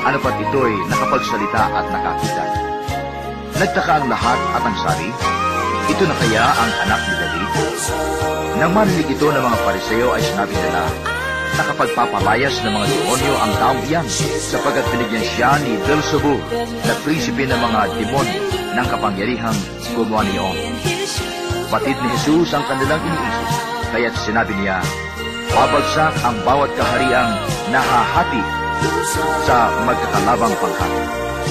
Ano 0.05 0.21
pat 0.21 0.37
ito'y 0.37 0.77
nakapagsalita 0.93 1.63
at 1.73 1.87
nakakita. 1.89 2.45
Nagtaka 3.57 3.93
ang 3.97 4.07
lahat 4.13 4.39
at 4.53 4.63
ang 4.69 4.77
sabi, 4.77 5.09
ito 5.89 6.05
na 6.05 6.17
kaya 6.21 6.45
ang 6.45 6.73
anak 6.85 7.01
ni 7.01 7.15
David? 7.17 7.51
Nang 8.61 8.73
marinig 8.77 9.09
ito 9.09 9.27
ng 9.33 9.41
mga 9.41 9.59
pariseo 9.65 10.09
ay 10.13 10.23
sinabi 10.25 10.53
nila, 10.53 10.83
nakapagpapalayas 11.55 12.55
ng 12.63 12.73
mga 12.75 12.87
demonyo 12.91 13.35
ang 13.39 13.53
taong 13.63 13.83
iyan 13.87 14.07
sapagat 14.43 14.87
binigyan 14.91 15.27
siya 15.27 15.51
ni 15.63 15.79
Beelzebub 15.87 16.41
na 16.87 16.95
prinsipe 17.07 17.47
ng 17.47 17.61
mga 17.61 17.81
demonyo 17.99 18.41
ng 18.75 18.87
kapangyarihang 18.91 19.59
gumawa 19.95 20.27
niyon. 20.27 20.57
Batid 21.71 21.97
ni 21.99 22.11
Jesus 22.23 22.51
ang 22.55 22.67
kanilang 22.67 23.03
iniisip, 23.03 23.49
kaya't 23.95 24.17
sinabi 24.19 24.55
niya, 24.59 24.83
Babagsak 25.55 26.15
ang 26.27 26.35
bawat 26.43 26.71
kahariang 26.75 27.31
nahahati 27.71 28.43
sa 29.47 29.71
magkakalabang 29.87 30.55
pangkat 30.59 30.93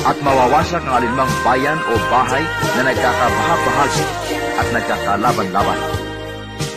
at 0.04 0.18
mawawasak 0.20 0.84
ang 0.84 1.00
alinmang 1.00 1.32
bayan 1.48 1.80
o 1.88 1.96
bahay 2.12 2.44
na 2.76 2.92
nagkakabahag-bahagi 2.92 4.06
at 4.60 4.68
nagkakalaban-laban. 4.76 5.80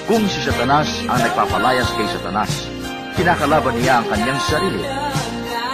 Kung 0.07 0.23
si 0.31 0.39
Satanas 0.47 0.87
ang 1.11 1.19
nagpapalayas 1.19 1.91
kay 1.99 2.07
Satanas, 2.07 2.76
kinakalaban 3.17 3.75
niya 3.81 4.01
ang 4.01 4.07
kanyang 4.13 4.41
sarili. 4.45 4.85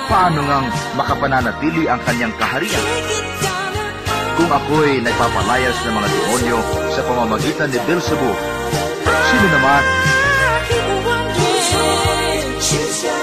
Paano 0.06 0.40
ngang 0.46 0.66
makapananatili 0.94 1.90
ang 1.90 2.00
kanyang 2.06 2.34
kaharian? 2.38 2.86
Kung 4.38 4.50
ako'y 4.50 5.02
nagpapalayas 5.04 5.76
ng 5.84 5.94
mga 5.94 6.08
demonyo 6.08 6.58
sa 6.94 7.00
pamamagitan 7.04 7.68
ni 7.68 7.78
Beelzebub, 7.84 8.38
sino 9.28 9.46
naman 9.52 9.82
something 12.62 13.21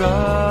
trust. 0.00 0.49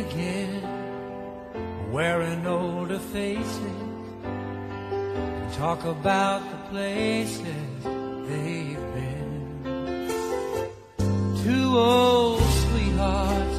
again, 0.00 0.62
wearing 1.92 2.46
older 2.46 2.98
faces, 2.98 3.80
talk 5.56 5.84
about 5.84 6.42
the 6.52 6.60
places 6.70 7.66
they've 8.28 8.86
been. 8.96 9.34
Two 11.44 11.68
old 11.76 12.42
sweethearts 12.62 13.56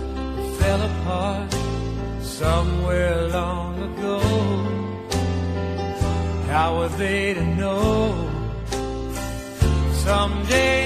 fell 0.59 0.81
apart 0.91 1.51
somewhere 2.21 3.27
long 3.39 3.73
ago. 3.89 4.19
How 6.47 6.69
are 6.81 6.93
they 7.01 7.33
to 7.35 7.45
know 7.45 8.29
someday? 10.05 10.80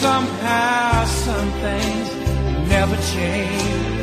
somehow 0.00 1.04
some 1.04 1.50
things 1.64 2.08
never 2.68 2.96
change. 3.14 4.00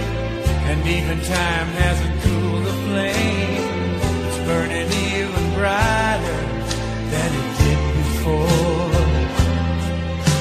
And 0.70 0.80
even 0.88 1.18
time 1.22 1.68
hasn't 1.84 2.16
cooled 2.24 2.66
the 2.66 2.76
flame. 2.86 3.64
It's 4.28 4.40
burning 4.48 4.90
even 5.10 5.44
brighter 5.58 6.42
than 7.14 7.30
it 7.42 7.50
did 7.62 7.82
before. 8.02 8.92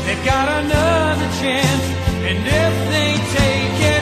They've 0.04 0.24
got 0.24 0.46
another 0.62 1.28
chance, 1.42 1.84
and 2.28 2.38
if 2.62 2.74
they 2.92 3.10
take 3.38 3.78
it. 3.88 3.93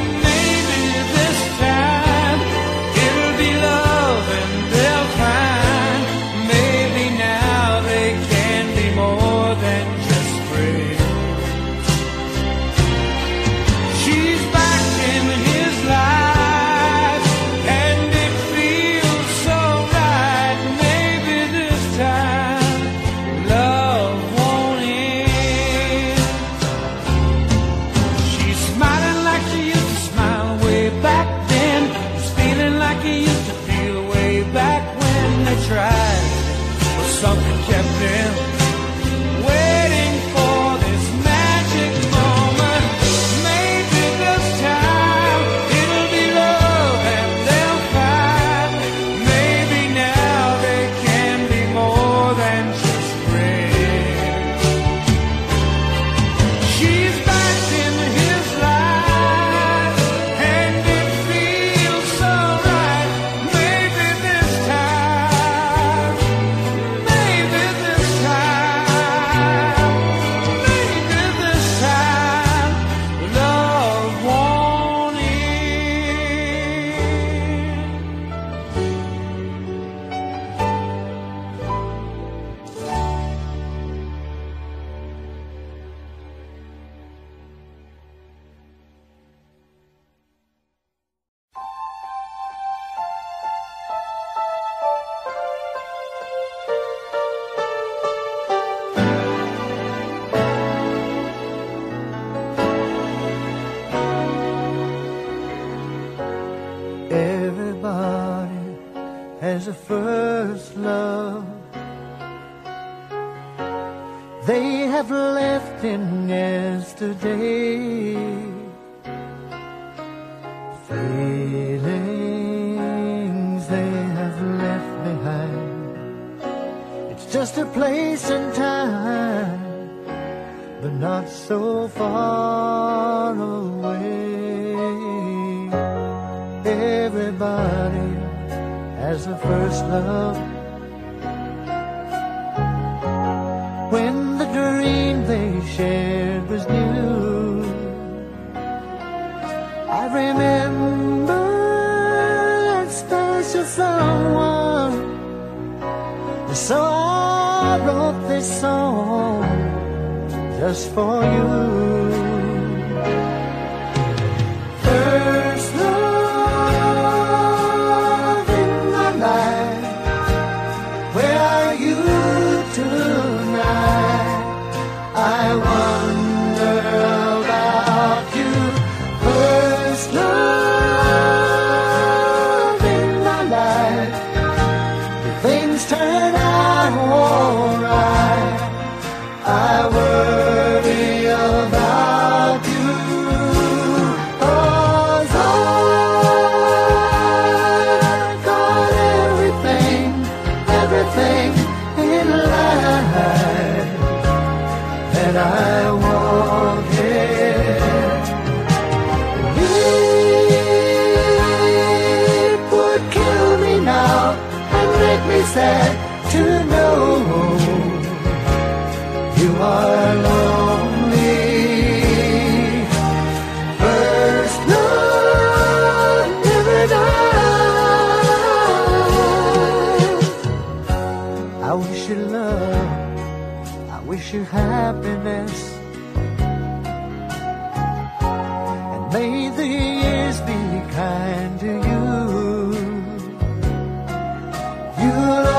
you 245.13 245.52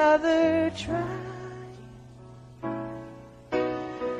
another 0.00 0.72
try. 0.82 1.18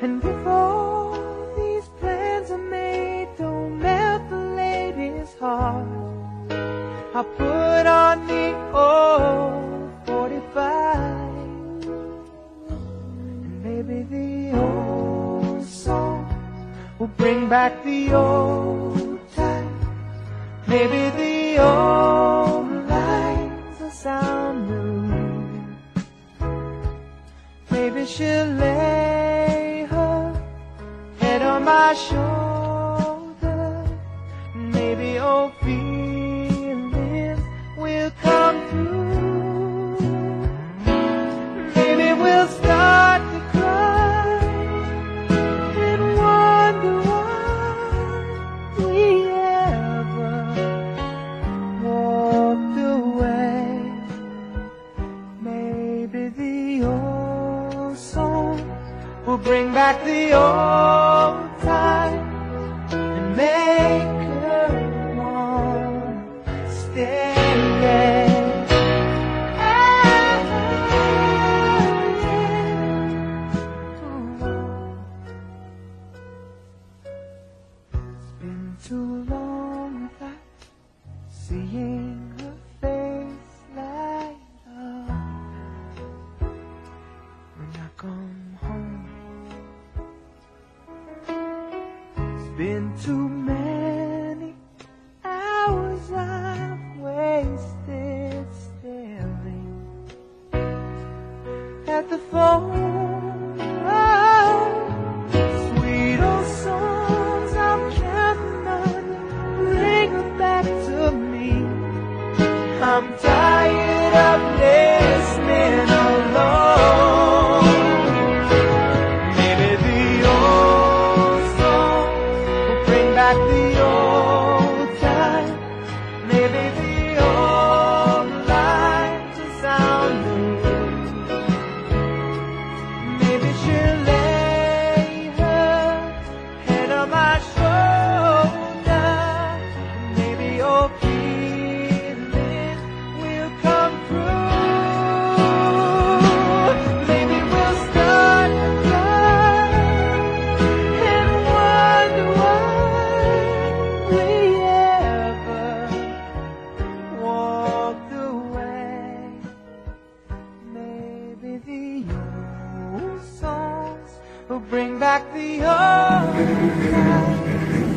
And 0.03 0.23
if 0.23 0.47
all 0.47 1.17
these 1.57 1.87
plans 1.99 2.51
are 2.51 2.65
made, 2.79 3.29
don't 3.37 3.79
melt 3.79 4.29
the 4.29 4.43
lady's 4.61 5.33
heart. 5.39 5.87
I'll 7.15 7.23
put 7.23 7.85
on 7.87 8.27
the 8.27 8.47
old 8.85 9.89
45. 10.05 10.61
And 12.69 13.63
maybe 13.65 13.97
the 14.15 14.57
old 14.61 15.65
songs 15.65 16.31
will 16.99 17.13
bring 17.21 17.49
back 17.49 17.83
the 17.83 18.13
old 18.13 19.19
times. 19.35 19.85
Maybe 20.67 21.00
she'll 28.05 28.45
lay 28.47 29.85
her 29.89 30.33
head 31.19 31.41
on 31.41 31.63
my 31.63 31.93
shoulder. 31.93 32.40
yo. 60.31 60.70